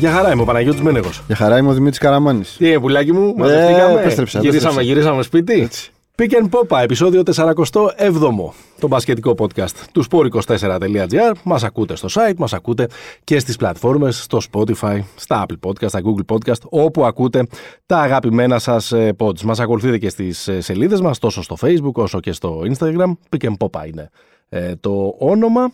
Για 0.00 0.10
χαρά 0.12 0.32
είμαι 0.32 0.42
ο 0.42 0.44
Παναγιώτης 0.44 0.80
Μένεγος. 0.80 1.22
Για 1.26 1.36
χαρά 1.36 1.58
είμαι 1.58 1.68
ο 1.68 1.72
Δημήτρης 1.72 1.98
Καραμάνης. 1.98 2.56
Τι 2.56 2.68
είναι, 2.68 2.78
πουλάκι 2.80 3.12
μου, 3.12 3.28
Ε, 3.28 3.40
μαζευτήκαμε. 3.40 4.00
επέστρεψα, 4.00 4.38
Γυρίσαμε, 4.40 4.48
επέστρεψα. 4.48 4.82
γυρίσαμε 4.82 5.22
σπίτι. 5.22 5.60
Έτσι. 5.60 5.90
Pick 6.18 6.30
and 6.42 6.48
Popa, 6.50 6.82
επεισόδιο 6.82 7.22
47ο, 7.24 8.52
το 8.78 8.86
μπασκετικό 8.88 9.34
podcast 9.38 9.70
του 9.92 10.04
sport24.gr. 10.10 11.32
Μας 11.44 11.64
ακούτε 11.64 11.96
στο 11.96 12.08
site, 12.14 12.34
μας 12.36 12.52
ακούτε 12.52 12.86
και 13.24 13.38
στις 13.38 13.56
πλατφόρμες, 13.56 14.22
στο 14.22 14.38
Spotify, 14.52 14.98
στα 15.14 15.46
Apple 15.48 15.68
Podcast, 15.68 15.88
στα 15.88 16.00
Google 16.04 16.34
Podcast, 16.34 16.60
όπου 16.68 17.04
ακούτε 17.04 17.46
τα 17.86 17.98
αγαπημένα 17.98 18.58
σας 18.58 18.92
ε, 18.92 19.14
pods. 19.18 19.40
Μας 19.40 19.60
ακολουθείτε 19.60 19.98
και 19.98 20.08
στις 20.08 20.48
ε, 20.48 20.60
σελίδες 20.60 21.00
μας, 21.00 21.18
τόσο 21.18 21.42
στο 21.42 21.56
Facebook 21.60 21.92
όσο 21.92 22.20
και 22.20 22.32
στο 22.32 22.62
Instagram. 22.72 23.12
Pick 23.36 23.48
and 23.48 23.54
Popa 23.66 23.86
είναι 23.86 24.10
ε, 24.48 24.74
το 24.80 25.14
όνομα. 25.18 25.72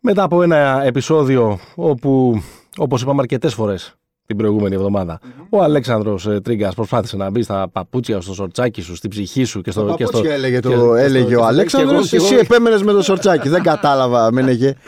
Μετά 0.00 0.22
από 0.22 0.42
ένα 0.42 0.82
επεισόδιο 0.84 1.58
όπου, 1.74 2.42
όπως 2.76 3.02
είπαμε 3.02 3.20
αρκετές 3.20 3.54
φορές 3.54 3.94
την 4.26 4.36
προηγούμενη 4.36 4.74
εβδομάδα, 4.74 5.20
ο 5.48 5.62
Αλέξανδρος 5.62 6.26
ε, 6.26 6.40
Τρίγκας 6.40 6.74
προσπάθησε 6.74 7.16
να 7.16 7.30
μπει 7.30 7.42
στα 7.42 7.68
παπούτσια, 7.72 8.20
στο 8.20 8.34
σορτσάκι 8.34 8.80
σου, 8.80 8.94
στην 8.96 9.10
ψυχή 9.10 9.44
σου 9.44 9.60
και 9.60 9.70
στο... 9.70 9.82
Το 9.84 9.94
και 9.94 10.02
στο 10.04 10.12
παπούτσια 10.12 10.34
έλεγε, 10.36 10.54
και- 10.54 10.60
το, 10.60 10.68
και 10.68 10.74
στο- 10.76 10.94
έλεγε 10.94 11.24
και 11.24 11.34
ο 11.34 11.38
στο- 11.38 11.46
Αλέξανδρος 11.48 12.02
και 12.02 12.08
και 12.08 12.16
εγώ- 12.16 12.24
εσύ 12.24 12.34
και 12.34 12.40
εγώ- 12.40 12.54
επέμενες 12.54 12.82
με 12.82 12.92
το 12.92 13.02
σορτσάκι. 13.02 13.48
Δεν 13.48 13.62
κατάλαβα, 13.62 14.32
με 14.32 14.40
έλεγε. 14.40 14.74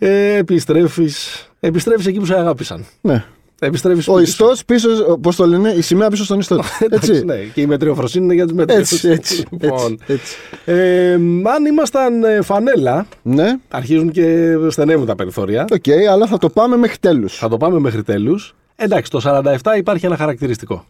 Ε, 0.00 0.34
επιστρέφεις, 0.36 1.48
επιστρέφεις 1.60 2.06
εκεί 2.06 2.18
που 2.18 2.24
σε 2.26 2.34
αγάπησαν. 2.34 2.84
Ναι. 3.00 3.24
Επιστρέφεις 3.60 4.08
Ο 4.08 4.12
σπίτι 4.12 4.26
σου. 4.26 4.30
ιστός 4.32 4.64
πίσω, 4.64 5.18
πώς 5.22 5.36
το 5.36 5.46
λένε, 5.46 5.68
η 5.70 5.80
σημαία 5.80 6.08
πίσω 6.10 6.24
στον 6.24 6.38
ιστό. 6.38 6.62
Έτσι. 6.90 7.24
Ναι, 7.24 7.36
και 7.36 7.60
η 7.60 7.66
μετριοφροσύνη 7.66 8.24
είναι 8.24 8.34
για 8.34 8.46
τους 8.46 8.56
μετριούς. 8.56 8.92
Έτσι, 8.92 9.08
έτσι. 9.08 9.44
Λοιπόν, 9.50 9.92
έτσι, 9.92 10.12
έτσι. 10.12 10.36
ε, 10.64 11.12
αν 11.54 11.64
ήμασταν 11.70 12.24
ε, 12.24 12.42
φανέλα, 12.42 13.06
Ναι, 13.22 13.56
αρχίζουν 13.70 14.10
και 14.10 14.54
στενεύουν 14.68 15.06
τα 15.06 15.14
περιθώρια. 15.14 15.64
οκ, 15.72 15.84
αλλά 16.10 16.26
θα 16.26 16.38
το 16.38 16.48
πάμε 16.50 16.76
μέχρι 16.76 16.96
τέλους. 16.98 17.36
Θα 17.36 17.48
το 17.48 17.56
πάμε 17.56 17.78
μέχρι 17.78 18.02
τέλους. 18.02 18.54
Εντάξει, 18.76 19.10
το 19.10 19.20
47 19.24 19.56
υπάρχει 19.76 20.06
ένα 20.06 20.16
χαρακτηριστικό. 20.16 20.84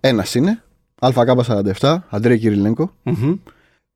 Ένας 0.00 0.34
είναι. 0.34 0.62
ΑΚ47, 1.00 1.96
Αντρέα 2.08 2.36
Κιριλένκο. 2.36 2.92
Μμμ. 3.02 3.34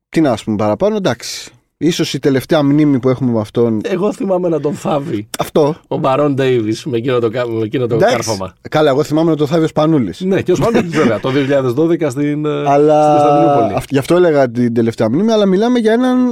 Τι 0.09 0.21
να 0.21 0.31
α 0.31 0.37
πούμε 0.45 0.55
παραπάνω, 0.57 0.95
εντάξει. 0.95 1.51
Ίσως 1.83 2.13
η 2.13 2.19
τελευταία 2.19 2.63
μνήμη 2.63 2.99
που 2.99 3.09
έχουμε 3.09 3.31
με 3.31 3.39
αυτόν. 3.39 3.81
Εγώ 3.83 4.13
θυμάμαι 4.13 4.49
να 4.49 4.59
τον 4.59 4.73
θάβει 4.73 5.27
Αυτό. 5.39 5.75
ο 5.87 5.97
Μπάρον 5.97 6.33
Ντέιβις 6.33 6.85
με 6.85 6.97
εκείνο 6.97 7.19
το, 7.19 7.29
κα- 7.29 7.47
με 7.47 7.63
εκείνο 7.63 7.87
το 7.87 7.95
Εντάξει. 7.95 8.15
κάρφωμα. 8.15 8.53
Καλά, 8.69 8.89
εγώ 8.89 9.03
θυμάμαι 9.03 9.29
να 9.29 9.35
τον 9.35 9.45
θάβει 9.45 9.63
ο 9.63 9.67
Σπανούλης. 9.67 10.13
Ναι, 10.19 10.41
και 10.41 10.51
ο 10.51 10.55
Σπανούλης 10.55 10.89
βέβαια 10.97 11.19
το 11.19 11.29
2012 11.31 12.09
στην, 12.09 12.45
ε, 12.45 12.49
Αλλά 12.49 13.03
στην 13.03 13.15
Κωνσταντινούπολη. 13.27 13.73
αυ- 13.75 13.91
γι' 13.91 13.97
αυτό 13.97 14.15
έλεγα 14.15 14.49
την 14.51 14.73
τελευταία 14.73 15.09
μνήμη, 15.09 15.31
αλλά 15.31 15.45
μιλάμε 15.45 15.79
για 15.79 15.93
έναν 15.93 16.29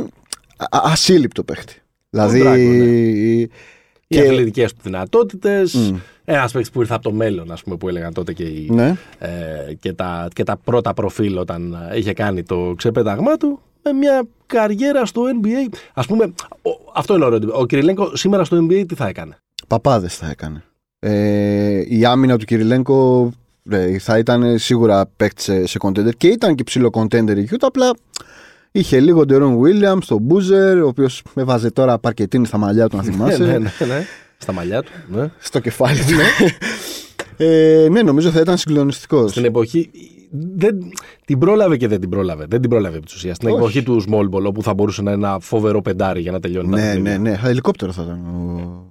α- 0.57 0.77
α- 0.77 0.81
ασύλληπτο 0.91 1.43
παίχτη. 1.43 1.81
Δηλαδή. 2.09 2.39
Ντράγκο, 2.39 2.55
ναι. 2.57 2.83
η- 2.83 3.39
Οι 3.41 4.15
και- 4.15 4.21
αθλητικές 4.21 4.73
του 4.73 4.79
δυνατότητες. 4.83 5.73
Μμ. 5.73 5.95
Ένας 6.25 6.51
παίκτης 6.51 6.71
που 6.71 6.81
ήρθε 6.81 6.93
από 6.93 7.03
το 7.03 7.11
μέλλον, 7.11 7.51
ας 7.51 7.63
πούμε, 7.63 7.75
που 7.77 7.89
έλεγαν 7.89 8.13
τότε 8.13 8.33
και, 8.33 8.43
οι, 8.43 8.67
Ναι. 8.71 8.95
ε, 9.19 9.29
και, 9.79 9.93
τα, 9.93 10.27
και 10.33 10.43
τα 10.43 10.57
πρώτα 10.63 10.93
προφίλ 10.93 11.37
όταν 11.37 11.77
ε, 11.91 11.97
είχε 11.97 12.13
κάνει 12.13 12.43
το 12.43 12.73
ξεπέταγμά 12.77 13.37
του. 13.37 13.59
Με 13.83 13.93
μια 13.93 14.23
καριέρα 14.45 15.05
στο 15.05 15.21
NBA. 15.41 15.75
Α 15.93 16.01
πούμε, 16.03 16.23
ο- 16.61 16.91
αυτό 16.95 17.15
είναι 17.15 17.25
ωραίο. 17.25 17.39
Ο 17.53 17.65
Κυριλέγκο 17.65 18.15
σήμερα 18.15 18.43
στο 18.43 18.57
NBA 18.57 18.83
τι 18.87 18.95
θα 18.95 19.07
έκανε; 19.07 19.37
Παπάδες 19.67 20.15
θα 20.17 20.29
έκανε. 20.29 20.63
Ε, 20.99 21.81
η 21.87 22.05
άμυνα 22.05 22.37
του 22.37 22.45
Κυριλέγκο 22.45 23.31
ε, 23.69 23.99
θα 23.99 24.17
ήταν 24.17 24.57
σίγουρα 24.59 25.05
παίκτης 25.17 25.43
σε, 25.43 25.65
σε 25.65 25.77
contender 25.81 26.15
και 26.17 26.27
ήταν 26.27 26.55
και 26.55 26.63
ψηλό 26.63 26.89
contender 26.93 27.37
η 27.37 27.47
Utah, 27.51 27.57
απλά 27.59 27.91
είχε 28.71 28.99
λίγο 28.99 29.25
Ντερόν 29.25 29.59
Williams, 29.61 30.03
τον 30.07 30.17
Μπούζερ, 30.21 30.81
ο 30.83 30.87
οποίος 30.87 31.21
με 31.33 31.43
βάζε 31.43 31.71
τώρα 31.71 31.99
παρκετίνη 31.99 32.45
στα 32.45 32.57
μαλλιά 32.57 32.87
του, 32.89 32.95
να 32.97 33.03
θυμάσαι. 33.11 33.43
ναι, 33.43 33.57
ναι, 33.57 33.71
ναι. 33.87 34.05
Στα 34.37 34.51
μαλλιά 34.51 34.83
του. 34.83 34.91
Ναι. 35.07 35.29
Στο 35.39 35.59
κεφάλι 35.59 35.99
του. 35.99 36.05
ε, 37.45 37.87
ναι, 37.91 38.01
νομίζω 38.01 38.29
θα 38.29 38.39
ήταν 38.39 38.57
συγκλονιστικός. 38.57 39.31
Στην 39.31 39.45
εποχή. 39.45 39.89
Δεν, 40.55 40.77
την 41.25 41.39
πρόλαβε 41.39 41.77
και 41.77 41.87
δεν 41.87 41.99
την 41.99 42.09
πρόλαβε. 42.09 42.45
Δεν 42.49 42.61
την 42.61 42.69
πρόλαβε 42.69 42.97
επί 42.97 43.05
της 43.05 43.15
ουσίας. 43.15 43.35
Στην 43.35 43.47
Όχι. 43.49 43.57
εποχή 43.57 43.83
του 43.83 44.03
small 44.09 44.29
ball, 44.35 44.43
όπου 44.43 44.63
θα 44.63 44.73
μπορούσε 44.73 45.01
να 45.01 45.11
είναι 45.11 45.27
ένα 45.27 45.37
φοβερό 45.39 45.81
πεντάρι 45.81 46.21
για 46.21 46.31
να 46.31 46.39
τελειώνει. 46.39 46.69
τα 46.69 46.75
Ναι, 46.75 46.81
παιχνίδια. 46.85 47.17
ναι, 47.17 47.29
ναι. 47.29 47.39
Ελικόπτερο 47.49 47.91
θα 47.91 48.01
ήταν. 48.03 48.19
ο- 48.25 48.87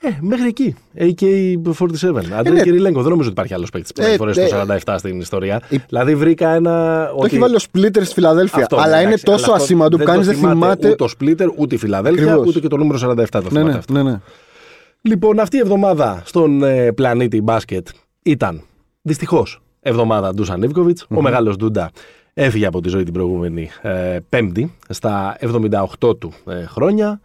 Ε, 0.00 0.08
μέχρι 0.20 0.46
εκεί. 0.48 0.74
AK-47. 0.98 2.32
Αντρέ 2.36 2.52
ναι. 2.52 2.62
Κυριλέγκο. 2.62 3.00
Δεν 3.00 3.10
νομίζω 3.10 3.28
ότι 3.28 3.28
υπάρχει 3.30 3.54
άλλος 3.54 3.70
παίκτης 3.70 3.92
που 3.92 4.02
Ε, 4.02 4.06
έχει 4.06 4.16
φορέσει 4.16 4.40
ε, 4.40 4.48
το 4.48 4.56
47 4.84 4.94
στην 4.98 5.20
ιστορία. 5.20 5.60
η- 5.68 5.80
Δηλαδή 5.88 6.14
βρήκα 6.14 6.54
ένα. 6.54 7.06
Το 7.18 7.24
έχει 7.24 7.38
βάλει 7.38 7.54
ο 7.54 7.58
Splitter 7.72 8.00
στη 8.04 8.14
Φιλαδέλφια. 8.14 8.62
Αυτό, 8.62 8.76
αλλά 8.76 8.86
ναι, 8.88 8.96
είναι 8.96 9.04
εντάξει, 9.04 9.24
τόσο 9.24 9.44
αλλά 9.44 9.52
αυτό 9.52 9.64
ασήμαντο 9.64 9.90
που 9.90 9.96
δεν 9.96 10.06
κάνεις 10.06 10.26
το 10.26 10.32
δεν 10.32 10.40
θυμάται 10.40 10.56
θυμάται. 10.58 10.86
Ούτε 10.88 10.96
το 10.96 11.08
Splitter, 11.20 11.52
ούτε 11.56 11.74
η 11.74 11.78
Φιλαδέλφια, 11.78 12.24
Ακριβώς. 12.24 12.46
ούτε 12.48 12.60
και 12.60 12.68
το 12.68 12.76
νούμερο 12.76 12.98
47 12.98 13.26
το 13.30 13.38
Ναι, 13.42 13.48
θυμάται 13.48 13.70
ναι, 13.70 13.76
αυτό. 13.78 13.92
ναι, 13.92 14.02
ναι. 14.02 14.20
Λοιπόν, 15.06 15.40
αυτή 15.40 15.56
η 15.56 15.60
εβδομάδα 15.60 16.22
στον 16.24 16.62
ε, 16.62 16.92
πλανήτη 16.92 17.40
μπάσκετ 17.40 17.88
ήταν 18.22 18.62
δυστυχώς 19.02 19.62
εβδομάδα 19.80 20.34
Ντούσαν 20.34 20.62
Ιβκοβιτ. 20.62 20.98
Ο 21.08 21.22
μεγάλος 21.22 21.56
Ντούντα 21.56 21.90
έφυγε 22.34 22.66
από 22.66 22.80
τη 22.80 22.88
ζωή 22.88 23.02
την 23.02 23.12
προηγούμενη 23.12 23.70
ε, 23.82 24.18
Πέμπτη 24.28 24.74
στα 24.88 25.36
78 26.00 26.18
του 26.18 26.32
ε, 26.46 26.64
χρόνια. 26.64 27.20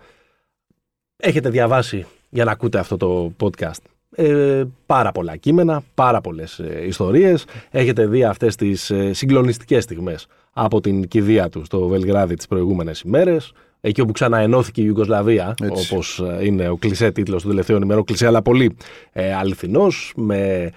Έχετε 1.17 1.49
διαβάσει 1.49 2.05
για 2.29 2.45
να 2.45 2.51
ακούτε 2.51 2.79
αυτό 2.79 2.97
το 2.97 3.33
podcast 3.39 3.81
ε, 4.15 4.63
πάρα 4.85 5.11
πολλά 5.11 5.35
κείμενα, 5.35 5.83
πάρα 5.93 6.21
πολλές 6.21 6.59
ε, 6.59 6.85
ιστορίες. 6.85 7.45
Έχετε 7.69 8.05
δει 8.05 8.23
αυτές 8.23 8.55
τις 8.55 8.89
ε, 8.89 9.13
συγκλονιστικές 9.13 9.83
στιγμές 9.83 10.27
από 10.53 10.81
την 10.81 11.07
κηδεία 11.07 11.49
του 11.49 11.65
στο 11.65 11.87
Βελγράδι 11.87 12.35
τις 12.35 12.47
προηγούμενες 12.47 13.01
ημέρες. 13.01 13.51
Εκεί 13.81 14.01
όπου 14.01 14.11
ξαναενώθηκε 14.11 14.81
η 14.81 14.83
Ιουγκοσλαβία, 14.87 15.53
Έτσι. 15.63 15.93
όπως 15.93 16.19
ε, 16.19 16.45
είναι 16.45 16.69
ο 16.69 16.75
κλισέ 16.75 17.11
τίτλος 17.11 17.41
του 17.41 17.47
τελευταίου 17.47 17.81
ημερών, 17.81 18.03
κλισέ 18.03 18.27
αλλά 18.27 18.41
πολύ 18.41 18.77
ε, 19.11 19.33
αληθινός, 19.33 20.13
με 20.15 20.71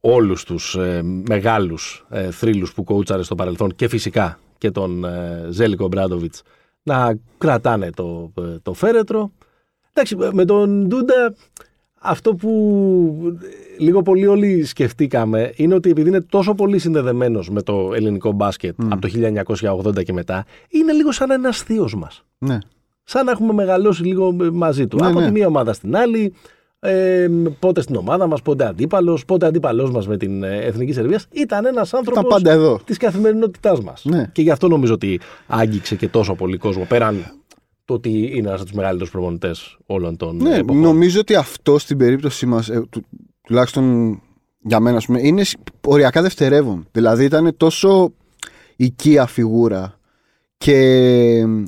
όλους 0.00 0.44
τους 0.44 0.74
ε, 0.74 1.02
μεγάλους 1.02 2.06
ε, 2.10 2.30
θρύλους 2.30 2.74
που 2.74 2.84
κοούτσαρε 2.84 3.22
στο 3.22 3.34
παρελθόν 3.34 3.74
και 3.74 3.88
φυσικά 3.88 4.38
και 4.58 4.70
τον 4.70 5.04
ε, 5.04 5.46
Ζέλικο 5.50 5.86
Μπράντοβιτς 5.86 6.42
να 6.82 7.18
κρατάνε 7.38 7.90
το, 7.90 8.32
ε, 8.38 8.58
το 8.62 8.72
φέρετρο. 8.72 9.32
Εντάξει, 9.92 10.16
με 10.32 10.44
τον 10.44 10.86
Ντούντα 10.86 11.34
αυτό 12.02 12.34
που 12.34 12.50
ε, 13.42 13.82
λίγο 13.82 14.02
πολύ 14.02 14.26
όλοι 14.26 14.64
σκεφτήκαμε 14.64 15.52
είναι 15.56 15.74
ότι 15.74 15.90
επειδή 15.90 16.08
είναι 16.08 16.20
τόσο 16.20 16.54
πολύ 16.54 16.78
συνδεδεμένος 16.78 17.50
με 17.50 17.62
το 17.62 17.90
ελληνικό 17.94 18.32
μπάσκετ 18.32 18.74
από 18.88 19.00
το 19.00 19.08
1980 19.98 20.04
και 20.04 20.12
μετά, 20.12 20.44
είναι 20.68 20.92
λίγο 20.92 21.12
σαν 21.12 21.30
ένας 21.30 21.62
θείος 21.62 21.94
μας. 21.94 22.24
ναι. 22.38 22.58
Σαν 23.04 23.24
να 23.24 23.30
έχουμε 23.30 23.52
μεγαλώσει 23.52 24.04
λίγο 24.04 24.32
μαζί 24.52 24.86
του. 24.86 24.96
Ναι, 25.00 25.06
από 25.06 25.20
ναι. 25.20 25.26
τη 25.26 25.32
μία 25.32 25.46
ομάδα 25.46 25.72
στην 25.72 25.96
άλλη, 25.96 26.32
ε, 26.80 27.28
πότε 27.58 27.80
στην 27.80 27.96
ομάδα 27.96 28.26
μας, 28.26 28.42
πότε 28.42 28.66
αντίπαλος, 28.66 29.24
πότε 29.24 29.46
αντίπαλός 29.46 29.90
μας 29.90 30.06
με 30.08 30.16
την 30.16 30.42
ε, 30.42 30.56
Εθνική 30.56 30.92
Σερβίας. 30.92 31.26
Ήταν 31.32 31.66
ένας 31.66 31.90
Τα 31.90 31.98
άνθρωπος 31.98 32.24
πάντα 32.28 32.50
εδώ. 32.52 32.80
της 32.84 32.96
καθημερινότητάς 32.96 33.80
μας. 33.80 34.04
Ναι. 34.04 34.26
Και 34.32 34.42
γι' 34.42 34.50
αυτό 34.50 34.68
νομίζω 34.68 34.94
ότι 34.94 35.20
άγγιξε 35.46 35.96
και 35.96 36.08
τόσο 36.08 36.34
πολύ 36.34 36.56
κόσμο. 36.56 36.84
Πέραν 36.88 37.24
το 37.92 38.08
ότι 38.08 38.30
είναι 38.36 38.48
ένας 38.48 38.54
από 38.60 38.64
τους 38.64 38.72
μεγαλύτερους 38.72 39.10
προπονητές 39.10 39.76
όλων 39.86 40.16
των 40.16 40.36
Ναι, 40.36 40.56
εποχών. 40.56 40.82
νομίζω 40.82 41.20
ότι 41.20 41.34
αυτό 41.34 41.78
στην 41.78 41.96
περίπτωση 41.96 42.46
μας, 42.46 42.70
του, 42.90 43.04
τουλάχιστον 43.42 44.16
για 44.60 44.80
μένα, 44.80 44.96
ας 44.96 45.06
πούμε, 45.06 45.20
είναι 45.22 45.44
σ- 45.44 45.56
οριακά 45.86 46.22
δευτερεύον. 46.22 46.86
Δηλαδή 46.92 47.24
ήταν 47.24 47.54
τόσο 47.56 48.12
οικία 48.76 49.26
φιγούρα 49.26 49.98
και. 50.58 50.72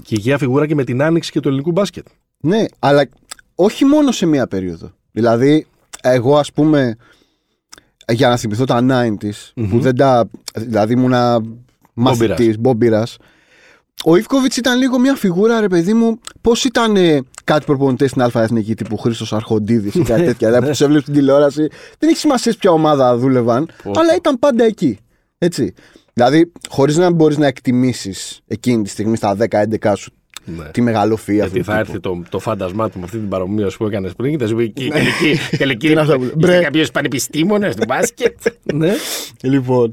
Και 0.03 0.15
υγεία 0.15 0.39
φιγούρα 0.39 0.67
και 0.67 0.75
με 0.75 0.85
την 0.85 1.03
άνοιξη 1.03 1.31
και 1.31 1.41
του 1.41 1.49
ελληνικού 1.49 1.71
μπάσκετ. 1.71 2.07
Ναι, 2.41 2.65
αλλά 2.79 3.09
όχι 3.55 3.85
μόνο 3.85 4.13
σε 4.13 4.27
μία 4.27 4.47
περίοδο. 4.47 4.91
Δηλαδή, 5.13 5.67
εγώ 6.03 6.37
ας 6.37 6.53
πούμε, 6.53 6.97
για 8.13 8.29
να 8.29 8.37
θυμηθώ 8.37 8.65
τα 8.65 8.81
90s, 8.91 9.53
που 9.71 9.81
δεν 9.81 9.97
τα. 9.97 10.29
Δηλαδή 10.57 10.93
ήμουνα 10.93 11.41
μαθητής, 11.95 12.59
μπόμπιρα. 12.59 13.07
Ο 14.07 14.17
Ιβκοβιτς 14.17 14.57
ήταν 14.57 14.79
λίγο 14.79 14.99
μια 14.99 15.15
φιγούρα, 15.15 15.61
ρε 15.61 15.69
παιδί 15.69 15.93
μου, 15.95 16.19
πώς 16.41 16.65
ήταν 16.65 16.97
ε, 16.97 17.21
κάτι 17.45 17.65
προπονητές 17.65 18.11
στην 18.11 18.23
Αλφα 18.23 18.43
Εθνική 18.43 18.75
τύπου 18.75 18.97
Χρήστος 18.97 19.33
Αρχοντίδης 19.33 19.95
ή 19.95 19.99
κάτι 20.03 20.25
τέτοια. 20.25 20.49
δηλαδή 20.49 20.65
που 20.65 20.71
τους 20.71 20.81
έβλεπες 20.81 21.03
στην 21.03 21.15
τηλεόραση. 21.15 21.69
Δεν 21.99 22.09
έχει 22.09 22.19
σημασία 22.19 22.55
ποια 22.59 22.71
ομάδα 22.71 23.17
δούλευαν, 23.17 23.69
αλλά 23.95 24.15
ήταν 24.17 24.39
πάντα 24.39 24.65
εκεί. 24.65 24.99
Έτσι. 25.39 25.75
Δηλαδή, 26.13 26.53
χωρίς 26.69 26.97
να 26.97 27.11
μπορείς 27.11 27.39
να 27.39 27.47
εκτιμήσεις 27.47 28.41
εκείνη 28.47 28.83
τη 28.83 28.89
στιγμή 28.91 29.17
στα 29.17 29.37
10-11 29.81 29.93
σου 29.97 30.13
Ναι. 30.45 30.65
τη 30.65 30.81
μεγαλοφία 30.81 31.35
Γιατί 31.35 31.59
αυτού 31.61 31.71
θα 31.73 31.73
του 31.73 31.79
έρθει 31.89 32.01
το, 32.01 32.23
το 32.29 32.39
φάντασμά 32.39 32.91
του 32.91 32.99
με 32.99 33.05
αυτή 33.05 33.19
την 33.19 33.29
παρομοίωση 33.29 33.77
που 33.77 33.87
έκανες 33.87 34.13
πριν 34.15 34.31
και 34.31 34.45
θα 34.45 34.47
σου 34.47 34.57
πει: 34.57 34.73
Καλή 35.59 35.77
είναι 35.83 36.01
αυτό 36.01 36.13
που- 36.13 36.19
κύριε, 36.21 36.35
Μπρε. 36.37 36.53
είστε 36.53 36.65
κάποιο 36.65 36.85
πανεπιστήμονα 36.93 37.71
του 37.75 37.85
μπάσκετ. 37.89 38.37
Ναι. 38.75 38.93
Λοιπόν. 39.43 39.91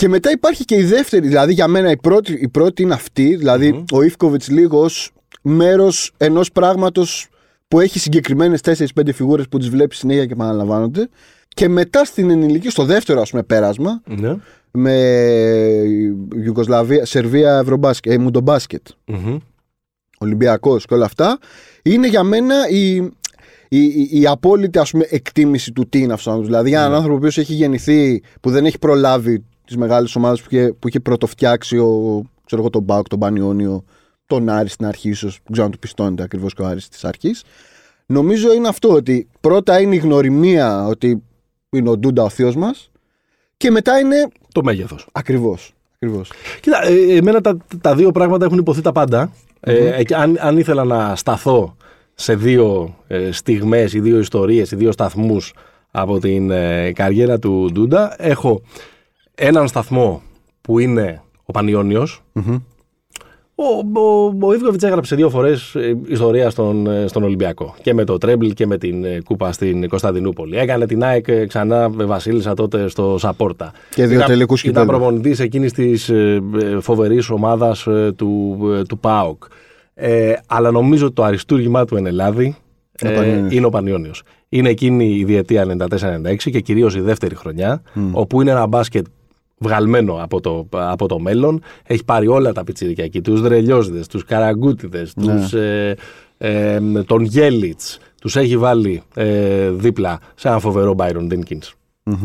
Και 0.00 0.08
μετά 0.08 0.30
υπάρχει 0.30 0.64
και 0.64 0.74
η 0.74 0.82
δεύτερη, 0.84 1.28
δηλαδή 1.28 1.52
για 1.52 1.68
μένα 1.68 1.90
η 1.90 1.96
πρώτη, 1.96 2.32
η 2.32 2.48
πρώτη 2.48 2.82
είναι 2.82 2.94
αυτή, 2.94 3.36
δηλαδή 3.36 3.84
ο 3.92 4.02
Ιφκοβιτ 4.02 4.42
λίγο 4.46 4.80
ως 4.82 5.10
μέρος 5.42 6.12
ενός 6.16 6.52
πράγματος 6.52 7.28
που 7.68 7.80
έχει 7.80 7.98
συγκεκριμένες 7.98 8.60
4-5 8.60 9.12
φιγούρες 9.14 9.48
που 9.48 9.58
τις 9.58 9.68
βλέπεις 9.68 9.98
συνέχεια 9.98 10.26
και 10.26 10.32
επαναλαμβάνονται. 10.32 11.08
Και 11.48 11.68
μετά 11.68 12.04
στην 12.04 12.30
ενηλική, 12.30 12.70
στο 12.70 12.84
δεύτερο 12.84 13.20
ας 13.20 13.30
πούμε 13.30 13.42
πέρασμα, 13.42 14.02
Ναι. 14.06 14.36
με 14.70 14.94
Ιουγκοσλαβία, 16.44 17.04
Σερβία, 17.04 17.58
Ευρωμπάσκετ, 17.58 18.12
ε, 18.12 18.18
Μουντομπάσκετ, 18.18 18.86
Μμμ. 19.06 19.36
Ολυμπιακός 20.18 20.86
και 20.86 20.94
όλα 20.94 21.04
αυτά, 21.04 21.38
είναι 21.82 22.06
για 22.08 22.22
μένα 22.22 22.68
η, 22.68 22.94
η, 22.96 23.10
η, 23.68 24.08
η 24.12 24.26
απόλυτη 24.26 24.78
ας 24.78 24.90
πούμε, 24.90 25.06
εκτίμηση 25.08 25.72
του 25.72 25.88
τι 25.88 25.98
είναι 25.98 26.12
αυτός. 26.12 26.44
Δηλαδή, 26.46 26.68
για 26.68 26.80
έναν 26.80 26.94
άνθρωπο 26.94 27.18
που 27.18 27.26
έχει 27.26 27.54
γεννηθεί, 27.54 28.22
που 28.40 28.50
δεν 28.50 28.64
έχει 28.64 28.78
προλάβει 28.78 29.44
τις 29.70 29.78
μεγάλες 29.78 30.16
ομάδες 30.16 30.42
που, 30.42 30.48
είχε, 30.50 30.72
που 30.72 30.88
είχε 30.88 31.00
πρωτοφτιάξει 31.00 31.78
ο, 31.78 32.22
ξέρω 32.46 32.60
εγώ, 32.60 32.70
τον 32.70 32.82
Μπάουκ, 32.82 33.08
τον 33.08 33.18
Πανιόνιο, 33.18 33.84
τον 34.26 34.48
Άρης 34.48 34.72
στην 34.72 34.86
αρχή, 34.86 35.08
ίσως 35.08 35.32
δεν 35.32 35.52
ξέρω 35.52 35.66
αν 35.66 35.72
του 35.72 35.78
πιστώνεται 35.78 36.22
ακριβώς 36.22 36.54
και 36.54 36.62
ο 36.62 36.66
Άρης 36.66 36.88
της 36.88 37.04
αρχής. 37.04 37.44
Νομίζω 38.06 38.52
είναι 38.52 38.68
αυτό 38.68 38.92
ότι 38.92 39.28
πρώτα 39.40 39.80
είναι 39.80 39.94
η 39.94 39.98
γνωριμία 39.98 40.86
ότι 40.86 41.22
είναι 41.70 41.88
ο 41.88 41.96
Ντούντα 41.96 42.22
ο 42.22 42.28
θείος 42.28 42.56
μας 42.56 42.90
και 43.56 43.70
μετά 43.70 43.98
είναι. 43.98 44.28
Το 44.52 44.62
μέγεθος. 44.62 45.06
Ακριβώς. 45.12 45.74
Ακριβώς. 45.94 46.32
Κοίτα, 46.60 46.86
ε, 46.86 47.16
εμένα 47.16 47.40
τα, 47.40 47.56
τα 47.80 47.94
δύο 47.94 48.10
πράγματα 48.10 48.44
έχουν 48.44 48.58
υποθεί 48.58 48.80
τα 48.80 48.92
πάντα. 48.92 49.32
Ε, 49.60 50.02
αν, 50.14 50.36
αν 50.40 50.58
ήθελα 50.58 50.84
να 50.84 51.16
σταθώ 51.16 51.76
σε 52.14 52.34
δύο 52.34 52.96
ε, 53.06 53.32
στιγμές 53.32 53.92
ή 53.92 54.00
δύο 54.00 54.18
ιστορίες 54.18 54.70
ή 54.70 54.76
δύο 54.76 54.92
σταθμούς 54.92 55.52
από 55.90 56.18
την 56.18 56.50
ε, 56.50 56.92
καριέρα 56.92 57.38
του 57.38 57.70
Ντούντα 57.72 58.14
έχω 58.18 58.62
έναν 59.40 59.68
σταθμό 59.68 60.22
που 60.60 60.78
είναι 60.78 61.22
ο 61.44 61.52
πανιονιος 61.52 62.22
Ο, 63.54 64.00
ο, 64.00 64.34
ο 64.40 64.54
Ιβκοβιτς 64.54 64.84
έγραψε 64.84 65.16
δύο 65.16 65.30
φορές 65.30 65.74
ε, 65.74 65.96
ιστορία 66.06 66.50
στον, 66.50 66.86
ε, 66.86 67.06
στον 67.06 67.22
Ολυμπιακό 67.22 67.74
και 67.82 67.94
με 67.94 68.04
το 68.04 68.18
Τρέμπλ 68.18 68.48
και 68.48 68.66
με 68.66 68.78
την 68.78 69.04
ε, 69.04 69.20
κούπα 69.24 69.52
στην 69.52 69.88
Κωνσταντινούπολη. 69.88 70.56
Έκανε 70.56 70.86
την 70.86 71.04
ΑΕΚ 71.04 71.46
ξανά 71.46 71.88
με 71.88 72.04
Βασίλισσα 72.04 72.54
τότε 72.54 72.88
στο 72.88 73.18
Σαπόρτα. 73.18 73.72
Και 73.94 74.06
δύο 74.06 74.22
τελικούς 74.22 74.64
Ήταν 74.64 74.86
προπονητής 74.86 75.40
εκείνης 75.40 75.72
της 75.72 76.12
φοβερής 76.80 77.30
ομάδας 77.30 77.86
του, 78.16 78.58
του 78.88 78.98
ΠΑΟΚ. 78.98 79.44
Ε, 79.94 80.32
αλλά 80.46 80.70
νομίζω 80.70 81.06
ότι 81.06 81.14
το 81.14 81.24
αριστούργημά 81.24 81.84
του 81.84 81.96
εν 81.96 82.06
Ελλάδη 82.06 82.56
ε, 82.92 83.46
είναι 83.50 83.66
ο 83.66 83.68
Πανιόνιος. 83.68 84.22
Είναι 84.48 84.68
εκείνη 84.68 85.16
η 85.16 85.24
διετία 85.24 85.76
94-96 85.78 86.36
και 86.36 86.60
κυρίως 86.60 86.94
η 86.96 87.00
δεύτερη 87.00 87.34
χρονιά, 87.34 87.82
όπου 88.12 88.40
είναι 88.40 88.50
ένα 88.50 88.66
μπάσκετ 88.66 89.06
βγαλμένο 89.64 90.18
από 90.22 90.40
το, 90.40 90.66
από 90.70 91.08
το 91.08 91.18
μέλλον. 91.18 91.62
Έχει 91.86 92.04
πάρει 92.04 92.26
όλα 92.26 92.52
τα 92.52 92.64
πιτσίρικα 92.64 93.02
εκεί. 93.02 93.20
Τους 93.20 93.40
Δρελιώζιδες, 93.40 94.06
τους 94.06 94.24
Καραγκούτιδες, 94.24 95.12
ναι. 95.16 95.40
τους, 95.40 95.52
ε, 95.52 95.96
ε, 96.38 96.80
τον 97.06 97.22
Γέλιτς. 97.22 97.98
Τους 98.20 98.36
έχει 98.36 98.56
βάλει 98.56 99.02
ε, 99.14 99.70
δίπλα 99.70 100.18
σε 100.34 100.48
έναν 100.48 100.60
φοβερό 100.60 100.94
Byron 100.98 101.32
Dinkins. 101.32 101.72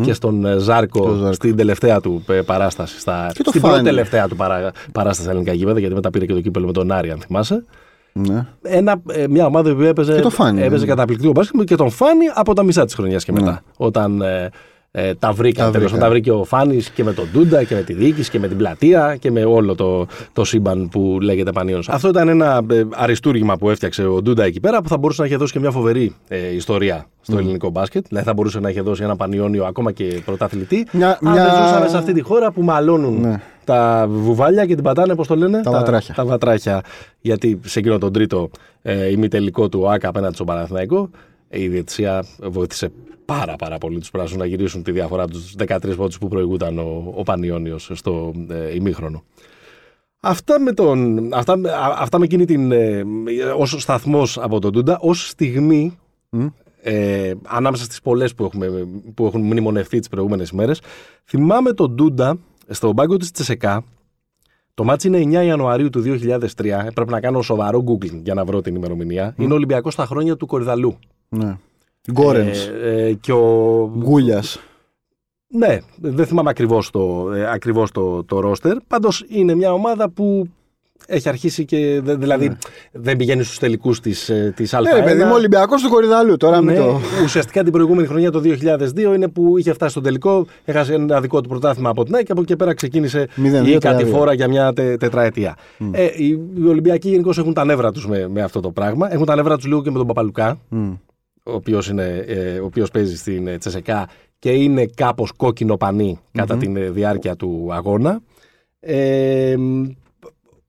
Και 0.01 0.13
στον 0.13 0.45
ε, 0.45 0.57
Ζάρκο, 0.57 1.31
στην 1.31 1.55
τελευταία 1.55 2.01
του 2.01 2.23
ε, 2.27 2.41
παράσταση. 2.41 2.99
Στα, 2.99 3.29
στην 3.29 3.61
πρώτη 3.61 3.83
τελευταία 3.83 4.27
του 4.27 4.35
παρά, 4.35 4.71
παράσταση 4.91 5.21
στα 5.21 5.31
ελληνικά 5.31 5.53
γήπεδα, 5.53 5.79
γιατί 5.79 5.93
μετά 5.95 6.09
πήρε 6.09 6.25
και 6.25 6.33
το 6.33 6.41
κύπελο 6.41 6.65
με 6.65 6.71
τον 6.71 6.91
Άρη, 6.91 7.11
αν 7.11 7.19
θυμάσαι. 7.19 7.65
Ναι. 8.13 8.47
Ένα, 8.61 9.01
ε, 9.11 9.27
μια 9.27 9.45
ομάδα 9.45 9.75
που 9.75 9.81
έπαιζε, 9.81 10.15
έπαιζε 10.57 10.77
ναι. 10.77 10.85
καταπληκτικό 10.85 11.31
μπάσκετ 11.31 11.63
και 11.63 11.75
τον 11.75 11.89
φάνη 11.89 12.25
από 12.33 12.53
τα 12.53 12.63
μισά 12.63 12.85
της 12.85 12.93
χρονιάς 12.93 13.23
και 13.23 13.31
μετά. 13.31 13.51
Ναι. 13.51 13.57
Όταν 13.77 14.21
ε, 14.97 15.13
τα 15.15 15.31
βρήκαν 15.31 15.71
τέλος. 15.71 15.91
Τα 15.91 16.09
βρήκε 16.09 16.31
ο 16.31 16.43
Φάνης 16.43 16.89
και 16.89 17.03
με 17.03 17.13
τον 17.13 17.27
Ντούντα 17.31 17.63
και 17.63 17.75
με 17.75 17.81
τη 17.81 17.93
διοίκηση 17.93 18.29
και 18.29 18.39
με 18.39 18.47
την 18.47 18.57
πλατεία 18.57 19.15
και 19.19 19.31
με 19.31 19.43
όλο 19.43 19.75
το, 19.75 20.07
το 20.33 20.43
σύμπαν 20.43 20.89
που 20.89 21.17
λέγεται 21.21 21.51
Πανίων. 21.51 21.83
Αυτό 21.87 22.07
ήταν 22.07 22.27
ένα 22.27 22.61
ε, 22.69 22.83
αριστούργημα 22.91 23.57
που 23.57 23.69
έφτιαξε 23.69 24.05
ο 24.05 24.21
Ντούντα 24.21 24.43
εκεί 24.43 24.59
πέρα 24.59 24.81
που 24.81 24.89
θα 24.89 24.97
μπορούσε 24.97 25.21
να 25.21 25.27
είχε 25.27 25.35
δώσει 25.35 25.53
και 25.53 25.59
μια 25.59 25.71
φοβερή 25.71 26.15
ε, 26.27 26.55
ιστορία 26.55 27.05
στο 27.21 27.35
mm. 27.35 27.39
ελληνικό 27.39 27.69
μπάσκετ. 27.69 28.05
Δηλαδή 28.07 28.27
θα 28.27 28.33
μπορούσε 28.33 28.59
να 28.59 28.69
είχε 28.69 28.81
δώσει 28.81 29.03
ένα 29.03 29.15
Πανιόνιο 29.15 29.65
ακόμα 29.65 29.91
και 29.91 30.21
πρωταθλητή. 30.25 30.87
Μια, 30.91 31.19
αν 31.23 31.33
δεν 31.33 31.49
ζούσαμε 31.49 31.87
σε 31.87 31.97
αυτή 31.97 32.13
τη 32.13 32.21
χώρα 32.21 32.51
που 32.51 32.61
μαλώνουν 32.61 33.21
ναι. 33.21 33.41
τα 33.63 34.05
βουβάλια 34.09 34.65
και 34.65 34.75
την 34.75 34.83
πατάνε, 34.83 35.15
πώς 35.15 35.27
το 35.27 35.35
λένε, 35.35 35.61
τα, 35.61 35.71
τα, 35.71 35.77
βατράχια. 35.77 36.13
τα 36.13 36.25
βατράχια. 36.25 36.81
Γιατί 37.21 37.59
σε 37.65 37.79
εκείνο 37.79 37.97
τον 37.97 38.13
τρίτο 38.13 38.49
ε, 38.81 39.11
ημιτελικό 39.11 39.69
του 39.69 39.89
ΑΚΑ 39.89 40.07
απέναντι 40.07 40.33
στον 40.33 40.45
Παναθηναϊκό 40.45 41.09
η 41.49 41.67
διετησία 41.67 42.25
βοήθησε 42.41 42.91
πάρα 43.25 43.55
πάρα 43.55 43.77
πολύ 43.77 43.99
τους 43.99 44.11
πράσινους 44.11 44.41
να 44.41 44.45
γυρίσουν 44.47 44.83
τη 44.83 44.91
διαφορά 44.91 45.23
από 45.23 45.31
τους 45.31 45.55
13 45.57 45.95
βότου 45.95 46.17
που 46.17 46.27
προηγούταν 46.27 46.79
ο, 46.79 47.13
ο 47.15 47.23
Πανιόνιος 47.23 47.91
στο 47.93 48.33
ε, 48.49 48.75
ημίχρονο. 48.75 49.23
Αυτά 50.19 50.59
με, 50.59 50.73
τον, 50.73 51.29
αυτά, 51.33 51.59
αυτά 51.97 52.19
με 52.19 52.25
εκείνη 52.25 52.45
την. 52.45 52.71
Ε, 52.71 53.03
ως 53.57 53.75
σταθμός 53.79 54.37
από 54.37 54.59
τον 54.59 54.71
Τούντα, 54.71 54.97
ως 54.99 55.29
στιγμή. 55.29 55.97
Ε, 56.87 57.33
ανάμεσα 57.47 57.83
στις 57.83 58.01
πολλές 58.01 58.35
που, 58.35 58.49
που 59.13 59.25
έχουν 59.25 59.41
μνημονευτεί 59.41 59.99
τις 59.99 60.09
προηγούμενες 60.09 60.49
ημέρες 60.49 60.81
θυμάμαι 61.25 61.73
τον 61.73 61.95
Τούντα 61.95 62.37
στον 62.67 62.93
πάγκο 62.93 63.17
της 63.17 63.31
ΤΣΣΚΑ 63.31 63.83
το 64.73 64.83
ματς 64.83 65.07
είναι 65.07 65.41
9 65.41 65.45
Ιανουαρίου 65.45 65.89
του 65.89 66.03
2003 66.03 66.47
έπρεπε 66.65 67.11
να 67.11 67.19
κάνω 67.19 67.41
σοβαρό 67.41 67.83
googling 67.87 68.21
για 68.23 68.33
να 68.33 68.45
βρω 68.45 68.61
την 68.61 68.75
ημερομηνία 68.75 69.33
είναι 69.37 69.51
ο 69.51 69.55
Ολυμπιακός 69.55 69.93
στα 69.93 70.05
χρόνια 70.05 70.35
του 70.35 70.45
Κορυδαλλού 70.45 70.97
ναι. 71.29 71.57
Γκόρενς. 72.11 72.65
Ε, 72.65 73.05
ε, 73.07 73.13
και 73.13 73.31
ο. 73.31 73.91
Γκούλια. 73.97 74.43
Ναι, 75.47 75.79
δεν 76.01 76.25
θυμάμαι 76.25 76.49
ακριβώς 76.49 76.89
το, 76.89 77.31
ε, 77.35 77.51
ακριβώς 77.51 77.91
το, 77.91 78.23
το 78.23 78.39
ρόστερ. 78.39 78.77
Πάντως 78.87 79.25
είναι 79.27 79.55
μια 79.55 79.73
ομάδα 79.73 80.09
που 80.09 80.49
έχει 81.07 81.29
αρχίσει 81.29 81.65
και. 81.65 82.01
Δηλαδή 82.03 82.47
ναι. 82.47 82.55
δεν 82.91 83.17
πηγαίνει 83.17 83.43
στους 83.43 83.59
τελικούς 83.59 83.99
της 83.99 84.31
της 84.55 84.75
Α1. 84.75 84.81
Ναι, 84.81 85.03
παιδί 85.03 85.23
μου, 85.23 85.31
Ολυμπιακός 85.33 85.81
του 85.81 85.89
Κορυδαλλού 85.89 86.37
τώρα 86.37 86.61
ναι, 86.61 86.71
με 86.71 86.77
το. 86.77 86.99
Ουσιαστικά 87.23 87.63
την 87.63 87.71
προηγούμενη 87.71 88.07
χρονιά 88.07 88.31
το 88.31 88.41
2002 88.43 88.97
είναι 88.97 89.27
που 89.27 89.57
είχε 89.57 89.73
φτάσει 89.73 89.91
στο 89.91 90.01
τελικό, 90.01 90.45
έχασε 90.65 90.93
ένα 90.93 91.21
δικό 91.21 91.41
του 91.41 91.49
πρωτάθλημα 91.49 91.89
από 91.89 92.03
την 92.03 92.15
ΑΕΚ 92.15 92.25
και 92.25 92.31
από 92.31 92.41
εκεί 92.41 92.55
πέρα 92.55 92.73
ξεκίνησε 92.73 93.27
η 93.65 93.77
κατηφόρα 93.77 94.33
για 94.33 94.47
μια 94.47 94.73
τε, 94.73 94.97
τετραετία. 94.97 95.57
Mm. 95.79 95.89
Ε, 95.91 96.03
οι, 96.03 96.27
οι 96.57 96.67
Ολυμπιακοί 96.67 97.09
γενικώς 97.09 97.37
έχουν 97.37 97.53
τα 97.53 97.65
νεύρα 97.65 97.91
τους 97.91 98.07
με, 98.07 98.27
με 98.27 98.41
αυτό 98.41 98.59
το 98.59 98.71
πράγμα. 98.71 99.13
Έχουν 99.13 99.25
τα 99.25 99.35
νεύρα 99.35 99.55
τους 99.55 99.65
λίγο 99.65 99.81
και 99.81 99.91
με 99.91 99.97
τον 99.97 100.07
Παπαλουκά. 100.07 100.57
Mm 100.71 100.97
ο 101.45 101.53
οποίος, 101.53 101.89
είναι, 101.89 102.23
ε, 102.27 102.59
ο 102.59 102.65
οποίος 102.65 102.91
παίζει 102.91 103.17
στην 103.17 103.47
ε, 103.47 103.57
Τσεσεκά 103.57 104.09
και 104.39 104.51
είναι 104.51 104.85
κάπως 104.85 105.31
κόκκινο 105.31 105.77
κατά 106.31 106.57
την 106.57 106.75
ε, 106.75 106.89
διάρκεια 106.89 107.35
του 107.35 107.69
αγώνα. 107.71 108.21
Ε, 108.79 109.55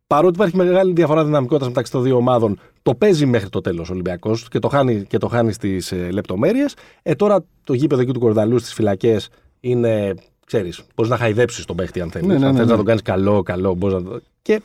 παρότι 0.07 0.35
υπάρχει 0.35 0.57
μεγάλη 0.57 0.93
διαφορά 0.93 1.25
δυναμικότητας 1.25 1.69
μεταξύ 1.69 1.93
των 1.93 2.03
δύο 2.03 2.17
ομάδων, 2.17 2.59
το 2.83 2.95
παίζει 2.95 3.27
μέχρι 3.27 3.49
το 3.49 3.61
τέλος 3.61 3.89
ο 3.89 3.93
Ολυμπιακός 3.93 4.49
και 4.49 4.59
το 4.59 4.69
χάνει, 4.69 5.05
και 5.09 5.19
το 5.19 5.29
χάνει 5.29 5.53
στις 5.53 5.93
ε, 5.93 6.09
λεπτομέρειες. 6.11 6.75
Ε, 7.03 7.15
τώρα 7.15 7.45
το 7.65 7.73
γήπεδο 7.73 8.03
εκεί 8.03 8.13
του 8.13 8.21
Κορδαλού 8.21 8.59
στις 8.59 8.73
φυλακές 8.73 9.29
είναι. 9.61 10.15
Ξέρεις, 10.47 10.83
μπορείς 10.95 11.11
να 11.11 11.17
χαϊδέψεις 11.17 11.65
τον 11.65 11.77
παίχτη 11.77 12.01
αν 12.01 12.11
θέλεις. 12.11 12.27
Ναι, 12.27 12.39
ναι, 12.39 12.47
αν 12.47 12.53
ναι, 12.53 12.59
θέλει 12.59 12.71
να 12.71 12.77
τον 12.77 12.85
κάνεις 12.85 13.03
καλό, 13.03 13.43
καλό. 13.43 13.75
Μπορείς 13.75 14.03
να... 14.03 14.21
Και 14.43 14.63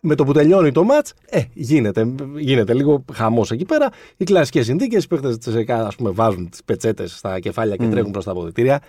με 0.00 0.14
το 0.14 0.24
που 0.24 0.32
τελειώνει 0.32 0.72
το 0.72 0.84
ματ, 0.84 1.08
ε, 1.26 1.42
γίνεται, 1.52 2.14
γίνεται 2.36 2.74
λίγο 2.74 3.04
χαμός 3.12 3.50
εκεί 3.50 3.64
πέρα. 3.64 3.90
Οι 4.16 4.24
κλασικές 4.24 4.64
συνθήκες, 4.64 5.04
οι 5.04 5.08
παίχτε 5.08 5.36
της 5.36 5.68
ας 5.68 5.96
πούμε, 5.96 6.10
βάζουν 6.10 6.48
τις 6.48 6.64
πετσέτες 6.64 7.16
στα 7.16 7.40
κεφάλια 7.40 7.76
και 7.76 7.86
mm. 7.86 7.90
τρέχουν 7.90 8.10
προς 8.10 8.24
τα 8.24 8.30
αποδητήρια. 8.30 8.82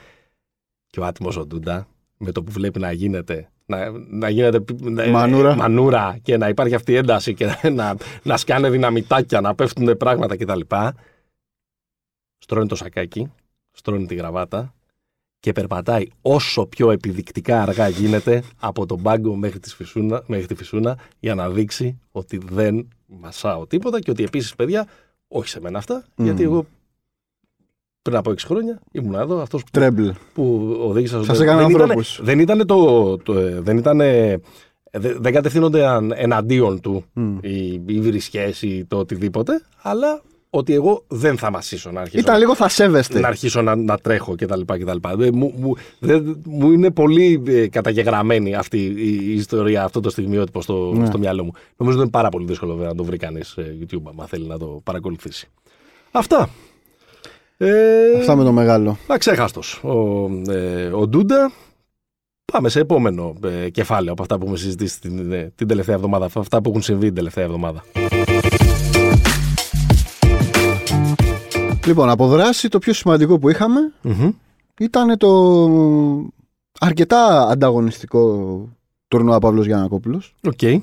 Και 0.87 0.99
ο 0.99 1.05
άτιμος 1.05 1.37
ο 1.37 1.45
Ντούντα, 1.45 1.87
με 2.17 2.31
το 2.31 2.43
που 2.43 2.51
βλέπει 2.51 2.79
να 2.79 2.91
γίνεται 2.91 3.49
να, 3.65 3.91
να 4.09 4.29
γίνεται 4.29 4.63
μανούρα. 5.11 5.55
μανούρα 5.55 6.17
και 6.21 6.37
να 6.37 6.47
υπάρχει 6.47 6.75
αυτή 6.75 6.91
η 6.91 6.95
ένταση 6.95 7.33
και 7.33 7.55
να, 7.75 7.95
να 8.23 8.37
σκάνε 8.37 8.69
δυναμητάκια, 8.69 9.41
να 9.41 9.55
πέφτουν 9.55 9.97
πράγματα 9.97 10.37
κτλ. 10.37 10.59
Στρώνει 12.37 12.67
το 12.67 12.75
σακάκι, 12.75 13.31
στρώνει 13.71 14.05
τη 14.05 14.15
γραβάτα 14.15 14.73
και 15.41 15.51
περπατάει 15.51 16.07
όσο 16.21 16.65
πιο 16.65 16.91
επιδεικτικά 16.91 17.61
αργά 17.61 17.87
γίνεται 17.87 18.43
από 18.59 18.85
τον 18.85 19.01
πάγκο 19.01 19.35
μέχρι 19.35 19.59
τη, 19.59 19.69
φυσούνα, 19.69 20.23
μέχρι 20.27 20.45
τη 20.45 20.55
φυσούνα 20.55 20.97
για 21.19 21.35
να 21.35 21.49
δείξει 21.49 21.99
ότι 22.11 22.39
δεν 22.49 22.87
μασάω 23.05 23.67
τίποτα 23.67 23.99
και 23.99 24.11
ότι 24.11 24.23
επίσης 24.23 24.55
παιδιά, 24.55 24.87
όχι 25.27 25.47
σε 25.47 25.61
μένα 25.61 25.77
αυτά, 25.77 26.05
γιατί 26.15 26.43
εγώ 26.43 26.65
πριν 28.01 28.15
από 28.15 28.31
6 28.31 28.35
χρόνια 28.37 28.81
ήμουν 28.91 29.13
εδώ, 29.13 29.41
αυτός 29.41 29.63
που, 29.63 30.13
που 30.33 30.75
οδήγησα 30.81 31.23
Σας 31.23 31.39
έκανε 31.39 31.85
δεν, 31.85 32.03
δεν 32.19 32.39
ήταν 32.39 32.65
το, 32.65 33.17
το, 33.17 33.37
ε, 33.37 33.61
δεν 33.61 33.77
ήταν 33.77 34.01
δεν 34.91 35.33
κατευθύνονται 35.33 35.85
εναντίον 36.13 36.81
του 36.81 37.03
mm. 37.15 37.37
οι, 37.41 37.73
οι 37.73 38.21
ή 38.61 38.85
το 38.85 38.97
οτιδήποτε, 38.97 39.61
αλλά 39.81 40.21
ότι 40.53 40.73
εγώ 40.73 41.03
δεν 41.07 41.37
θα 41.37 41.51
μασίσω 41.51 41.91
να 41.91 42.01
αρχίσω. 42.01 42.19
Ήταν 42.19 42.39
λίγο 42.39 42.55
θα 42.55 42.69
σέβεστε. 42.69 43.19
Να 43.19 43.27
αρχίσω 43.27 43.61
να, 43.61 43.75
να 43.75 43.97
τρέχω 43.97 44.35
κτλ. 44.35 44.61
κτλ. 44.65 44.97
Μου, 45.33 45.53
μου, 45.57 45.75
μου 46.45 46.71
είναι 46.71 46.91
πολύ 46.91 47.43
ε, 47.47 47.67
καταγεγραμμένη 47.67 48.55
αυτή 48.55 48.77
η, 48.77 49.19
η 49.21 49.33
ιστορία, 49.33 49.83
αυτό 49.83 49.99
το 49.99 50.09
στιγμιότυπο 50.09 50.61
στο, 50.61 50.93
ναι. 50.95 51.05
στο 51.05 51.17
μυαλό 51.17 51.43
μου. 51.43 51.51
Νομίζω 51.77 51.97
ότι 51.97 52.07
είναι 52.07 52.17
πάρα 52.17 52.29
πολύ 52.29 52.45
δύσκολο 52.45 52.75
να 52.75 52.95
το 52.95 53.03
βρει 53.03 53.17
κανείς 53.17 53.57
ε, 53.57 53.77
YouTube, 53.81 54.11
αν 54.19 54.27
θέλει 54.27 54.47
να 54.47 54.57
το 54.57 54.81
παρακολουθήσει. 54.83 55.47
Αυτά. 56.11 56.49
Ε, 57.57 58.17
Αυτά 58.17 58.35
με 58.35 58.43
το 58.43 58.51
μεγάλο. 58.51 58.97
Αξέχαστο. 59.07 59.61
Ο, 59.81 60.29
ε, 60.51 60.85
ο 60.85 61.07
Ντούντα. 61.07 61.51
Πάμε 62.51 62.69
σε 62.69 62.79
επόμενο 62.79 63.35
ε, 63.43 63.69
κεφάλαιο 63.69 64.11
από 64.11 64.21
αυτά 64.21 64.35
που 64.37 64.43
έχουμε 64.43 64.57
συζητήσει 64.57 65.01
την, 65.01 65.31
ε, 65.31 65.51
την 65.55 65.67
τελευταία 65.67 65.95
εβδομάδα. 65.95 66.29
Αυτά 66.35 66.61
που 66.61 66.69
έχουν 66.69 66.81
συμβεί 66.81 67.05
την 67.05 67.15
τελευταία 67.15 67.43
εβδομάδα. 67.43 67.83
Λοιπόν, 71.85 72.09
από 72.09 72.27
δράση 72.27 72.67
το 72.67 72.79
πιο 72.79 72.93
σημαντικό 72.93 73.39
που 73.39 73.49
ειχαμε 73.49 73.79
ήταν 74.79 75.17
το 75.17 75.29
αρκετά 76.79 77.47
ανταγωνιστικό 77.49 78.67
τουρνουά 79.07 79.39
Παύλος 79.39 79.65
Γιαννακόπουλος. 79.65 80.35
OK. 80.43 80.53
Okay. 80.61 80.79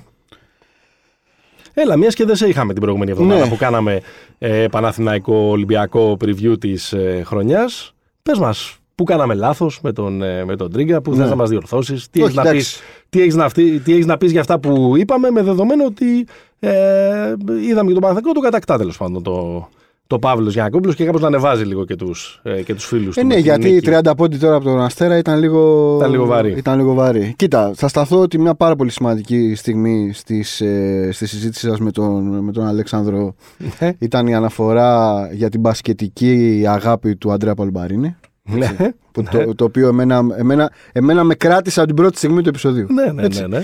Έλα, 1.75 1.97
μιας 1.97 2.15
και 2.15 2.25
δεν 2.25 2.37
σε 2.37 2.49
είχαμε 2.49 2.73
την 2.73 2.83
προηγούμενη 2.83 3.11
εβδομάδα 3.11 3.45
ναι. 3.45 3.49
που 3.49 3.57
κάναμε 3.57 4.01
ε, 4.39 4.67
Παναθηναϊκό 4.71 5.35
Ολυμπιακό 5.35 6.17
preview 6.21 6.61
της 6.61 6.93
ε, 6.93 7.23
χρονιάς. 7.27 7.95
Πες 8.23 8.39
μας, 8.39 8.79
πού 8.95 9.05
κάναμε 9.05 9.35
λάθος 9.35 9.81
με 9.83 9.93
τον, 9.93 10.23
ε, 10.23 10.45
με 10.45 10.57
τον 10.57 10.73
Τρίγκα, 10.73 11.03
που 11.03 11.11
ναι. 11.11 11.17
θες 11.17 11.29
να 11.29 11.35
μας 11.35 11.49
διορθώσεις, 11.49 12.11
τι 12.11 12.23
έχεις 12.23 12.35
να, 12.35 12.51
πεις, 12.51 12.81
τι 13.09 13.21
έχεις 13.21 13.35
να, 13.35 13.51
τι 13.51 13.93
έχεις 13.93 14.07
να 14.07 14.17
πεις 14.17 14.31
για 14.31 14.41
αυτά 14.41 14.59
που 14.59 14.93
είπαμε, 14.97 15.31
με 15.31 15.43
δεδομένο 15.43 15.85
ότι 15.85 16.27
ε, 16.59 17.35
είδαμε 17.69 17.89
και 17.89 17.93
τον 17.93 18.03
Παναθηναϊκό, 18.03 18.33
το 18.33 18.41
κατακτά 18.41 18.79
τέλος 18.79 18.97
πάντων 18.97 19.23
το, 19.23 19.69
το 20.09 20.19
Παύλος 20.19 20.53
Γιανακόπουλο 20.53 20.93
και 20.93 21.05
κάπως 21.05 21.21
να 21.21 21.27
ανεβάζει 21.27 21.65
λίγο 21.65 21.85
και 21.85 21.97
τους 21.97 22.41
ε, 22.43 22.63
και 22.63 22.75
τους 22.75 22.85
φίλους 22.85 23.17
ε, 23.17 23.21
του. 23.21 23.27
Ναι, 23.27 23.37
γιατί 23.37 23.69
οι 23.69 23.83
30 23.85 24.13
πόντι 24.17 24.37
τώρα 24.37 24.57
από 24.57 24.65
τον 24.65 24.81
Αστέρα 24.81 25.17
ήταν 25.17 25.39
λίγο, 25.39 25.95
ήταν 25.97 26.11
λίγο, 26.11 26.27
βαρύ. 26.27 26.53
ήταν 26.57 26.77
λίγο 26.77 26.95
βαρύ. 26.95 27.35
Κοίτα, 27.37 27.73
θα 27.75 27.89
σταθώ 27.89 28.21
ότι 28.21 28.39
μια 28.39 28.55
πάρα 28.55 28.77
πολύ 28.77 28.91
σημαντική 28.91 29.55
στιγμή 29.55 30.11
στις, 30.13 30.61
ε, 30.61 31.09
στη 31.13 31.27
συζήτηση 31.27 31.69
σας 31.69 31.81
με 31.81 31.91
τον, 31.91 32.45
με 32.45 32.53
τον 32.53 32.67
Αλέξανδρο 32.67 33.35
ναι. 33.81 33.93
ήταν 33.99 34.27
η 34.27 34.35
αναφορά 34.35 35.29
για 35.33 35.49
την 35.49 35.61
μπασκετική 35.61 36.65
αγάπη 36.69 37.17
του 37.17 37.33
Αντρέα 37.33 37.55
Παλμπαρίνη. 37.55 38.17
Ναι. 38.43 38.77
Που 39.13 39.23
το, 39.23 39.39
ναι. 39.39 39.55
το, 39.55 39.65
οποίο 39.65 39.89
εμένα, 39.89 40.27
εμένα, 40.37 40.73
εμένα 40.93 41.25
με 41.25 41.35
κράτησε 41.35 41.79
από 41.79 41.89
την 41.89 41.97
πρώτη 41.97 42.17
στιγμή 42.17 42.43
του 42.43 42.49
επεισοδίου. 42.49 42.87
Ναι, 42.91 43.13
ναι, 43.13 43.29
ναι, 43.29 43.47
ναι. 43.47 43.63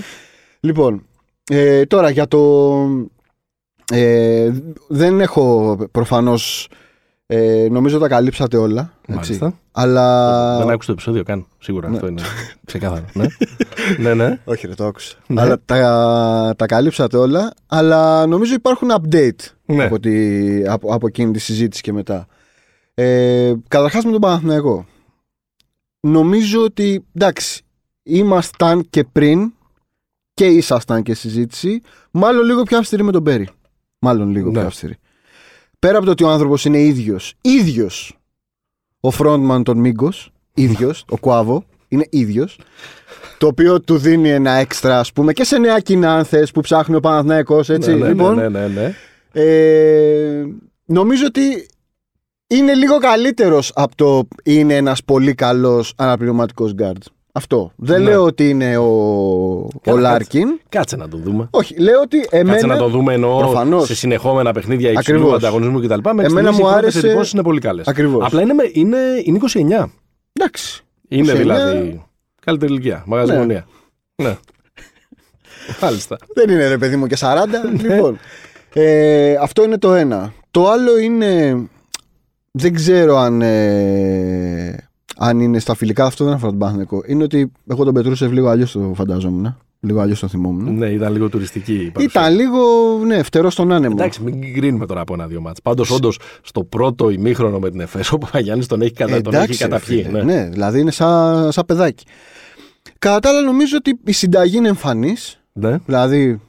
Λοιπόν, 0.59 1.05
ε, 1.49 1.85
τώρα 1.85 2.09
για 2.09 2.27
το, 2.27 2.39
ε, 3.91 4.51
δεν 4.87 5.21
έχω 5.21 5.77
προφανώς 5.91 6.69
ε, 7.27 7.67
νομίζω 7.71 7.99
τα 7.99 8.07
καλύψατε 8.07 8.57
όλα. 8.57 8.93
Έτσι. 9.07 9.55
Αλλά... 9.71 10.57
Δεν 10.57 10.69
άκουσα 10.69 10.87
το 10.87 10.91
επεισόδιο 10.91 11.23
καν. 11.23 11.45
Σίγουρα 11.59 11.89
ναι. 11.89 11.95
αυτό 11.95 12.07
είναι 12.07 12.21
ξεκάθαρο. 12.65 13.05
ναι. 13.13 13.25
ναι, 13.97 14.13
ναι. 14.13 14.39
Όχι, 14.45 14.67
ρε, 14.67 14.73
το 14.73 14.85
άκουσα. 14.85 15.15
Ναι. 15.27 15.41
Αλλά 15.41 15.59
τα, 15.65 16.53
τα 16.57 16.65
καλύψατε 16.65 17.17
όλα. 17.17 17.53
Αλλά 17.67 18.25
νομίζω 18.25 18.53
υπάρχουν 18.53 18.89
update 18.91 19.29
ναι. 19.65 19.83
από, 19.83 19.99
τη, 19.99 20.67
από, 20.67 20.93
από 20.93 21.07
εκείνη 21.07 21.31
τη 21.31 21.39
συζήτηση 21.39 21.81
και 21.81 21.93
μετά. 21.93 22.27
Ε, 22.93 23.53
Καταρχάς 23.67 24.05
με 24.05 24.11
τον 24.11 24.21
Παναθηναϊκό. 24.21 24.85
Νομίζω 25.99 26.63
ότι 26.63 27.05
εντάξει, 27.15 27.63
ήμασταν 28.03 28.89
και 28.89 29.03
πριν 29.03 29.53
και 30.33 30.45
ήσασταν 30.45 31.03
και 31.03 31.13
συζήτηση, 31.13 31.81
μάλλον 32.11 32.45
λίγο 32.45 32.63
πιο 32.63 32.77
αυστηρή 32.77 33.03
με 33.03 33.11
τον 33.11 33.23
Πέρι. 33.23 33.49
Μάλλον 33.99 34.29
λίγο 34.29 34.51
ναι. 34.51 34.57
πιο 34.57 34.67
αυστηρή. 34.67 34.95
Πέρα 35.79 35.97
από 35.97 36.05
το 36.05 36.11
ότι 36.11 36.23
ο 36.23 36.29
άνθρωπος 36.29 36.65
είναι 36.65 36.79
ίδιος, 36.79 37.33
ίδιος 37.41 38.19
ο 38.99 39.09
frontman 39.19 39.61
των 39.63 39.77
Μίγκος, 39.77 40.31
ίδιος, 40.53 41.05
ο 41.09 41.17
Κουάβο, 41.17 41.65
είναι 41.87 42.07
ίδιος. 42.09 42.59
Το 43.37 43.47
οποίο 43.47 43.81
του 43.81 43.97
δίνει 43.97 44.29
ένα 44.29 44.51
έξτρα, 44.51 44.99
ας 44.99 45.11
πούμε, 45.11 45.33
και 45.33 45.43
σε 45.43 45.57
νέα 45.57 45.79
κοινά, 45.79 46.25
που 46.53 46.61
ψάχνει 46.61 46.95
ο 46.95 46.99
Παναθηναϊκός, 46.99 47.69
έτσι. 47.69 47.89
Ναι, 47.89 47.95
ναι, 47.95 48.07
λοιπόν, 48.07 48.35
ναι, 48.35 48.49
ναι, 48.49 48.67
ναι, 48.67 48.93
Ε, 49.31 50.45
νομίζω 50.85 51.25
ότι 51.25 51.67
είναι 52.47 52.73
λίγο 52.73 52.97
καλύτερος 52.97 53.71
από 53.75 53.95
το 53.95 54.27
είναι 54.43 54.75
ένας 54.75 55.03
πολύ 55.03 55.33
καλός 55.33 55.93
αναπληρωματικός 55.97 56.73
γκαρντ. 56.73 57.03
Αυτό. 57.37 57.71
Δεν 57.75 58.01
ναι. 58.01 58.09
λέω 58.09 58.23
ότι 58.23 58.49
είναι 58.49 58.77
ο, 58.77 58.85
ο 59.85 59.97
Λάρκιν. 59.97 60.59
Κάτσε 60.69 60.95
να 60.95 61.07
το 61.07 61.17
δούμε. 61.17 61.47
Όχι, 61.51 61.79
λέω 61.79 62.01
ότι 62.01 62.27
εμένα. 62.29 62.51
Κάτσε 62.51 62.67
να 62.67 62.77
το 62.77 62.87
δούμε 62.87 63.13
ενώ 63.13 63.37
προφανώς. 63.37 63.85
σε 63.85 63.95
συνεχόμενα 63.95 64.51
παιχνίδια 64.51 64.91
υψηλού 64.91 65.33
ανταγωνισμού 65.33 65.81
κτλ. 65.81 66.09
Με 66.13 66.23
εμένα 66.23 66.51
μου 66.51 66.67
άρεσε. 66.67 67.07
Οι 67.07 67.29
είναι 67.33 67.43
πολύ 67.43 67.59
καλές. 67.59 67.87
Ακριβώς. 67.87 68.25
Απλά 68.25 68.41
είναι, 68.41 68.53
είναι, 68.71 68.97
είναι 69.23 69.39
29. 69.53 69.85
Εντάξει. 70.33 70.83
Είναι 71.07 71.33
29... 71.33 71.35
δηλαδή. 71.35 72.03
Καλύτερη 72.45 72.71
ηλικία. 72.71 73.03
Μαγαζιμονία. 73.05 73.67
Ναι. 74.15 74.27
ναι. 74.27 74.37
Μάλιστα. 75.81 76.17
Δεν 76.33 76.49
είναι 76.49 76.67
ρε 76.67 76.77
παιδί 76.77 76.95
μου 76.95 77.07
και 77.07 77.17
40. 77.19 77.45
λοιπόν. 77.81 78.19
Ε, 78.73 79.35
αυτό 79.41 79.63
είναι 79.63 79.77
το 79.77 79.93
ένα. 79.93 80.33
Το 80.51 80.69
άλλο 80.69 80.97
είναι. 80.97 81.61
Δεν 82.51 82.73
ξέρω 82.73 83.17
αν. 83.17 83.41
Ε, 83.41 84.89
αν 85.17 85.39
είναι 85.39 85.59
στα 85.59 85.75
φιλικά, 85.75 86.05
αυτό 86.05 86.23
δεν 86.23 86.33
αφορά 86.33 86.49
τον 86.49 86.59
Παναθηναϊκό. 86.59 87.01
Είναι 87.07 87.23
ότι 87.23 87.51
εγώ 87.67 87.83
τον 87.83 87.93
Πετρούσεφ 87.93 88.31
λίγο 88.31 88.47
αλλιώς 88.47 88.71
το 88.71 88.91
φαντάζομαι. 88.95 89.57
Λίγο 89.79 89.99
αλλιώς 89.99 90.19
το 90.19 90.27
θυμόμουν. 90.27 90.77
Ναι, 90.77 90.87
ήταν 90.87 91.13
λίγο 91.13 91.29
τουριστική. 91.29 91.73
Η 91.73 92.03
ήταν 92.03 92.35
λίγο 92.35 92.59
ναι, 93.05 93.23
φτερό 93.23 93.49
στον 93.49 93.71
άνεμο. 93.71 93.95
Εντάξει, 93.97 94.21
μην 94.23 94.53
κρίνουμε 94.53 94.85
τώρα 94.85 95.01
από 95.01 95.13
ένα-δύο 95.13 95.41
μάτς. 95.41 95.61
Πάντως, 95.61 95.91
όντως, 95.91 96.19
στο 96.41 96.63
πρώτο 96.63 97.09
ημίχρονο 97.09 97.59
με 97.59 97.69
την 97.69 97.79
Εφέσο, 97.79 98.15
ο 98.15 98.17
Παπαγιάννης 98.17 98.67
τον 98.67 98.81
έχει, 98.81 98.91
κατα... 98.91 99.21
τον 99.21 99.33
έχει 99.33 99.57
καταπιεί. 99.57 100.07
Ναι. 100.11 100.21
ναι. 100.21 100.49
δηλαδή 100.51 100.79
είναι 100.79 100.91
σαν, 100.91 101.51
σαν 101.51 101.65
παιδάκι. 101.65 102.05
Κατά 102.99 103.19
τα 103.19 103.29
άλλα, 103.29 103.41
νομίζω 103.41 103.77
ότι 103.77 103.99
η 104.05 104.11
συνταγή 104.11 104.57
είναι 104.57 104.67
εμφανής. 104.67 105.39
Ναι. 105.53 105.77
Δηλαδή, 105.85 106.41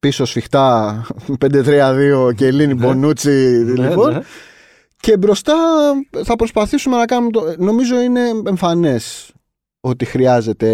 πίσω 0.00 0.24
σφιχτά 0.24 1.06
5-3-2 1.44 2.34
και 2.34 2.46
Κιελίνι 2.46 2.74
ναι. 2.74 2.86
Μπονούτσι. 2.86 3.64
Ναι, 3.76 3.88
λοιπόν. 3.88 4.12
Ναι. 4.12 4.20
Και 5.00 5.16
μπροστά 5.16 5.54
θα 6.24 6.36
προσπαθήσουμε 6.36 6.96
να 6.96 7.04
κάνουμε 7.04 7.30
το. 7.30 7.54
Νομίζω 7.58 8.00
είναι 8.00 8.20
εμφανές 8.46 9.32
ότι 9.80 10.04
χρειάζεται. 10.04 10.68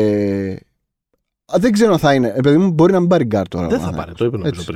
Δεν 1.52 1.72
ξέρω 1.72 1.92
αν 1.92 1.98
θα 1.98 2.14
είναι. 2.14 2.32
Επειδή 2.36 2.56
μου 2.56 2.70
μπορεί 2.70 2.92
να 2.92 3.00
μην 3.00 3.08
πάρει 3.08 3.24
γκαρντ 3.24 3.48
τώρα. 3.48 3.66
Δεν 3.66 3.80
θα 3.80 3.92
πάρει, 3.92 4.12
το 4.12 4.24
είπε 4.24 4.36
νομίζω 4.36 4.62
ο 4.68 4.74